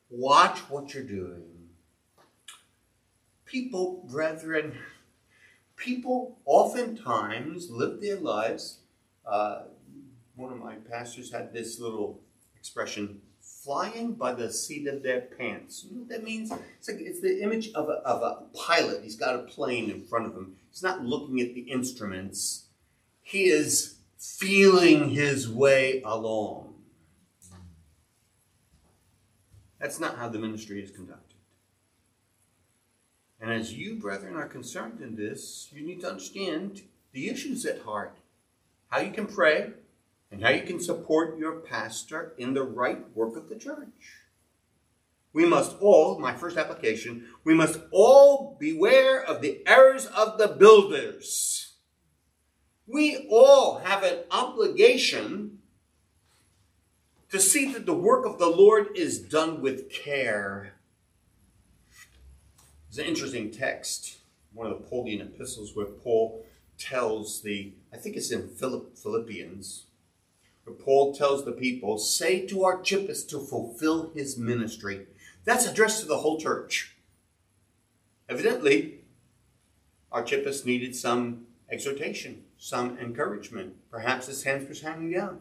Watch 0.09 0.59
what 0.71 0.95
you're 0.95 1.03
doing. 1.03 1.43
People, 3.45 4.05
brethren, 4.09 4.79
people 5.77 6.39
oftentimes 6.45 7.71
live 7.71 8.01
their 8.01 8.17
lives. 8.17 8.79
Uh, 9.27 9.63
one 10.37 10.53
of 10.53 10.59
my 10.59 10.77
pastors 10.77 11.33
had 11.33 11.53
this 11.53 11.79
little 11.79 12.21
expression 12.57 13.21
flying 13.41 14.13
by 14.15 14.33
the 14.33 14.53
seat 14.53 14.87
of 14.87 15.03
their 15.03 15.23
pants. 15.23 15.85
You 15.85 15.95
know 15.95 16.01
what 16.03 16.09
that 16.11 16.25
means? 16.25 16.53
It's 16.79 16.89
like 16.89 17.01
it's 17.01 17.21
the 17.21 17.43
image 17.43 17.73
of 17.73 17.89
a, 17.89 17.95
of 18.07 18.23
a 18.23 18.57
pilot. 18.57 19.03
He's 19.03 19.17
got 19.17 19.35
a 19.35 19.39
plane 19.39 19.91
in 19.91 20.05
front 20.05 20.27
of 20.27 20.35
him. 20.35 20.57
He's 20.71 20.83
not 20.83 21.05
looking 21.05 21.41
at 21.41 21.55
the 21.55 21.63
instruments. 21.63 22.67
He 23.23 23.45
is 23.45 23.97
feeling 24.25 25.11
his 25.11 25.49
way 25.49 26.01
along. 26.03 26.75
That's 29.79 30.01
not 30.01 30.17
how 30.17 30.29
the 30.29 30.39
ministry 30.39 30.83
is 30.83 30.91
conducted. 30.91 31.37
And 33.41 33.53
as 33.53 33.75
you, 33.75 33.97
brethren, 33.97 34.37
are 34.37 34.49
concerned 34.49 35.03
in 35.03 35.17
this, 35.17 35.69
you 35.71 35.87
need 35.87 36.01
to 36.01 36.09
understand 36.09 36.83
the 37.13 37.29
issues 37.29 37.67
at 37.67 37.83
heart. 37.83 38.17
How 38.89 39.01
you 39.01 39.13
can 39.13 39.27
pray 39.27 39.73
and 40.31 40.43
how 40.43 40.51
you 40.51 40.63
can 40.63 40.81
support 40.81 41.39
your 41.39 41.61
pastor 41.61 42.33
in 42.39 42.55
the 42.55 42.63
right 42.63 43.05
work 43.15 43.37
of 43.37 43.51
the 43.51 43.57
church. 43.57 44.23
We 45.35 45.45
must 45.45 45.77
all, 45.81 46.19
my 46.19 46.33
first 46.33 46.57
application, 46.57 47.27
we 47.45 47.55
must 47.55 47.81
all 47.91 48.57
beware 48.59 49.23
of 49.23 49.43
the 49.43 49.63
errors 49.67 50.07
of 50.07 50.39
the 50.39 50.49
builders 50.49 51.29
we 52.87 53.27
all 53.31 53.79
have 53.79 54.03
an 54.03 54.21
obligation 54.31 55.59
to 57.31 57.41
see 57.41 57.73
that 57.73 57.87
the 57.87 57.95
work 57.95 58.27
of 58.27 58.39
the 58.39 58.49
Lord 58.49 58.89
is 58.95 59.19
done 59.19 59.61
with 59.61 59.91
care. 59.91 60.75
It's 62.89 62.99
an 62.99 63.07
interesting 63.07 63.51
text, 63.51 64.19
one 64.53 64.71
of 64.71 64.79
the 64.79 64.89
Pauline 64.89 65.21
epistles, 65.21 65.75
where 65.75 65.87
Paul 65.87 66.45
tells 66.79 67.43
the, 67.43 67.73
I 67.93 67.97
think 67.97 68.17
it's 68.17 68.31
in 68.31 68.49
Philippians, 68.49 69.85
where 70.65 70.77
Paul 70.77 71.15
tells 71.15 71.45
the 71.45 71.53
people, 71.53 71.99
say 71.99 72.47
to 72.47 72.65
Archippus 72.65 73.25
to 73.25 73.41
fulfill 73.41 74.13
his 74.15 74.39
ministry. 74.39 75.07
That's 75.45 75.67
addressed 75.67 76.03
to 76.03 76.07
the 76.07 76.19
whole 76.19 76.39
church. 76.39 76.95
Evidently, 78.29 79.01
Archippus 80.13 80.65
needed 80.65 80.95
some 80.95 81.47
exhortation 81.69 82.45
some 82.65 82.97
encouragement. 82.99 83.75
Perhaps 83.91 84.27
his 84.27 84.43
hands 84.43 84.67
were 84.67 84.89
hanging 84.89 85.13
down. 85.13 85.39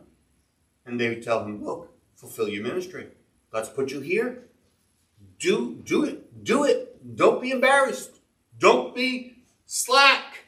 And 0.86 1.00
they 1.00 1.08
would 1.08 1.24
tell 1.24 1.46
him, 1.46 1.64
Look, 1.64 1.90
fulfill 2.16 2.50
your 2.50 2.64
ministry. 2.64 3.08
God's 3.50 3.70
put 3.70 3.92
you 3.92 4.02
here. 4.02 4.44
Do, 5.40 5.82
do 5.86 6.04
it. 6.04 6.44
Do 6.44 6.66
it. 6.66 7.16
Don't 7.16 7.42
be 7.42 7.52
embarrassed. 7.52 8.20
Don't 8.60 8.94
be 8.94 9.38
slack. 9.66 10.48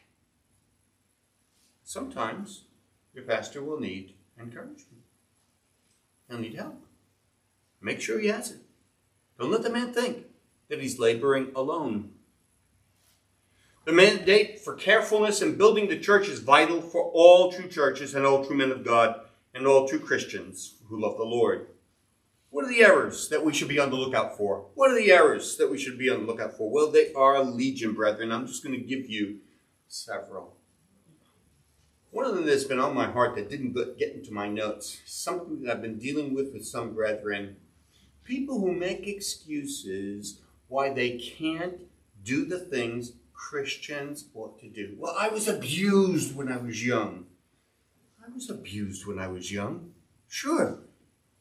Sometimes 1.86 2.66
your 3.14 3.24
pastor 3.24 3.64
will 3.64 3.80
need 3.80 4.14
encouragement. 4.38 5.04
He'll 6.28 6.40
need 6.40 6.56
help. 6.56 6.86
Make 7.80 8.02
sure 8.02 8.20
he 8.20 8.28
has 8.28 8.52
it. 8.52 8.60
Don't 9.40 9.52
let 9.52 9.64
the 9.64 9.70
man 9.70 9.94
think 9.94 10.26
that 10.68 10.82
he's 10.82 11.00
laboring 11.00 11.54
alone. 11.56 12.15
The 13.86 13.94
mandate 13.94 14.60
for 14.60 14.74
carefulness 14.74 15.44
in 15.44 15.58
building 15.58 15.88
the 15.88 16.00
church 16.00 16.28
is 16.28 16.40
vital 16.40 16.82
for 16.82 17.04
all 17.14 17.52
true 17.52 17.68
churches 17.68 18.16
and 18.16 18.26
all 18.26 18.44
true 18.44 18.58
men 18.58 18.72
of 18.72 18.84
God 18.84 19.22
and 19.54 19.68
all 19.68 19.88
true 19.88 20.00
Christians 20.00 20.74
who 20.90 21.00
love 21.00 21.18
the 21.18 21.24
Lord. 21.24 21.68
What 22.50 22.66
are 22.66 22.68
the 22.68 22.82
errors 22.82 23.30
that 23.30 23.46
we 23.46 23.54
should 23.54 23.68
be 23.68 23.78
on 23.80 23.92
the 23.92 23.96
lookout 23.96 24.38
for? 24.38 24.66
What 24.74 24.90
are 24.90 24.96
the 24.96 25.12
errors 25.12 25.58
that 25.58 25.70
we 25.70 25.78
should 25.78 26.00
be 26.00 26.10
on 26.10 26.22
the 26.22 26.26
lookout 26.26 26.58
for? 26.58 26.72
Well, 26.72 26.90
they 26.90 27.14
are 27.14 27.44
legion, 27.44 27.94
brethren. 27.94 28.32
I'm 28.32 28.48
just 28.48 28.64
going 28.64 28.74
to 28.74 28.84
give 28.84 29.08
you 29.08 29.38
several. 29.88 30.56
One 32.10 32.26
of 32.26 32.34
them 32.34 32.46
that's 32.46 32.64
been 32.64 32.80
on 32.80 32.96
my 32.96 33.12
heart 33.12 33.36
that 33.36 33.52
didn't 33.52 33.76
get 34.00 34.16
into 34.16 34.34
my 34.34 34.48
notes, 34.50 35.00
something 35.06 35.62
that 35.62 35.72
I've 35.72 35.82
been 35.84 36.00
dealing 36.00 36.34
with 36.34 36.54
with 36.54 36.66
some 36.66 36.96
brethren. 36.96 37.58
People 38.24 38.60
who 38.62 38.72
make 38.72 39.06
excuses 39.06 40.40
why 40.70 40.92
they 40.92 41.20
can't 41.20 41.82
do 42.24 42.46
the 42.46 42.60
things 42.60 43.12
Christians 43.36 44.26
ought 44.34 44.60
to 44.60 44.70
do. 44.70 44.96
Well, 44.98 45.16
I 45.18 45.30
was 45.30 45.48
abused 45.48 46.36
when 46.36 46.52
I 46.52 46.58
was 46.58 46.86
young. 46.86 47.26
I 48.26 48.34
was 48.34 48.50
abused 48.50 49.06
when 49.06 49.20
I 49.20 49.28
was 49.28 49.52
young. 49.52 49.92
Sure. 50.28 50.80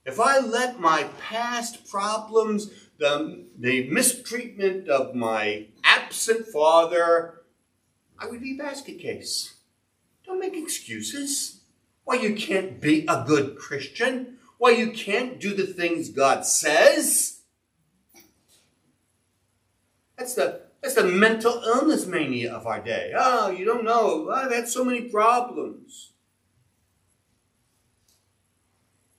If 0.05 0.21
I 0.21 0.39
let 0.39 0.79
my 0.79 1.05
past 1.19 1.89
problems, 1.89 2.71
the, 2.99 3.47
the 3.59 3.89
mistreatment 3.89 4.89
of 4.89 5.15
my 5.15 5.69
absent 5.83 6.47
father, 6.49 7.43
I 8.19 8.27
would 8.27 8.43
be 8.43 8.55
a 8.55 8.63
basket 8.63 8.99
case. 8.99 9.55
Don't 10.27 10.41
make 10.41 10.57
excuses. 10.57 11.63
Why 12.05 12.17
you 12.17 12.35
can't 12.35 12.81
be 12.81 13.07
a 13.09 13.25
good 13.27 13.57
Christian. 13.57 14.39
Why 14.59 14.71
you 14.71 14.91
can't 14.91 15.41
do 15.41 15.55
the 15.55 15.67
things 15.67 16.11
God 16.11 16.45
says. 16.45 17.41
That's 20.19 20.35
the 20.35 20.64
that's 20.85 20.97
the 20.97 21.05
mental 21.05 21.63
illness 21.65 22.05
mania 22.05 22.53
of 22.53 22.67
our 22.67 22.79
day. 22.79 23.15
Oh, 23.17 23.49
you 23.49 23.65
don't 23.65 23.85
know. 23.85 24.29
Oh, 24.29 24.31
I've 24.31 24.53
had 24.53 24.69
so 24.69 24.85
many 24.85 25.09
problems. 25.09 26.11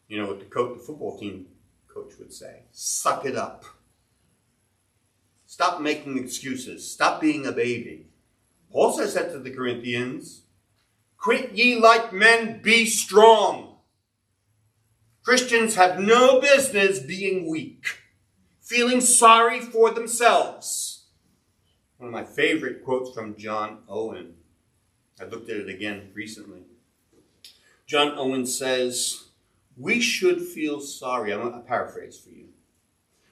You 0.08 0.22
know 0.22 0.28
what 0.28 0.38
the 0.38 0.46
coach, 0.46 0.78
the 0.78 0.84
football 0.84 1.18
team 1.18 1.48
coach 1.92 2.14
would 2.20 2.32
say? 2.32 2.66
Suck 2.72 3.26
it 3.26 3.36
up. 3.36 3.66
Stop 5.48 5.82
making 5.82 6.20
excuses. 6.20 6.92
Stop 6.92 7.20
being 7.20 7.48
a 7.48 7.52
baby. 7.52 8.10
Paul 8.72 8.94
says 8.94 9.16
that 9.16 9.32
to 9.32 9.40
the 9.40 9.50
Corinthians. 9.50 10.44
Quit 11.18 11.54
ye 11.54 11.80
like 11.80 12.14
men, 12.14 12.62
be 12.62 12.86
strong. 12.86 13.78
Christians 15.24 15.74
have 15.74 16.00
no 16.00 16.40
business 16.40 17.00
being 17.00 17.50
weak, 17.50 18.02
feeling 18.62 19.02
sorry 19.02 19.60
for 19.60 19.90
themselves 19.90 20.95
one 22.06 22.14
of 22.14 22.28
my 22.28 22.36
favorite 22.36 22.86
quotes 22.86 23.12
from 23.12 23.36
John 23.36 23.80
Owen. 23.90 24.36
I 25.20 25.24
looked 25.24 25.50
at 25.50 25.58
it 25.58 25.70
again 25.70 26.12
recently. 26.14 26.62
John 27.88 28.14
Owen 28.16 28.46
says, 28.46 29.30
We 29.76 30.00
should 30.00 30.40
feel 30.44 30.80
sorry. 30.82 31.34
I'm 31.34 31.42
going 31.42 31.54
to 31.54 31.60
paraphrase 31.62 32.20
for 32.20 32.30
you. 32.30 32.50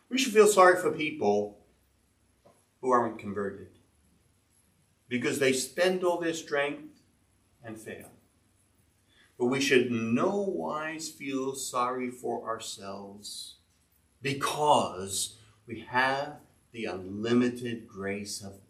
We 0.09 0.17
should 0.17 0.33
feel 0.33 0.47
sorry 0.47 0.81
for 0.81 0.91
people 0.91 1.59
who 2.81 2.89
aren't 2.89 3.19
converted 3.19 3.67
because 5.07 5.37
they 5.37 5.53
spend 5.53 6.03
all 6.03 6.19
their 6.19 6.33
strength 6.33 6.99
and 7.63 7.79
fail. 7.79 8.09
But 9.37 9.47
we 9.47 9.61
should 9.61 9.91
no 9.91 10.37
wise 10.37 11.09
feel 11.09 11.53
sorry 11.53 12.09
for 12.09 12.47
ourselves 12.47 13.57
because 14.23 15.37
we 15.67 15.81
have 15.81 16.37
the 16.71 16.85
unlimited 16.85 17.87
grace 17.87 18.41
of. 18.41 18.62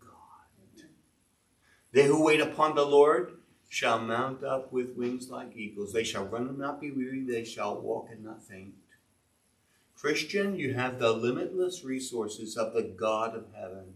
They 1.93 2.07
who 2.07 2.23
wait 2.23 2.41
upon 2.41 2.75
the 2.75 2.85
Lord 2.85 3.37
shall 3.69 3.99
mount 3.99 4.43
up 4.43 4.73
with 4.73 4.97
wings 4.97 5.29
like 5.29 5.55
eagles. 5.55 5.93
They 5.93 6.03
shall 6.03 6.25
run 6.25 6.47
and 6.47 6.57
not 6.57 6.81
be 6.81 6.91
weary. 6.91 7.23
They 7.23 7.43
shall 7.43 7.79
walk 7.79 8.09
and 8.11 8.23
not 8.23 8.43
faint. 8.43 8.73
Christian, 9.95 10.57
you 10.57 10.73
have 10.73 10.99
the 10.99 11.13
limitless 11.13 11.83
resources 11.83 12.57
of 12.57 12.73
the 12.73 12.81
God 12.81 13.35
of 13.35 13.45
heaven. 13.55 13.93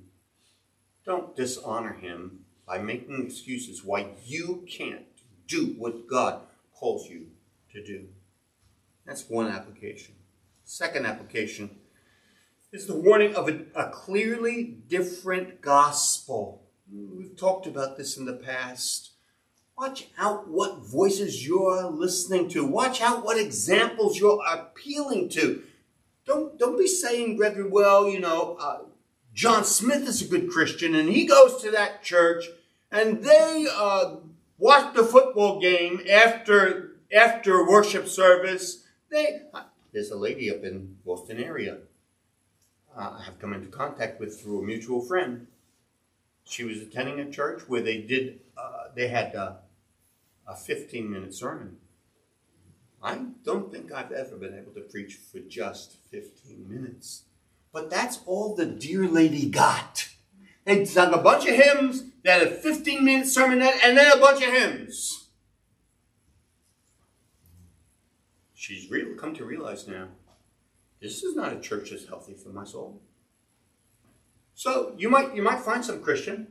Don't 1.05 1.35
dishonor 1.35 1.93
him 1.93 2.45
by 2.67 2.77
making 2.77 3.25
excuses 3.25 3.83
why 3.83 4.07
you 4.23 4.65
can't 4.69 5.05
do 5.47 5.75
what 5.77 6.07
God 6.07 6.41
calls 6.73 7.09
you 7.09 7.27
to 7.71 7.83
do. 7.83 8.07
That's 9.05 9.29
one 9.29 9.47
application. 9.47 10.15
Second 10.63 11.05
application 11.05 11.71
is 12.71 12.87
the 12.87 12.95
warning 12.95 13.35
of 13.35 13.49
a, 13.49 13.61
a 13.73 13.89
clearly 13.89 14.63
different 14.63 15.61
gospel. 15.61 16.66
We've 16.91 17.35
talked 17.35 17.67
about 17.67 17.97
this 17.97 18.17
in 18.17 18.25
the 18.25 18.33
past. 18.33 19.11
Watch 19.77 20.07
out 20.17 20.47
what 20.47 20.79
voices 20.79 21.45
you're 21.45 21.83
listening 21.85 22.49
to. 22.49 22.65
Watch 22.65 23.01
out 23.01 23.23
what 23.23 23.37
examples 23.37 24.17
you're 24.17 24.41
appealing 24.49 25.29
to. 25.29 25.63
Don't, 26.25 26.57
don't 26.57 26.77
be 26.77 26.87
saying, 26.87 27.37
brethren, 27.37 27.69
well, 27.71 28.09
you 28.09 28.19
know, 28.19 28.57
uh, 28.59 28.79
John 29.33 29.63
Smith 29.63 30.07
is 30.07 30.21
a 30.21 30.27
good 30.27 30.49
Christian 30.49 30.95
and 30.95 31.09
he 31.09 31.25
goes 31.25 31.61
to 31.61 31.71
that 31.71 32.03
church 32.03 32.45
and 32.91 33.23
they 33.23 33.67
uh, 33.71 34.15
watch 34.57 34.95
the 34.95 35.03
football 35.03 35.59
game 35.59 36.01
after, 36.11 36.93
after 37.15 37.67
worship 37.67 38.07
service. 38.07 38.83
They, 39.11 39.41
uh, 39.53 39.63
there's 39.93 40.11
a 40.11 40.17
lady 40.17 40.49
up 40.49 40.63
in 40.63 40.97
Boston 41.05 41.37
area 41.41 41.77
uh, 42.97 43.17
I 43.19 43.23
have 43.23 43.39
come 43.39 43.53
into 43.53 43.67
contact 43.67 44.19
with 44.19 44.41
through 44.41 44.61
a 44.61 44.65
mutual 44.65 45.01
friend. 45.01 45.47
She 46.47 46.63
was 46.63 46.81
attending 46.81 47.19
a 47.19 47.29
church 47.29 47.63
where 47.67 47.81
they 47.81 48.01
did, 48.01 48.39
uh, 48.57 48.85
they 48.95 49.09
had 49.09 49.35
uh, 49.35 49.53
a 50.47 50.55
15 50.55 51.09
minute 51.09 51.33
sermon. 51.33 51.77
I 53.03 53.19
don't 53.43 53.71
think 53.71 53.91
I've 53.91 54.11
ever 54.11 54.37
been 54.37 54.57
able 54.57 54.71
to 54.73 54.81
preach 54.81 55.15
for 55.15 55.39
just 55.39 55.97
15 56.09 56.65
minutes. 56.69 57.23
But 57.73 57.89
that's 57.89 58.19
all 58.25 58.55
the 58.55 58.65
dear 58.65 59.07
lady 59.07 59.49
got. 59.49 60.07
They 60.65 60.83
sung 60.85 61.13
a 61.13 61.17
bunch 61.17 61.47
of 61.47 61.55
hymns, 61.55 62.03
they 62.23 62.31
had 62.31 62.41
a 62.41 62.51
15 62.51 63.03
minute 63.03 63.27
sermon, 63.27 63.61
and 63.61 63.97
then 63.97 64.11
a 64.11 64.19
bunch 64.19 64.43
of 64.43 64.51
hymns. 64.51 65.27
She's 68.53 68.89
real, 68.89 69.15
come 69.15 69.33
to 69.35 69.45
realize 69.45 69.87
now 69.87 70.07
this 70.99 71.23
is 71.23 71.35
not 71.35 71.53
a 71.53 71.59
church 71.59 71.91
that's 71.91 72.07
healthy 72.07 72.33
for 72.33 72.49
my 72.49 72.65
soul. 72.65 73.01
So 74.57 74.93
you 74.97 75.09
might 75.09 75.35
you 75.35 75.41
might 75.41 75.61
find 75.61 75.85
some 75.85 76.01
Christian 76.01 76.47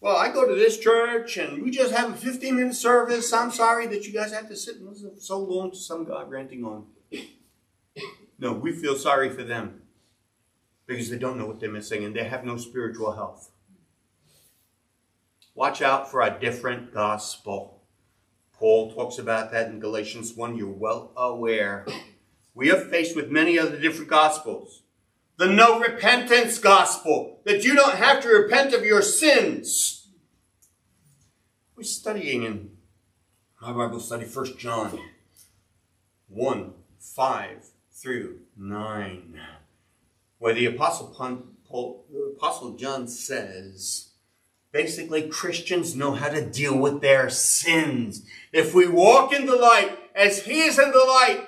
well, 0.00 0.16
I 0.16 0.32
go 0.32 0.46
to 0.46 0.54
this 0.54 0.78
church 0.78 1.36
and 1.38 1.60
we 1.62 1.70
just 1.72 1.92
have 1.92 2.12
a 2.12 2.16
15 2.16 2.54
minute 2.54 2.74
service. 2.74 3.32
I'm 3.32 3.50
sorry 3.50 3.88
that 3.88 4.06
you 4.06 4.12
guys 4.12 4.32
have 4.32 4.48
to 4.48 4.56
sit 4.56 4.76
and 4.76 4.88
listen 4.88 5.18
so 5.18 5.40
long 5.40 5.72
to 5.72 5.76
some 5.76 6.04
guy 6.04 6.22
ranting 6.22 6.64
on. 6.64 6.86
No, 8.38 8.52
we 8.52 8.70
feel 8.70 8.94
sorry 8.94 9.30
for 9.30 9.42
them 9.42 9.82
because 10.86 11.10
they 11.10 11.18
don't 11.18 11.36
know 11.36 11.46
what 11.46 11.58
they're 11.58 11.68
missing 11.68 12.04
and 12.04 12.14
they 12.14 12.22
have 12.22 12.44
no 12.44 12.56
spiritual 12.56 13.16
health. 13.16 13.50
Watch 15.56 15.82
out 15.82 16.08
for 16.08 16.22
a 16.22 16.38
different 16.38 16.94
gospel. 16.94 17.82
Paul 18.52 18.92
talks 18.92 19.18
about 19.18 19.50
that 19.50 19.66
in 19.66 19.80
Galatians 19.80 20.34
1. 20.34 20.56
You're 20.56 20.68
well 20.68 21.10
aware. 21.16 21.84
We 22.54 22.70
are 22.70 22.78
faced 22.78 23.16
with 23.16 23.28
many 23.28 23.58
other 23.58 23.76
different 23.76 24.08
gospels 24.08 24.82
the 25.38 25.46
no 25.46 25.78
repentance 25.78 26.58
gospel, 26.58 27.40
that 27.44 27.64
you 27.64 27.74
don't 27.74 27.96
have 27.96 28.20
to 28.22 28.28
repent 28.28 28.74
of 28.74 28.84
your 28.84 29.00
sins. 29.00 30.08
We're 31.76 31.84
studying 31.84 32.42
in 32.42 32.70
my 33.62 33.72
Bible 33.72 34.00
study, 34.00 34.24
1 34.24 34.58
John 34.58 34.98
1 36.28 36.72
5 36.98 37.66
through 37.92 38.40
9, 38.56 39.40
where 40.38 40.54
the 40.54 40.66
Apostle, 40.66 41.14
Paul, 41.68 42.04
the 42.12 42.34
Apostle 42.36 42.76
John 42.76 43.06
says, 43.08 44.10
basically, 44.72 45.28
Christians 45.28 45.94
know 45.96 46.12
how 46.12 46.28
to 46.28 46.44
deal 46.44 46.76
with 46.76 47.00
their 47.00 47.30
sins. 47.30 48.24
If 48.52 48.74
we 48.74 48.86
walk 48.88 49.32
in 49.32 49.46
the 49.46 49.56
light 49.56 49.98
as 50.14 50.44
He 50.44 50.62
is 50.62 50.78
in 50.78 50.90
the 50.90 50.98
light, 50.98 51.47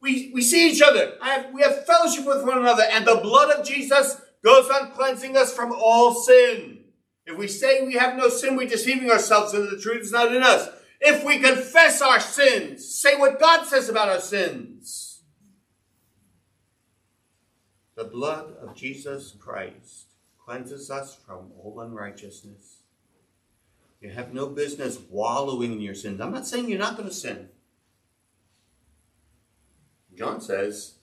we, 0.00 0.30
we 0.32 0.42
see 0.42 0.70
each 0.70 0.82
other. 0.82 1.14
Have, 1.22 1.52
we 1.52 1.62
have 1.62 1.84
fellowship 1.86 2.26
with 2.26 2.44
one 2.44 2.58
another, 2.58 2.84
and 2.90 3.06
the 3.06 3.16
blood 3.16 3.50
of 3.50 3.66
Jesus 3.66 4.20
goes 4.42 4.70
on 4.70 4.92
cleansing 4.92 5.36
us 5.36 5.52
from 5.52 5.72
all 5.72 6.14
sin. 6.14 6.78
If 7.26 7.36
we 7.36 7.46
say 7.46 7.86
we 7.86 7.94
have 7.94 8.16
no 8.16 8.28
sin, 8.28 8.56
we're 8.56 8.68
deceiving 8.68 9.10
ourselves, 9.10 9.52
and 9.52 9.70
the 9.70 9.80
truth 9.80 10.02
is 10.02 10.12
not 10.12 10.34
in 10.34 10.42
us. 10.42 10.68
If 11.00 11.24
we 11.24 11.38
confess 11.38 12.02
our 12.02 12.20
sins, 12.20 12.86
say 12.88 13.16
what 13.16 13.40
God 13.40 13.66
says 13.66 13.88
about 13.88 14.08
our 14.08 14.20
sins. 14.20 15.22
The 17.94 18.04
blood 18.04 18.54
of 18.60 18.74
Jesus 18.74 19.34
Christ 19.38 20.06
cleanses 20.42 20.90
us 20.90 21.14
from 21.14 21.52
all 21.58 21.80
unrighteousness. 21.80 22.78
You 24.00 24.10
have 24.10 24.32
no 24.32 24.46
business 24.46 24.98
wallowing 25.10 25.72
in 25.72 25.80
your 25.80 25.94
sins. 25.94 26.20
I'm 26.20 26.32
not 26.32 26.46
saying 26.46 26.70
you're 26.70 26.78
not 26.78 26.96
going 26.96 27.08
to 27.08 27.14
sin. 27.14 27.50
John 30.20 30.42
says, 30.42 30.96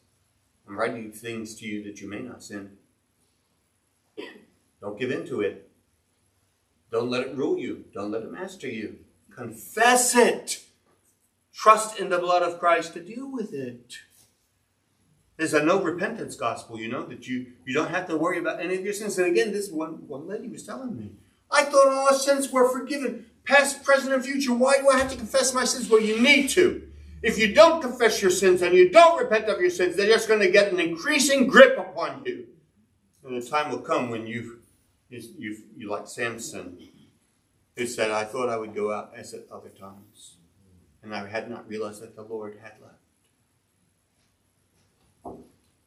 I'm 0.69 0.77
writing 0.77 1.11
things 1.11 1.55
to 1.55 1.65
you 1.65 1.83
that 1.85 2.01
you 2.01 2.07
may 2.07 2.19
not 2.19 2.43
sin. 2.43 2.73
Don't 4.79 4.99
give 4.99 5.09
in 5.09 5.25
to 5.25 5.41
it. 5.41 5.71
Don't 6.91 7.09
let 7.09 7.25
it 7.25 7.35
rule 7.35 7.57
you. 7.57 7.85
Don't 7.95 8.11
let 8.11 8.21
it 8.21 8.31
master 8.31 8.69
you. 8.69 8.99
Confess 9.35 10.15
it. 10.15 10.63
Trust 11.51 11.99
in 11.99 12.09
the 12.09 12.19
blood 12.19 12.43
of 12.43 12.59
Christ 12.59 12.93
to 12.93 12.99
deal 12.99 13.27
with 13.31 13.55
it. 13.55 13.95
There's 15.35 15.55
a 15.55 15.63
no 15.63 15.81
repentance 15.81 16.35
gospel, 16.35 16.79
you 16.79 16.87
know, 16.87 17.01
that 17.07 17.27
you, 17.27 17.53
you 17.65 17.73
don't 17.73 17.89
have 17.89 18.07
to 18.09 18.17
worry 18.17 18.37
about 18.37 18.59
any 18.59 18.75
of 18.75 18.83
your 18.83 18.93
sins. 18.93 19.17
And 19.17 19.31
again, 19.31 19.51
this 19.51 19.71
one, 19.71 20.07
one 20.07 20.27
lady 20.27 20.47
was 20.47 20.61
telling 20.61 20.95
me, 20.95 21.13
I 21.49 21.63
thought 21.63 21.87
all 21.87 22.13
sins 22.13 22.51
were 22.51 22.69
forgiven, 22.69 23.25
past, 23.45 23.83
present, 23.83 24.13
and 24.13 24.23
future. 24.23 24.53
Why 24.53 24.77
do 24.77 24.87
I 24.89 24.99
have 24.99 25.09
to 25.09 25.17
confess 25.17 25.55
my 25.55 25.63
sins? 25.63 25.89
Well, 25.89 26.01
you 26.01 26.21
need 26.21 26.49
to. 26.49 26.86
If 27.23 27.37
you 27.37 27.53
don't 27.53 27.81
confess 27.81 28.21
your 28.21 28.31
sins 28.31 28.61
and 28.61 28.75
you 28.75 28.89
don't 28.89 29.19
repent 29.19 29.45
of 29.45 29.59
your 29.59 29.69
sins, 29.69 29.95
they're 29.95 30.07
just 30.07 30.27
going 30.27 30.39
to 30.39 30.51
get 30.51 30.71
an 30.71 30.79
increasing 30.79 31.47
grip 31.47 31.77
upon 31.77 32.23
you. 32.25 32.47
And 33.23 33.41
the 33.41 33.45
time 33.47 33.71
will 33.71 33.79
come 33.79 34.09
when 34.09 34.27
you, 34.27 34.59
you, 35.09 35.57
you 35.75 35.89
like 35.89 36.07
Samson, 36.07 36.77
who 37.75 37.85
said, 37.85 38.11
I 38.11 38.23
thought 38.23 38.49
I 38.49 38.57
would 38.57 38.75
go 38.75 38.91
out 38.91 39.13
as 39.15 39.33
at 39.33 39.45
other 39.51 39.69
times. 39.69 40.37
And 41.03 41.13
I 41.13 41.27
had 41.27 41.49
not 41.49 41.67
realized 41.67 42.01
that 42.01 42.15
the 42.15 42.23
Lord 42.23 42.57
had 42.61 42.73
left. 42.81 42.93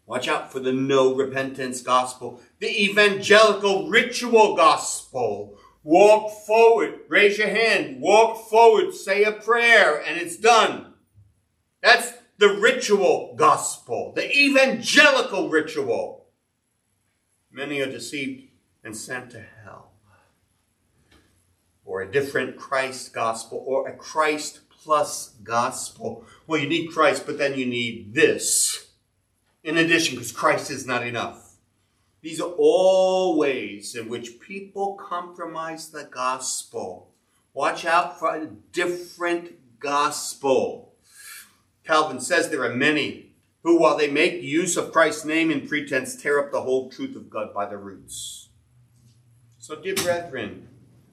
Watch 0.07 0.26
out 0.26 0.51
for 0.51 0.59
the 0.59 0.72
no 0.72 1.14
repentance 1.14 1.83
gospel, 1.83 2.41
the 2.59 2.85
evangelical 2.85 3.89
ritual 3.89 4.57
gospel. 4.57 5.57
Walk 5.85 6.33
forward, 6.47 7.01
raise 7.09 7.39
your 7.39 7.49
hand, 7.49 8.01
walk 8.01 8.49
forward, 8.49 8.93
say 8.93 9.22
a 9.22 9.33
prayer, 9.33 10.03
and 10.05 10.20
it's 10.20 10.37
done. 10.37 10.89
That's 11.83 12.12
the 12.39 12.49
ritual 12.49 13.35
gospel, 13.37 14.12
the 14.14 14.31
evangelical 14.31 15.49
ritual. 15.49 16.26
Many 17.51 17.81
are 17.81 17.91
deceived 17.91 18.49
and 18.83 18.97
sent 18.97 19.31
to 19.33 19.45
hell. 19.64 19.93
Or 21.85 22.03
a 22.03 22.11
different 22.11 22.57
Christ 22.57 23.12
gospel, 23.12 23.62
or 23.66 23.89
a 23.89 23.97
Christ 23.97 24.61
plus 24.70 25.31
gospel. 25.43 26.24
Well, 26.47 26.61
you 26.61 26.68
need 26.68 26.93
Christ, 26.93 27.26
but 27.26 27.39
then 27.39 27.59
you 27.59 27.66
need 27.66 28.14
this 28.14 28.91
in 29.62 29.76
addition, 29.76 30.14
because 30.14 30.33
Christ 30.33 30.70
is 30.70 30.87
not 30.87 31.07
enough. 31.07 31.57
These 32.22 32.41
are 32.41 32.53
all 32.57 33.37
ways 33.37 33.95
in 33.95 34.09
which 34.09 34.41
people 34.41 34.95
compromise 34.95 35.91
the 35.91 36.05
gospel. 36.05 37.11
Watch 37.53 37.85
out 37.85 38.18
for 38.18 38.35
a 38.35 38.47
different 38.47 39.78
gospel. 39.78 40.89
Calvin 41.85 42.20
says 42.20 42.49
there 42.49 42.64
are 42.64 42.74
many 42.74 43.35
who, 43.62 43.78
while 43.78 43.97
they 43.97 44.11
make 44.11 44.43
use 44.43 44.76
of 44.76 44.93
Christ's 44.93 45.24
name 45.24 45.51
in 45.51 45.66
pretense, 45.66 46.16
tear 46.16 46.39
up 46.39 46.51
the 46.51 46.62
whole 46.62 46.91
truth 46.91 47.16
of 47.16 47.28
God 47.28 47.53
by 47.53 47.66
the 47.66 47.76
roots. 47.76 48.49
So, 49.59 49.76
dear 49.76 49.95
brethren, 49.95 50.68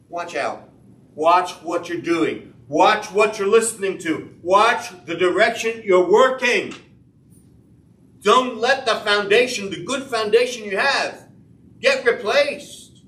watch 0.07 0.35
out. 0.35 0.69
Watch 1.13 1.51
what 1.63 1.89
you're 1.89 2.01
doing. 2.01 2.53
Watch 2.67 3.11
what 3.11 3.39
you're 3.39 3.47
listening 3.47 3.97
to. 3.99 4.35
Watch 4.41 4.89
the 5.05 5.15
direction 5.15 5.81
you're 5.83 6.09
working. 6.09 6.73
Don't 8.21 8.57
let 8.57 8.85
the 8.85 8.95
foundation, 8.95 9.69
the 9.69 9.83
good 9.83 10.03
foundation 10.03 10.65
you 10.65 10.77
have, 10.77 11.27
get 11.79 12.05
replaced 12.05 13.03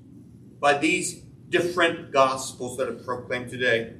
by 0.60 0.78
these 0.78 1.22
different 1.48 2.12
gospels 2.12 2.76
that 2.76 2.88
are 2.88 2.94
proclaimed 2.94 3.50
today. 3.50 3.94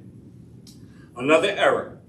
Another 1.15 1.49
error 1.49 2.00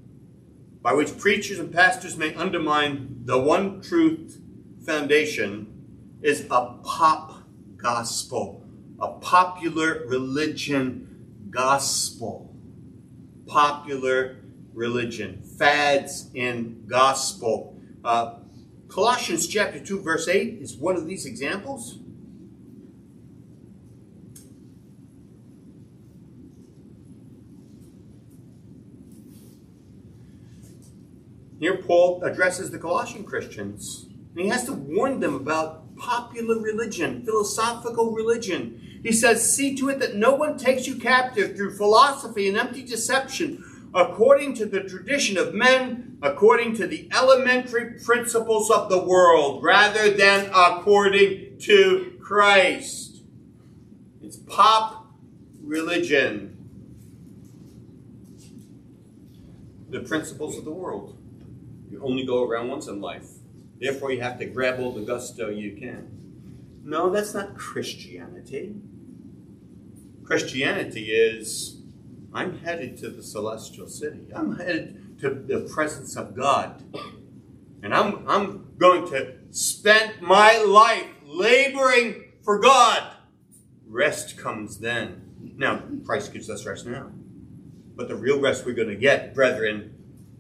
by 0.82 0.92
which 0.92 1.16
preachers 1.16 1.58
and 1.58 1.72
pastors 1.72 2.16
may 2.16 2.34
undermine 2.34 3.22
the 3.24 3.38
one 3.38 3.80
truth 3.80 4.40
foundation 4.84 6.18
is 6.22 6.44
a 6.50 6.74
pop 6.82 7.44
gospel, 7.76 8.64
a 9.00 9.08
popular 9.08 10.04
religion 10.06 11.46
gospel. 11.50 12.48
popular 13.46 14.36
religion, 14.72 15.42
fads 15.58 16.30
in 16.34 16.84
gospel. 16.86 17.76
Uh, 18.02 18.36
Colossians 18.88 19.46
chapter 19.46 19.78
2, 19.78 20.00
verse 20.00 20.28
8 20.28 20.58
is 20.60 20.76
one 20.76 20.96
of 20.96 21.06
these 21.06 21.26
examples. 21.26 21.98
Here, 31.62 31.76
Paul 31.76 32.24
addresses 32.24 32.72
the 32.72 32.78
Colossian 32.78 33.22
Christians. 33.22 34.08
And 34.34 34.40
he 34.40 34.48
has 34.48 34.64
to 34.64 34.72
warn 34.72 35.20
them 35.20 35.36
about 35.36 35.96
popular 35.96 36.58
religion, 36.58 37.24
philosophical 37.24 38.10
religion. 38.10 39.00
He 39.04 39.12
says, 39.12 39.54
See 39.54 39.76
to 39.76 39.88
it 39.88 40.00
that 40.00 40.16
no 40.16 40.34
one 40.34 40.58
takes 40.58 40.88
you 40.88 40.96
captive 40.96 41.54
through 41.54 41.76
philosophy 41.76 42.48
and 42.48 42.56
empty 42.56 42.82
deception 42.82 43.64
according 43.94 44.54
to 44.54 44.66
the 44.66 44.80
tradition 44.80 45.38
of 45.38 45.54
men, 45.54 46.18
according 46.20 46.74
to 46.78 46.88
the 46.88 47.08
elementary 47.14 48.00
principles 48.00 48.68
of 48.68 48.88
the 48.88 49.04
world, 49.04 49.62
rather 49.62 50.10
than 50.10 50.50
according 50.52 51.58
to 51.60 52.18
Christ. 52.20 53.22
It's 54.20 54.36
pop 54.36 55.14
religion. 55.62 56.56
The 59.90 60.00
principles 60.00 60.58
of 60.58 60.64
the 60.64 60.72
world. 60.72 61.21
You 61.93 62.03
only 62.03 62.24
go 62.24 62.43
around 62.43 62.68
once 62.68 62.86
in 62.86 63.03
life. 63.03 63.28
Therefore, 63.78 64.11
you 64.12 64.22
have 64.22 64.38
to 64.38 64.47
grab 64.47 64.80
all 64.80 64.93
the 64.93 65.03
gusto 65.03 65.51
you 65.51 65.76
can. 65.76 66.09
No, 66.82 67.11
that's 67.11 67.34
not 67.34 67.55
Christianity. 67.55 68.76
Christianity 70.24 71.11
is 71.11 71.82
I'm 72.32 72.59
headed 72.61 72.97
to 72.99 73.11
the 73.11 73.22
celestial 73.22 73.88
city. 73.88 74.28
I'm 74.34 74.57
headed 74.57 75.18
to 75.20 75.30
the 75.30 75.68
presence 75.72 76.16
of 76.16 76.34
God. 76.34 76.82
And 77.82 77.93
I'm, 77.95 78.26
I'm 78.26 78.72
going 78.78 79.07
to 79.11 79.34
spend 79.51 80.22
my 80.22 80.57
life 80.59 81.09
laboring 81.26 82.32
for 82.43 82.59
God. 82.59 83.16
Rest 83.86 84.38
comes 84.38 84.78
then. 84.78 85.55
Now, 85.59 85.82
Christ 86.07 86.32
gives 86.32 86.49
us 86.49 86.64
rest 86.64 86.86
now. 86.86 87.11
But 87.95 88.09
the 88.09 88.16
real 88.16 88.40
rest 88.40 88.64
we're 88.64 88.72
going 88.72 88.88
to 88.88 88.97
get, 88.97 89.34
brethren, 89.34 89.91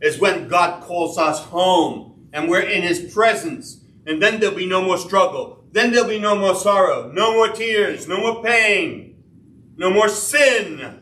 is 0.02 0.18
when 0.18 0.48
God 0.48 0.82
calls 0.82 1.16
us 1.16 1.38
home 1.44 2.28
and 2.32 2.50
we're 2.50 2.60
in 2.60 2.82
His 2.82 3.12
presence. 3.14 3.84
And 4.04 4.20
then 4.20 4.40
there'll 4.40 4.56
be 4.56 4.66
no 4.66 4.82
more 4.82 4.98
struggle. 4.98 5.64
Then 5.70 5.92
there'll 5.92 6.08
be 6.08 6.18
no 6.18 6.34
more 6.36 6.56
sorrow, 6.56 7.10
no 7.10 7.32
more 7.32 7.48
tears, 7.48 8.06
no 8.06 8.18
more 8.18 8.42
pain, 8.42 9.22
no 9.76 9.88
more 9.88 10.08
sin. 10.08 11.00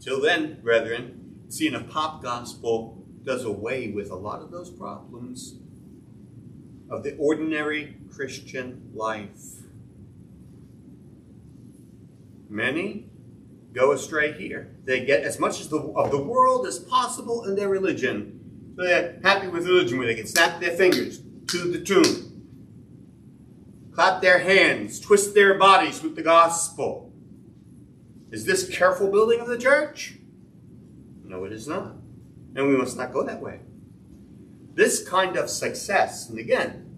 Till 0.00 0.20
then, 0.20 0.62
brethren, 0.62 1.42
seeing 1.48 1.74
a 1.74 1.80
pop 1.80 2.22
gospel 2.22 3.04
does 3.24 3.44
away 3.44 3.90
with 3.90 4.10
a 4.10 4.16
lot 4.16 4.40
of 4.40 4.50
those 4.50 4.70
problems 4.70 5.56
of 6.88 7.02
the 7.02 7.16
ordinary 7.16 7.96
Christian 8.10 8.90
life. 8.94 9.58
Many 12.48 13.09
go 13.72 13.92
astray 13.92 14.32
here. 14.32 14.74
They 14.84 15.04
get 15.04 15.22
as 15.22 15.38
much 15.38 15.60
as 15.60 15.68
the, 15.68 15.78
of 15.78 16.10
the 16.10 16.22
world 16.22 16.66
as 16.66 16.78
possible 16.78 17.44
in 17.44 17.54
their 17.54 17.68
religion. 17.68 18.74
So 18.76 18.84
they're 18.84 19.20
happy 19.22 19.48
with 19.48 19.66
religion 19.66 19.98
where 19.98 20.06
they 20.06 20.14
can 20.14 20.26
snap 20.26 20.60
their 20.60 20.76
fingers 20.76 21.20
to 21.48 21.70
the 21.70 21.80
tune, 21.80 22.46
clap 23.92 24.22
their 24.22 24.38
hands, 24.38 25.00
twist 25.00 25.34
their 25.34 25.58
bodies 25.58 26.02
with 26.02 26.16
the 26.16 26.22
gospel. 26.22 27.12
Is 28.30 28.44
this 28.44 28.68
careful 28.68 29.10
building 29.10 29.40
of 29.40 29.48
the 29.48 29.58
church? 29.58 30.14
No, 31.24 31.44
it 31.44 31.52
is 31.52 31.66
not. 31.66 31.96
And 32.54 32.68
we 32.68 32.76
must 32.76 32.96
not 32.96 33.12
go 33.12 33.24
that 33.24 33.40
way. 33.40 33.60
This 34.74 35.06
kind 35.06 35.36
of 35.36 35.50
success, 35.50 36.28
and 36.28 36.38
again, 36.38 36.89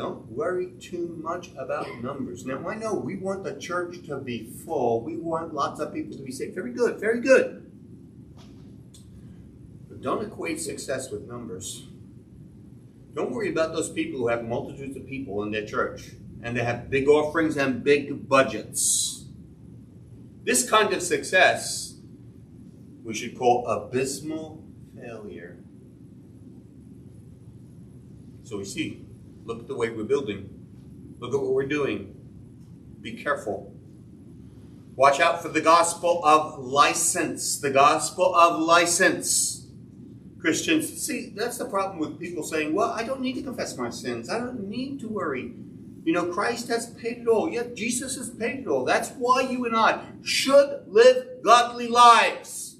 don't 0.00 0.30
worry 0.30 0.72
too 0.80 1.20
much 1.22 1.50
about 1.58 1.86
numbers. 2.02 2.46
Now, 2.46 2.66
I 2.66 2.74
know 2.74 2.94
we 2.94 3.16
want 3.16 3.44
the 3.44 3.60
church 3.60 4.06
to 4.06 4.16
be 4.16 4.46
full. 4.64 5.02
We 5.02 5.18
want 5.18 5.52
lots 5.52 5.78
of 5.78 5.92
people 5.92 6.16
to 6.16 6.22
be 6.22 6.32
saved. 6.32 6.54
Very 6.54 6.72
good, 6.72 6.98
very 6.98 7.20
good. 7.20 7.70
But 9.90 10.00
don't 10.00 10.24
equate 10.24 10.58
success 10.58 11.10
with 11.10 11.28
numbers. 11.28 11.86
Don't 13.14 13.30
worry 13.30 13.50
about 13.50 13.74
those 13.74 13.90
people 13.90 14.18
who 14.18 14.28
have 14.28 14.42
multitudes 14.42 14.96
of 14.96 15.06
people 15.06 15.42
in 15.42 15.50
their 15.50 15.66
church 15.66 16.12
and 16.42 16.56
they 16.56 16.64
have 16.64 16.88
big 16.88 17.06
offerings 17.06 17.58
and 17.58 17.84
big 17.84 18.26
budgets. 18.26 19.26
This 20.44 20.66
kind 20.68 20.94
of 20.94 21.02
success 21.02 21.98
we 23.04 23.12
should 23.12 23.36
call 23.36 23.66
abysmal 23.66 24.64
failure. 24.98 25.58
So 28.44 28.56
we 28.56 28.64
see, 28.64 29.04
look 29.50 29.62
at 29.62 29.66
the 29.66 29.74
way 29.74 29.90
we're 29.90 30.04
building, 30.04 30.48
look 31.18 31.34
at 31.34 31.40
what 31.40 31.52
we're 31.52 31.66
doing. 31.66 32.14
Be 33.00 33.20
careful. 33.20 33.74
Watch 34.94 35.18
out 35.18 35.42
for 35.42 35.48
the 35.48 35.60
gospel 35.60 36.24
of 36.24 36.60
license. 36.60 37.58
The 37.58 37.70
gospel 37.70 38.32
of 38.32 38.60
license. 38.60 39.66
Christians, 40.38 41.02
see, 41.02 41.32
that's 41.34 41.58
the 41.58 41.64
problem 41.64 41.98
with 41.98 42.20
people 42.20 42.44
saying, 42.44 42.74
well, 42.74 42.90
I 42.90 43.02
don't 43.02 43.20
need 43.20 43.34
to 43.34 43.42
confess 43.42 43.76
my 43.76 43.90
sins. 43.90 44.30
I 44.30 44.38
don't 44.38 44.68
need 44.68 45.00
to 45.00 45.08
worry. 45.08 45.52
You 46.04 46.12
know, 46.12 46.26
Christ 46.26 46.68
has 46.68 46.90
paid 46.94 47.18
it 47.18 47.26
all. 47.26 47.50
Yeah, 47.50 47.64
Jesus 47.74 48.16
has 48.16 48.30
paid 48.30 48.60
it 48.60 48.66
all. 48.68 48.84
That's 48.84 49.10
why 49.10 49.42
you 49.42 49.66
and 49.66 49.74
I 49.74 50.04
should 50.22 50.84
live 50.86 51.42
godly 51.42 51.88
lives. 51.88 52.76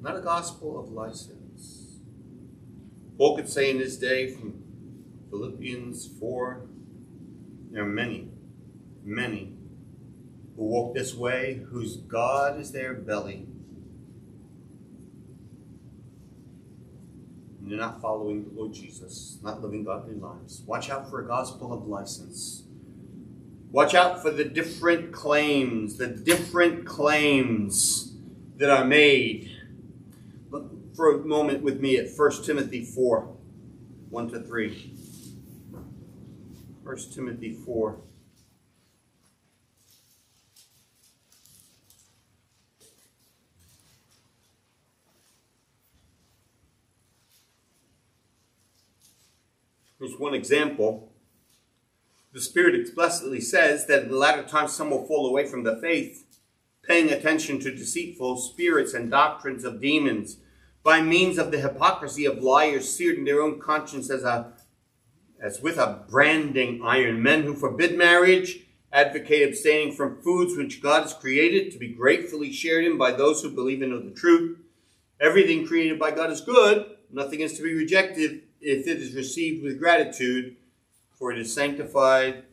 Not 0.00 0.16
a 0.16 0.20
gospel 0.20 0.78
of 0.78 0.92
license. 0.92 1.43
Paul 3.16 3.36
could 3.36 3.48
say 3.48 3.70
in 3.70 3.78
his 3.78 3.98
day 3.98 4.30
from 4.30 4.62
Philippians 5.30 6.08
4 6.18 6.66
there 7.70 7.82
are 7.82 7.86
many, 7.86 8.28
many 9.04 9.56
who 10.56 10.64
walk 10.64 10.94
this 10.94 11.14
way, 11.14 11.64
whose 11.70 11.96
God 11.96 12.60
is 12.60 12.72
their 12.72 12.94
belly 12.94 13.46
and 17.64 17.72
they're 17.72 17.78
not 17.78 18.02
following 18.02 18.44
the 18.44 18.50
Lord 18.50 18.74
Jesus, 18.74 19.38
not 19.42 19.62
living 19.62 19.84
godly 19.84 20.14
lives. 20.16 20.62
Watch 20.66 20.90
out 20.90 21.08
for 21.08 21.24
a 21.24 21.26
gospel 21.26 21.72
of 21.72 21.86
license. 21.86 22.64
Watch 23.70 23.94
out 23.94 24.20
for 24.20 24.30
the 24.30 24.44
different 24.44 25.12
claims, 25.12 25.96
the 25.96 26.06
different 26.06 26.84
claims 26.84 28.12
that 28.58 28.68
are 28.68 28.84
made. 28.84 29.50
For 30.94 31.12
a 31.12 31.18
moment 31.18 31.62
with 31.64 31.80
me 31.80 31.96
at 31.96 32.06
1 32.16 32.44
Timothy 32.44 32.84
4 32.84 33.36
1 34.10 34.30
to 34.30 34.40
3. 34.40 34.94
1 36.84 36.96
Timothy 37.12 37.52
4. 37.52 37.98
Here's 49.98 50.16
one 50.20 50.34
example. 50.34 51.12
The 52.32 52.40
Spirit 52.40 52.76
explicitly 52.76 53.40
says 53.40 53.86
that 53.86 54.04
in 54.04 54.10
the 54.10 54.16
latter 54.16 54.44
times 54.44 54.72
some 54.72 54.90
will 54.90 55.06
fall 55.06 55.26
away 55.26 55.46
from 55.46 55.64
the 55.64 55.76
faith, 55.80 56.24
paying 56.84 57.10
attention 57.10 57.58
to 57.60 57.74
deceitful 57.74 58.36
spirits 58.36 58.94
and 58.94 59.10
doctrines 59.10 59.64
of 59.64 59.80
demons, 59.80 60.36
by 60.84 61.00
means 61.00 61.38
of 61.38 61.50
the 61.50 61.60
hypocrisy 61.60 62.26
of 62.26 62.42
liars 62.42 62.94
seared 62.94 63.16
in 63.16 63.24
their 63.24 63.40
own 63.40 63.58
conscience 63.58 64.10
as 64.10 64.22
a 64.22 64.52
as 65.40 65.60
with 65.60 65.78
a 65.78 66.04
branding 66.08 66.80
iron. 66.84 67.22
Men 67.22 67.42
who 67.42 67.54
forbid 67.54 67.98
marriage, 67.98 68.60
advocate 68.92 69.46
abstaining 69.46 69.92
from 69.92 70.22
foods 70.22 70.56
which 70.56 70.80
God 70.80 71.02
has 71.02 71.12
created 71.12 71.72
to 71.72 71.78
be 71.78 71.88
gratefully 71.88 72.52
shared 72.52 72.84
in 72.84 72.96
by 72.96 73.10
those 73.10 73.42
who 73.42 73.50
believe 73.50 73.82
and 73.82 73.90
know 73.90 74.00
the 74.00 74.10
truth. 74.10 74.58
Everything 75.20 75.66
created 75.66 75.98
by 75.98 76.12
God 76.12 76.30
is 76.30 76.40
good, 76.40 76.86
nothing 77.10 77.40
is 77.40 77.54
to 77.54 77.62
be 77.62 77.74
rejected 77.74 78.42
if 78.60 78.86
it 78.86 78.98
is 78.98 79.14
received 79.14 79.62
with 79.62 79.78
gratitude, 79.78 80.56
for 81.12 81.30
it 81.30 81.38
is 81.38 81.52
sanctified 81.52 82.44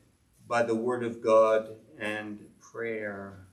by 0.48 0.64
the 0.64 0.76
word 0.76 1.04
of 1.04 1.22
God 1.22 1.70
and 1.98 2.40
prayer. 2.60 3.48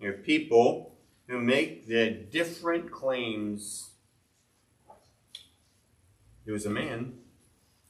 Your 0.00 0.14
people 0.14 0.95
who 1.28 1.40
make 1.40 1.88
their 1.88 2.10
different 2.10 2.90
claims. 2.90 3.90
There 6.44 6.54
was 6.54 6.66
a 6.66 6.70
man 6.70 7.14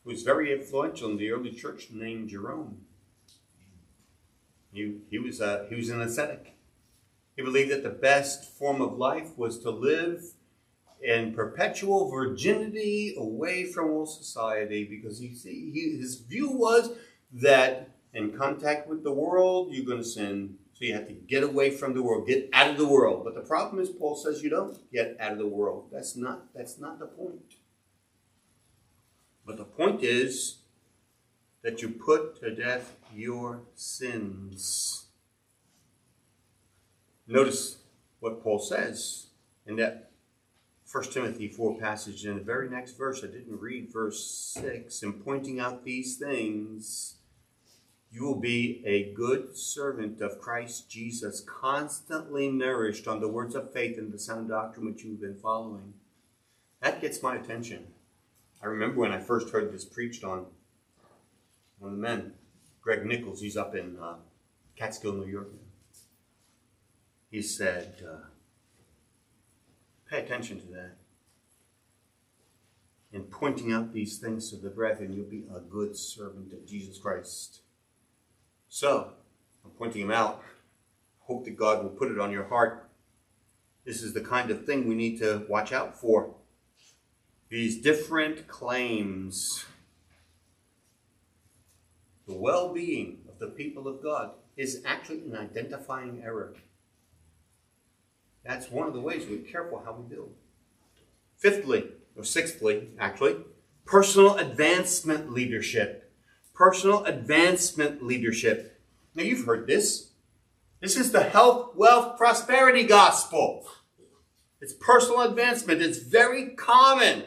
who 0.04 0.10
was 0.10 0.22
very 0.22 0.52
influential 0.52 1.10
in 1.10 1.18
the 1.18 1.30
early 1.30 1.52
church 1.52 1.88
named 1.90 2.30
Jerome. 2.30 2.78
He, 4.72 4.98
he, 5.10 5.18
was, 5.18 5.40
a, 5.40 5.66
he 5.68 5.74
was 5.74 5.90
an 5.90 6.00
ascetic. 6.00 6.54
He 7.36 7.42
believed 7.42 7.70
that 7.70 7.82
the 7.82 7.90
best 7.90 8.44
form 8.44 8.80
of 8.80 8.96
life 8.96 9.36
was 9.36 9.58
to 9.60 9.70
live 9.70 10.22
in 11.02 11.34
perpetual 11.34 12.10
virginity 12.10 13.14
away 13.18 13.64
from 13.64 13.90
all 13.90 14.06
society 14.06 14.84
because 14.84 15.18
he, 15.18 15.28
he, 15.28 15.96
his 15.98 16.16
view 16.16 16.50
was 16.50 16.90
that 17.32 17.90
in 18.14 18.32
contact 18.32 18.88
with 18.88 19.04
the 19.04 19.12
world, 19.12 19.68
you're 19.70 19.84
going 19.84 19.98
to 19.98 20.04
sin. 20.04 20.56
So 20.76 20.84
you 20.84 20.92
have 20.92 21.08
to 21.08 21.14
get 21.14 21.42
away 21.42 21.70
from 21.70 21.94
the 21.94 22.02
world, 22.02 22.26
get 22.26 22.50
out 22.52 22.68
of 22.68 22.76
the 22.76 22.86
world. 22.86 23.24
But 23.24 23.34
the 23.34 23.40
problem 23.40 23.80
is, 23.80 23.88
Paul 23.88 24.14
says 24.14 24.42
you 24.42 24.50
don't 24.50 24.78
get 24.92 25.16
out 25.18 25.32
of 25.32 25.38
the 25.38 25.46
world. 25.46 25.88
That's 25.90 26.16
not, 26.16 26.54
that's 26.54 26.78
not 26.78 26.98
the 26.98 27.06
point. 27.06 27.54
But 29.46 29.56
the 29.56 29.64
point 29.64 30.02
is 30.02 30.58
that 31.62 31.80
you 31.80 31.88
put 31.88 32.38
to 32.40 32.54
death 32.54 32.96
your 33.14 33.62
sins. 33.74 35.06
Notice 37.26 37.78
what 38.20 38.42
Paul 38.42 38.58
says 38.58 39.28
in 39.66 39.76
that 39.76 40.10
1 40.92 41.04
Timothy 41.04 41.48
4 41.48 41.78
passage 41.78 42.26
in 42.26 42.34
the 42.34 42.44
very 42.44 42.68
next 42.68 42.98
verse. 42.98 43.24
I 43.24 43.28
didn't 43.28 43.60
read 43.60 43.90
verse 43.90 44.52
6. 44.60 45.02
In 45.02 45.14
pointing 45.14 45.58
out 45.58 45.84
these 45.84 46.18
things, 46.18 47.15
you 48.16 48.24
will 48.24 48.40
be 48.40 48.82
a 48.86 49.12
good 49.12 49.54
servant 49.54 50.22
of 50.22 50.40
Christ 50.40 50.88
Jesus, 50.88 51.40
constantly 51.40 52.50
nourished 52.50 53.06
on 53.06 53.20
the 53.20 53.28
words 53.28 53.54
of 53.54 53.74
faith 53.74 53.98
and 53.98 54.10
the 54.10 54.18
sound 54.18 54.48
doctrine 54.48 54.86
which 54.86 55.04
you've 55.04 55.20
been 55.20 55.36
following. 55.36 55.92
That 56.80 57.02
gets 57.02 57.22
my 57.22 57.36
attention. 57.36 57.88
I 58.62 58.68
remember 58.68 59.00
when 59.00 59.12
I 59.12 59.18
first 59.18 59.50
heard 59.50 59.70
this 59.70 59.84
preached 59.84 60.24
on 60.24 60.46
one 61.78 61.92
of 61.92 61.98
the 61.98 62.02
men, 62.02 62.32
Greg 62.80 63.04
Nichols, 63.04 63.42
he's 63.42 63.54
up 63.54 63.74
in 63.74 63.98
uh, 63.98 64.14
Catskill, 64.76 65.12
New 65.12 65.26
York. 65.26 65.50
He 67.30 67.42
said, 67.42 67.96
uh, 68.02 68.28
pay 70.08 70.24
attention 70.24 70.58
to 70.62 70.66
that. 70.68 70.96
In 73.12 73.24
pointing 73.24 73.74
out 73.74 73.92
these 73.92 74.16
things 74.16 74.48
to 74.48 74.56
the 74.56 74.70
brethren, 74.70 75.12
you'll 75.12 75.26
be 75.26 75.44
a 75.54 75.60
good 75.60 75.98
servant 75.98 76.54
of 76.54 76.66
Jesus 76.66 76.96
Christ. 76.96 77.60
So, 78.68 79.12
I'm 79.64 79.70
pointing 79.72 80.02
them 80.02 80.16
out. 80.16 80.42
Hope 81.20 81.44
that 81.44 81.56
God 81.56 81.82
will 81.82 81.90
put 81.90 82.10
it 82.10 82.18
on 82.18 82.30
your 82.30 82.46
heart. 82.48 82.88
This 83.84 84.02
is 84.02 84.14
the 84.14 84.20
kind 84.20 84.50
of 84.50 84.66
thing 84.66 84.86
we 84.86 84.94
need 84.94 85.18
to 85.18 85.46
watch 85.48 85.72
out 85.72 85.98
for. 85.98 86.34
These 87.48 87.80
different 87.80 88.48
claims. 88.48 89.64
The 92.26 92.34
well 92.34 92.72
being 92.72 93.18
of 93.28 93.38
the 93.38 93.46
people 93.46 93.86
of 93.86 94.02
God 94.02 94.32
is 94.56 94.82
actually 94.84 95.20
an 95.20 95.36
identifying 95.36 96.22
error. 96.24 96.54
That's 98.44 98.70
one 98.70 98.88
of 98.88 98.94
the 98.94 99.00
ways 99.00 99.26
we're 99.28 99.38
careful 99.38 99.82
how 99.84 99.92
we 99.92 100.14
build. 100.14 100.32
Fifthly, 101.36 101.90
or 102.16 102.24
sixthly, 102.24 102.88
actually, 102.98 103.36
personal 103.84 104.36
advancement 104.36 105.32
leadership. 105.32 106.05
Personal 106.56 107.04
advancement 107.04 108.02
leadership. 108.02 108.80
Now, 109.14 109.24
you've 109.24 109.44
heard 109.44 109.66
this. 109.66 110.10
This 110.80 110.96
is 110.96 111.12
the 111.12 111.22
health, 111.22 111.76
wealth, 111.76 112.16
prosperity 112.16 112.84
gospel. 112.84 113.66
It's 114.60 114.72
personal 114.72 115.20
advancement. 115.20 115.82
It's 115.82 115.98
very 115.98 116.54
common. 116.56 117.24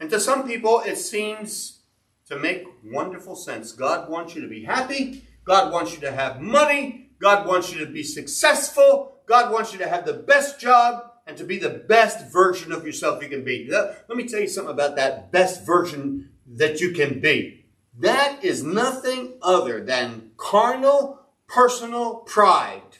And 0.00 0.08
to 0.10 0.18
some 0.18 0.46
people, 0.46 0.80
it 0.80 0.96
seems 0.96 1.80
to 2.26 2.38
make 2.38 2.66
wonderful 2.84 3.36
sense. 3.36 3.72
God 3.72 4.08
wants 4.08 4.34
you 4.34 4.40
to 4.40 4.48
be 4.48 4.64
happy. 4.64 5.24
God 5.44 5.72
wants 5.72 5.94
you 5.94 6.00
to 6.00 6.12
have 6.12 6.40
money. 6.40 7.10
God 7.20 7.46
wants 7.46 7.72
you 7.72 7.78
to 7.84 7.90
be 7.90 8.02
successful. 8.02 9.20
God 9.26 9.52
wants 9.52 9.72
you 9.72 9.78
to 9.80 9.88
have 9.88 10.06
the 10.06 10.14
best 10.14 10.58
job 10.58 11.10
and 11.26 11.36
to 11.36 11.44
be 11.44 11.58
the 11.58 11.68
best 11.68 12.32
version 12.32 12.72
of 12.72 12.86
yourself 12.86 13.22
you 13.22 13.28
can 13.28 13.44
be. 13.44 13.68
Let 13.70 14.08
me 14.16 14.26
tell 14.26 14.40
you 14.40 14.48
something 14.48 14.72
about 14.72 14.96
that 14.96 15.30
best 15.30 15.66
version 15.66 16.30
that 16.46 16.80
you 16.80 16.92
can 16.92 17.20
be. 17.20 17.57
That 17.98 18.44
is 18.44 18.62
nothing 18.62 19.34
other 19.42 19.82
than 19.84 20.30
carnal, 20.36 21.20
personal 21.48 22.16
pride. 22.16 22.98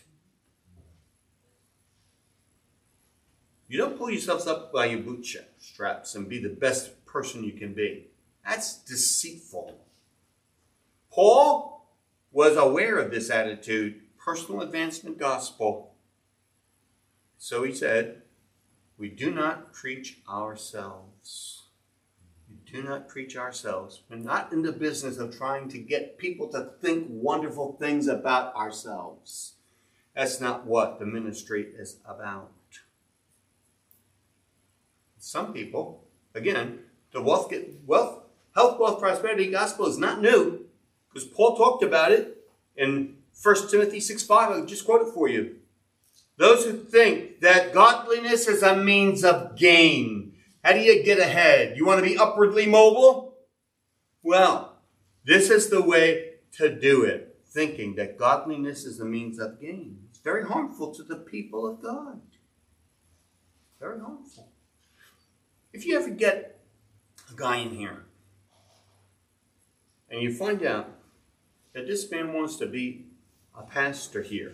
You 3.69 3.79
don't 3.79 3.97
pull 3.97 4.11
yourselves 4.11 4.47
up 4.47 4.73
by 4.73 4.87
your 4.87 5.01
bootstraps 5.01 6.15
and 6.15 6.29
be 6.29 6.43
the 6.43 6.49
best 6.49 7.05
person 7.07 7.45
you 7.45 7.53
can 7.53 7.75
be. 7.75 8.09
That's 8.45 8.79
deceitful. 8.79 9.79
Paul 11.13 11.87
was 12.33 12.57
aware 12.57 12.99
of 12.99 13.11
this 13.11 13.31
attitude, 13.31 14.01
personal 14.19 14.63
advancement 14.63 15.19
gospel. 15.19 15.95
So 17.37 17.63
he 17.63 17.73
said, 17.73 18.23
We 18.97 19.11
do 19.11 19.31
not 19.31 19.73
preach 19.73 20.19
ourselves. 20.29 21.58
Do 22.71 22.83
not 22.83 23.09
preach 23.09 23.37
ourselves. 23.37 24.03
We're 24.11 24.16
not 24.16 24.53
in 24.53 24.62
the 24.62 24.73
business 24.73 25.16
of 25.16 25.37
trying 25.37 25.69
to 25.71 25.79
get 25.79 26.19
people 26.19 26.49
to 26.49 26.73
think 26.83 27.07
wonderful 27.09 27.77
things 27.81 28.07
about 28.07 28.55
ourselves. 28.55 29.55
That's 30.14 30.41
not 30.41 30.66
what 30.66 30.99
the 30.99 31.07
ministry 31.07 31.69
is 31.79 31.97
about. 32.05 32.51
Some 35.19 35.53
people, 35.53 36.05
again, 36.35 36.81
the 37.12 37.23
wealth, 37.23 37.53
wealth, 37.87 38.25
health, 38.55 38.79
wealth, 38.79 39.01
prosperity 39.01 39.51
gospel 39.51 39.87
is 39.87 39.99
not 39.99 40.21
new 40.21 40.66
because 41.12 41.27
Paul 41.29 41.57
talked 41.57 41.83
about 41.83 42.12
it 42.12 42.37
in 42.77 43.16
1 43.43 43.71
Timothy 43.71 44.01
6 44.01 44.23
5. 44.23 44.51
I'll 44.51 44.66
just 44.66 44.85
quote 44.85 45.07
it 45.07 45.14
for 45.14 45.29
you. 45.29 45.57
Those 46.37 46.64
who 46.64 46.77
think 46.77 47.41
that 47.41 47.73
godliness 47.73 48.47
is 48.47 48.62
a 48.62 48.77
means 48.77 49.25
of 49.25 49.57
gain. 49.57 50.18
How 50.69 50.75
do 50.75 50.81
you 50.81 51.03
get 51.03 51.19
ahead? 51.19 51.79
You 51.79 51.87
want 51.87 52.05
to 52.05 52.07
be 52.07 52.19
upwardly 52.19 52.66
mobile? 52.66 53.39
Well, 54.23 54.83
this 55.25 55.49
is 55.49 55.71
the 55.71 55.81
way 55.81 56.33
to 56.59 56.69
do 56.69 57.05
it, 57.05 57.39
thinking 57.47 57.95
that 57.95 58.19
godliness 58.19 58.85
is 58.85 59.01
a 59.01 59.07
means 59.07 59.39
of 59.39 59.59
gain. 59.62 60.01
It's 60.11 60.19
very 60.19 60.45
harmful 60.45 60.93
to 60.93 61.03
the 61.03 61.16
people 61.16 61.66
of 61.66 61.81
God. 61.81 62.21
Very 63.81 63.99
harmful. 63.99 64.53
If 65.73 65.87
you 65.87 65.99
ever 65.99 66.11
get 66.11 66.61
a 67.33 67.35
guy 67.35 67.57
in 67.57 67.71
here 67.71 68.05
and 70.11 70.21
you 70.21 70.35
find 70.35 70.62
out 70.62 70.91
that 71.73 71.87
this 71.87 72.11
man 72.11 72.35
wants 72.35 72.57
to 72.57 72.66
be 72.66 73.07
a 73.59 73.62
pastor 73.62 74.21
here, 74.21 74.53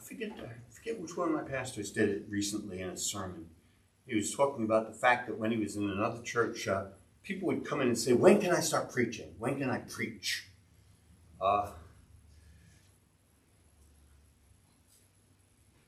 forget, 0.00 0.30
I 0.42 0.72
forget 0.72 0.98
which 0.98 1.18
one 1.18 1.28
of 1.28 1.34
my 1.34 1.42
pastors 1.42 1.90
did 1.90 2.08
it 2.08 2.24
recently 2.30 2.80
in 2.80 2.88
a 2.88 2.96
sermon. 2.96 3.44
He 4.10 4.16
was 4.16 4.34
talking 4.34 4.64
about 4.64 4.88
the 4.88 4.98
fact 4.98 5.28
that 5.28 5.38
when 5.38 5.52
he 5.52 5.56
was 5.56 5.76
in 5.76 5.88
another 5.88 6.20
church, 6.20 6.66
uh, 6.66 6.86
people 7.22 7.46
would 7.46 7.64
come 7.64 7.80
in 7.80 7.86
and 7.86 7.96
say, 7.96 8.12
When 8.12 8.40
can 8.40 8.52
I 8.52 8.58
start 8.58 8.90
preaching? 8.90 9.36
When 9.38 9.56
can 9.56 9.70
I 9.70 9.78
preach? 9.78 10.48
Uh, 11.40 11.70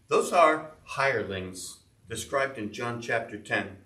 those 0.06 0.32
are 0.32 0.70
hirelings 0.84 1.78
described 2.08 2.58
in 2.58 2.72
John 2.72 3.00
chapter 3.00 3.36
10. 3.36 3.78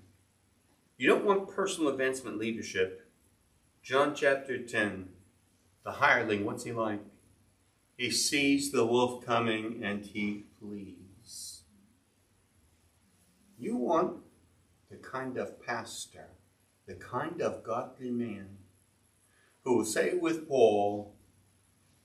You 0.98 1.08
don't 1.08 1.24
want 1.24 1.48
personal 1.48 1.88
advancement 1.88 2.36
leadership. 2.36 3.08
John 3.82 4.14
chapter 4.14 4.58
10, 4.58 5.08
the 5.82 5.92
hireling, 5.92 6.44
what's 6.44 6.64
he 6.64 6.72
like? 6.72 7.00
He 7.96 8.10
sees 8.10 8.70
the 8.70 8.84
wolf 8.84 9.24
coming 9.24 9.80
and 9.82 10.04
he 10.04 10.44
flees. 10.60 11.62
You 13.58 13.76
want 13.76 14.25
kind 15.10 15.36
of 15.36 15.64
pastor, 15.64 16.28
the 16.86 16.94
kind 16.94 17.40
of 17.40 17.62
godly 17.62 18.10
man 18.10 18.48
who 19.64 19.78
will 19.78 19.84
say 19.84 20.14
with 20.14 20.48
Paul, 20.48 21.14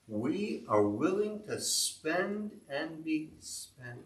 we 0.08 0.66
are 0.68 0.88
willing 0.88 1.41
to 1.47 1.60
spend 1.60 2.52
and 2.70 3.04
be 3.04 3.30
spent. 3.39 3.99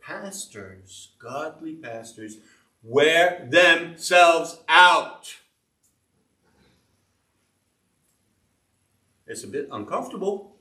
Pastors, 0.00 1.10
godly 1.18 1.74
pastors, 1.74 2.38
wear 2.82 3.46
themselves 3.50 4.60
out. 4.68 5.34
It's 9.26 9.42
a 9.42 9.48
bit 9.48 9.68
uncomfortable 9.72 10.54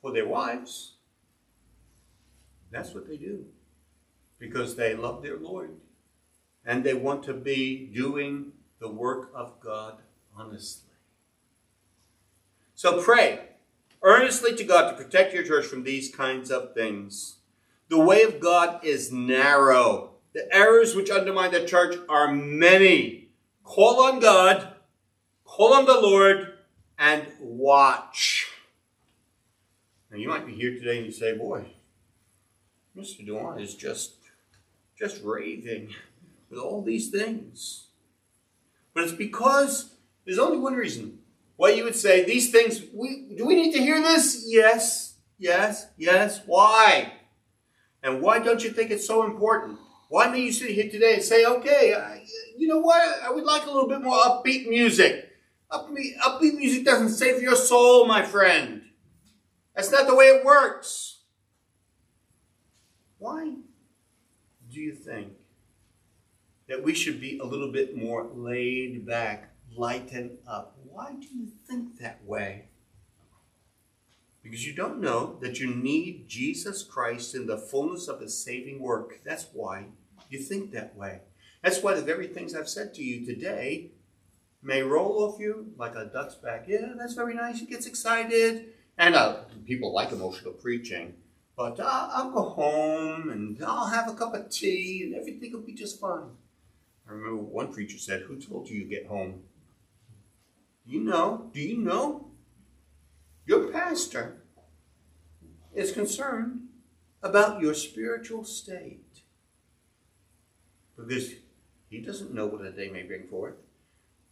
for 0.00 0.12
their 0.12 0.28
wives. 0.28 0.94
That's 2.70 2.94
what 2.94 3.08
they 3.08 3.16
do 3.16 3.46
because 4.38 4.76
they 4.76 4.94
love 4.94 5.22
their 5.22 5.36
Lord 5.36 5.70
and 6.64 6.84
they 6.84 6.94
want 6.94 7.22
to 7.24 7.34
be 7.34 7.86
doing 7.86 8.52
the 8.78 8.88
work 8.88 9.30
of 9.34 9.60
God 9.60 9.98
honestly. 10.36 10.90
So 12.74 13.02
pray 13.02 13.40
earnestly 14.02 14.54
to 14.56 14.64
God 14.64 14.90
to 14.90 14.96
protect 14.96 15.34
your 15.34 15.44
church 15.44 15.66
from 15.66 15.82
these 15.82 16.14
kinds 16.14 16.50
of 16.50 16.74
things. 16.74 17.38
The 17.88 17.98
way 17.98 18.22
of 18.22 18.38
God 18.38 18.84
is 18.84 19.10
narrow. 19.10 20.10
The 20.34 20.54
errors 20.54 20.94
which 20.94 21.10
undermine 21.10 21.52
the 21.52 21.66
church 21.66 21.96
are 22.08 22.32
many. 22.32 23.30
Call 23.64 24.02
on 24.02 24.20
God, 24.20 24.74
call 25.44 25.74
on 25.74 25.86
the 25.86 26.00
Lord, 26.00 26.54
and 26.98 27.26
watch. 27.40 28.46
Now 30.10 30.18
you 30.18 30.28
might 30.28 30.46
be 30.46 30.54
here 30.54 30.72
today 30.72 30.98
and 30.98 31.06
you 31.06 31.12
say, 31.12 31.36
boy, 31.36 31.66
Mr. 32.96 33.24
Dewan 33.24 33.60
is 33.60 33.74
just 33.74 34.14
just 34.98 35.22
raving 35.22 35.94
with 36.50 36.58
all 36.60 36.82
these 36.82 37.10
things. 37.10 37.88
But 38.94 39.04
it's 39.04 39.12
because 39.12 39.92
There's 40.28 40.38
only 40.38 40.58
one 40.58 40.74
reason 40.74 41.20
why 41.56 41.70
you 41.70 41.84
would 41.84 41.96
say 41.96 42.22
these 42.22 42.52
things. 42.52 42.82
We, 42.92 43.32
do 43.34 43.46
we 43.46 43.54
need 43.54 43.72
to 43.72 43.78
hear 43.80 44.02
this? 44.02 44.44
Yes, 44.46 45.14
yes, 45.38 45.86
yes. 45.96 46.42
Why? 46.44 47.14
And 48.02 48.20
why 48.20 48.38
don't 48.38 48.62
you 48.62 48.68
think 48.68 48.90
it's 48.90 49.06
so 49.06 49.24
important? 49.24 49.78
Why 50.10 50.28
may 50.28 50.42
you 50.42 50.52
sit 50.52 50.70
here 50.72 50.90
today 50.90 51.14
and 51.14 51.22
say, 51.22 51.46
okay, 51.46 51.94
I, 51.94 52.26
you 52.58 52.68
know 52.68 52.80
what? 52.80 53.02
I 53.24 53.30
would 53.30 53.44
like 53.44 53.64
a 53.64 53.70
little 53.70 53.88
bit 53.88 54.02
more 54.02 54.18
upbeat 54.18 54.68
music. 54.68 55.30
Upbeat, 55.72 56.18
upbeat 56.18 56.56
music 56.56 56.84
doesn't 56.84 57.08
save 57.08 57.40
your 57.40 57.56
soul, 57.56 58.06
my 58.06 58.22
friend. 58.22 58.82
That's 59.74 59.90
not 59.90 60.06
the 60.06 60.14
way 60.14 60.26
it 60.26 60.44
works. 60.44 61.20
Why 63.16 63.54
do 64.70 64.80
you 64.80 64.92
think 64.92 65.37
that 66.68 66.82
we 66.82 66.94
should 66.94 67.20
be 67.20 67.38
a 67.38 67.44
little 67.44 67.72
bit 67.72 67.96
more 67.96 68.28
laid 68.34 69.06
back, 69.06 69.52
lighten 69.76 70.38
up? 70.46 70.78
Why 70.84 71.12
do 71.12 71.26
you 71.26 71.48
think 71.66 71.98
that 71.98 72.24
way? 72.24 72.66
Because 74.42 74.66
you 74.66 74.74
don't 74.74 75.00
know 75.00 75.38
that 75.40 75.58
you 75.60 75.74
need 75.74 76.28
Jesus 76.28 76.82
Christ 76.82 77.34
in 77.34 77.46
the 77.46 77.58
fullness 77.58 78.08
of 78.08 78.20
his 78.20 78.42
saving 78.42 78.80
work. 78.80 79.20
That's 79.24 79.46
why 79.52 79.86
you 80.30 80.38
think 80.38 80.72
that 80.72 80.96
way. 80.96 81.20
That's 81.62 81.82
why 81.82 81.94
the 81.94 82.02
very 82.02 82.28
things 82.28 82.54
I've 82.54 82.68
said 82.68 82.94
to 82.94 83.02
you 83.02 83.26
today 83.26 83.90
may 84.62 84.82
roll 84.82 85.22
off 85.22 85.40
you 85.40 85.72
like 85.76 85.94
a 85.94 86.06
duck's 86.06 86.34
back. 86.36 86.64
Yeah, 86.68 86.92
that's 86.96 87.14
very 87.14 87.34
nice. 87.34 87.60
He 87.60 87.66
gets 87.66 87.86
excited. 87.86 88.72
And 88.96 89.14
uh, 89.14 89.42
people 89.66 89.92
like 89.92 90.12
emotional 90.12 90.52
preaching. 90.52 91.14
But 91.56 91.80
uh, 91.80 92.08
I'll 92.12 92.30
go 92.30 92.42
home 92.42 93.30
and 93.30 93.62
I'll 93.64 93.88
have 93.88 94.08
a 94.08 94.14
cup 94.14 94.34
of 94.34 94.50
tea 94.50 95.02
and 95.04 95.14
everything 95.14 95.52
will 95.52 95.60
be 95.60 95.74
just 95.74 96.00
fine. 96.00 96.30
I 97.08 97.12
remember 97.12 97.42
one 97.42 97.72
preacher 97.72 97.98
said, 97.98 98.22
Who 98.22 98.36
told 98.36 98.68
you 98.68 98.80
you 98.80 98.84
get 98.84 99.06
home? 99.06 99.42
Do 100.86 100.92
you 100.92 101.00
know? 101.00 101.50
Do 101.54 101.60
you 101.60 101.78
know? 101.78 102.30
Your 103.46 103.68
pastor 103.72 104.42
is 105.74 105.92
concerned 105.92 106.68
about 107.22 107.60
your 107.62 107.72
spiritual 107.72 108.44
state. 108.44 109.22
Because 110.96 111.32
he 111.88 112.00
doesn't 112.00 112.34
know 112.34 112.46
what 112.46 112.66
a 112.66 112.72
day 112.72 112.90
may 112.90 113.04
bring 113.04 113.26
forth. 113.28 113.54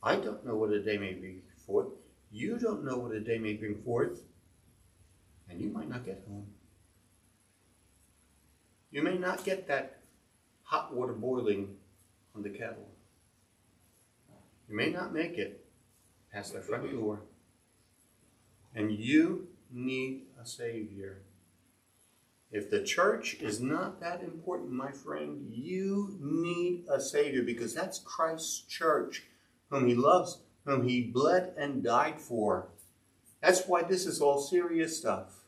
I 0.02 0.16
don't 0.16 0.44
know 0.44 0.56
what 0.56 0.70
a 0.70 0.82
day 0.82 0.98
may 0.98 1.14
bring 1.14 1.42
forth. 1.66 1.88
You 2.30 2.58
don't 2.58 2.84
know 2.84 2.98
what 2.98 3.12
a 3.12 3.20
day 3.20 3.38
may 3.38 3.54
bring 3.54 3.80
forth. 3.82 4.20
And 5.48 5.60
you 5.60 5.68
might 5.70 5.88
not 5.88 6.04
get 6.04 6.24
home. 6.28 6.48
You 8.90 9.02
may 9.02 9.16
not 9.16 9.44
get 9.44 9.66
that 9.68 10.00
hot 10.64 10.94
water 10.94 11.12
boiling 11.12 11.76
on 12.36 12.42
the 12.42 12.50
kettle. 12.50 12.88
You 14.68 14.76
may 14.76 14.90
not 14.90 15.14
make 15.14 15.38
it 15.38 15.64
past 16.32 16.52
the 16.52 16.60
front 16.60 16.90
door. 16.90 17.20
And 18.74 18.92
you 18.92 19.48
need 19.72 20.26
a 20.40 20.46
Savior. 20.46 21.22
If 22.50 22.70
the 22.70 22.82
church 22.82 23.34
is 23.40 23.60
not 23.60 24.00
that 24.00 24.22
important, 24.22 24.70
my 24.70 24.90
friend, 24.90 25.48
you 25.50 26.16
need 26.20 26.84
a 26.90 27.00
Savior 27.00 27.42
because 27.42 27.74
that's 27.74 27.98
Christ's 27.98 28.60
church, 28.60 29.24
whom 29.70 29.88
He 29.88 29.94
loves, 29.94 30.40
whom 30.64 30.86
He 30.86 31.02
bled 31.02 31.54
and 31.56 31.82
died 31.82 32.20
for. 32.20 32.68
That's 33.40 33.66
why 33.66 33.82
this 33.82 34.06
is 34.06 34.20
all 34.20 34.40
serious 34.40 34.98
stuff. 34.98 35.44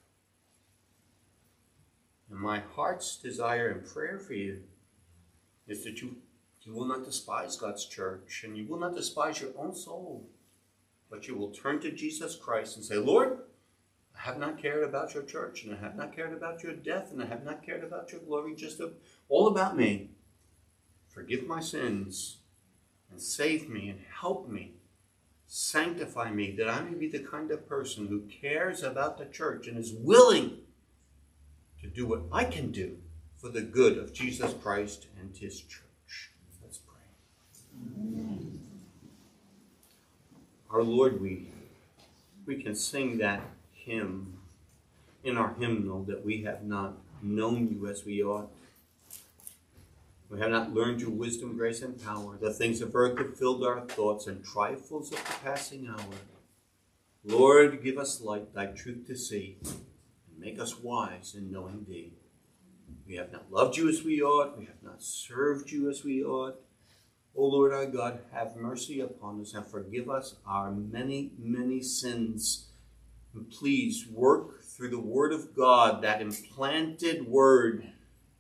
And 2.31 2.41
my 2.41 2.61
heart's 2.61 3.17
desire 3.17 3.69
and 3.69 3.87
prayer 3.87 4.19
for 4.19 4.35
you 4.35 4.63
is 5.67 5.85
that 5.85 6.01
you, 6.01 6.17
you 6.69 6.75
will 6.75 6.85
not 6.85 7.03
despise 7.03 7.57
God's 7.57 7.87
church 7.87 8.43
and 8.45 8.55
you 8.55 8.67
will 8.67 8.79
not 8.79 8.95
despise 8.95 9.41
your 9.41 9.53
own 9.57 9.75
soul, 9.75 10.29
but 11.11 11.27
you 11.27 11.35
will 11.35 11.49
turn 11.49 11.81
to 11.81 11.91
Jesus 11.91 12.37
Christ 12.37 12.77
and 12.77 12.85
say, 12.85 12.97
Lord, 12.97 13.39
I 14.15 14.21
have 14.21 14.39
not 14.39 14.61
cared 14.61 14.85
about 14.85 15.15
your 15.15 15.23
church, 15.23 15.65
and 15.65 15.75
I 15.75 15.79
have 15.79 15.97
not 15.97 16.15
cared 16.15 16.35
about 16.35 16.63
your 16.63 16.75
death, 16.75 17.11
and 17.11 17.23
I 17.23 17.27
have 17.27 17.43
not 17.43 17.65
cared 17.65 17.83
about 17.83 18.13
your 18.13 18.21
glory, 18.21 18.55
just 18.55 18.83
all 19.31 19.47
about 19.47 19.79
me. 19.79 20.11
Forgive 21.09 21.47
my 21.47 21.61
sins 21.61 22.39
and 23.11 23.19
save 23.19 23.71
me 23.71 23.89
and 23.89 24.01
help 24.21 24.47
me. 24.47 24.75
Sanctify 25.47 26.33
me 26.33 26.55
that 26.59 26.69
I 26.69 26.83
may 26.83 26.99
be 26.99 27.09
the 27.09 27.21
kind 27.21 27.51
of 27.51 27.67
person 27.67 28.09
who 28.09 28.29
cares 28.29 28.83
about 28.83 29.17
the 29.17 29.25
church 29.25 29.69
and 29.69 29.79
is 29.79 29.95
willing 29.95 30.59
to 31.81 31.87
do 31.87 32.05
what 32.07 32.25
I 32.31 32.45
can 32.45 32.73
do 32.73 32.99
for 33.39 33.49
the 33.49 33.63
good 33.63 33.97
of 33.97 34.13
Jesus 34.13 34.53
Christ 34.53 35.07
and 35.19 35.35
his 35.35 35.63
church. 35.63 35.88
Our 40.71 40.83
Lord, 40.83 41.21
we, 41.21 41.49
we 42.47 42.63
can 42.63 42.75
sing 42.75 43.19
that 43.19 43.43
hymn 43.73 44.39
in 45.25 45.37
our 45.37 45.55
hymnal 45.59 46.05
that 46.05 46.25
we 46.25 46.43
have 46.43 46.63
not 46.63 46.95
known 47.23 47.69
you 47.69 47.89
as 47.89 48.05
we 48.05 48.23
ought. 48.23 48.51
We 50.31 50.39
have 50.41 50.51
not 50.51 50.75
learned 50.75 51.01
your 51.01 51.11
wisdom, 51.11 51.57
grace, 51.57 51.81
and 51.81 52.03
power. 52.05 52.37
The 52.39 52.53
things 52.53 52.83
of 52.83 52.95
earth 52.95 53.17
have 53.19 53.39
filled 53.39 53.65
our 53.65 53.81
thoughts, 53.81 54.27
and 54.27 54.45
trifles 54.45 55.11
of 55.11 55.19
the 55.19 55.35
passing 55.43 55.89
hour. 55.89 56.15
Lord, 57.25 57.83
give 57.83 57.97
us 57.97 58.21
light, 58.21 58.55
thy 58.55 58.67
truth 58.67 59.07
to 59.07 59.17
see, 59.17 59.57
and 59.65 60.39
make 60.39 60.61
us 60.61 60.79
wise 60.79 61.35
in 61.35 61.51
knowing 61.51 61.87
thee. 61.89 62.13
We 63.07 63.17
have 63.17 63.33
not 63.33 63.51
loved 63.51 63.79
you 63.79 63.89
as 63.89 64.03
we 64.03 64.21
ought, 64.21 64.59
we 64.59 64.67
have 64.67 64.83
not 64.83 65.03
served 65.03 65.71
you 65.71 65.89
as 65.89 66.05
we 66.05 66.23
ought. 66.23 66.61
O 67.35 67.45
Lord 67.45 67.73
our 67.73 67.87
God, 67.87 68.21
have 68.33 68.57
mercy 68.57 69.01
upon 69.01 69.41
us 69.41 69.55
and 69.55 69.67
forgive 69.67 70.11
us 70.11 70.37
our 70.47 70.71
many, 70.71 71.33
many 71.39 71.81
sins 71.83 72.69
and 73.35 73.51
please 73.51 74.07
work 74.11 74.63
through 74.63 74.91
the 74.91 75.01
Word 75.01 75.33
of 75.33 75.55
God, 75.55 76.03
that 76.03 76.21
implanted 76.21 77.27
Word. 77.27 77.93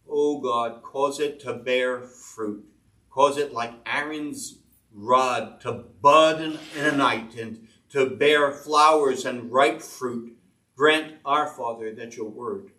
O 0.08 0.40
God, 0.40 0.82
cause 0.82 1.20
it 1.20 1.40
to 1.40 1.54
bear 1.54 2.00
fruit. 2.00 2.64
Cause 3.10 3.36
it 3.36 3.52
like 3.52 3.74
Aaron's 3.86 4.58
rod 4.92 5.60
to 5.60 5.72
bud 5.72 6.40
in, 6.40 6.58
a 6.76 6.92
night 6.92 7.34
and 7.36 7.68
to 7.90 8.10
bear 8.10 8.52
flowers 8.52 9.24
and 9.24 9.52
ripe 9.52 9.82
fruit. 9.82 10.36
Grant, 10.76 11.14
our 11.24 11.48
Father, 11.48 11.94
that 11.94 12.16
your 12.16 12.28
Word 12.28 12.70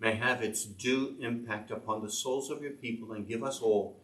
may 0.00 0.14
have 0.14 0.42
its 0.42 0.64
due 0.64 1.16
impact 1.20 1.70
upon 1.70 2.02
the 2.02 2.10
souls 2.10 2.50
of 2.50 2.62
your 2.62 2.72
people 2.72 3.12
and 3.12 3.28
give 3.28 3.42
us 3.42 3.60
all 3.60 4.01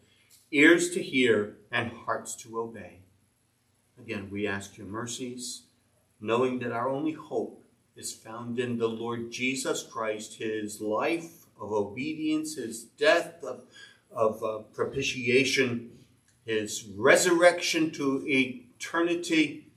ears 0.51 0.89
to 0.91 1.01
hear 1.01 1.57
and 1.71 1.91
hearts 1.91 2.35
to 2.35 2.59
obey. 2.59 2.99
Again, 3.99 4.29
we 4.31 4.47
ask 4.47 4.77
your 4.77 4.87
mercies 4.87 5.63
knowing 6.21 6.59
that 6.59 6.71
our 6.71 6.89
only 6.89 7.13
hope 7.13 7.63
is 7.95 8.13
found 8.13 8.59
in 8.59 8.77
the 8.77 8.87
Lord 8.87 9.31
Jesus 9.31 9.83
Christ, 9.83 10.35
his 10.35 10.81
life 10.81 11.45
of 11.59 11.71
obedience, 11.71 12.55
his 12.55 12.83
death 12.83 13.43
of, 13.43 13.61
of 14.11 14.43
uh, 14.43 14.59
propitiation, 14.73 15.91
his 16.45 16.85
resurrection 16.95 17.91
to 17.91 18.23
eternity. 18.27 19.67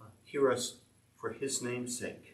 Uh, 0.00 0.04
hear 0.24 0.50
us 0.50 0.76
for 1.16 1.32
his 1.32 1.62
name's 1.62 1.98
sake. 1.98 2.29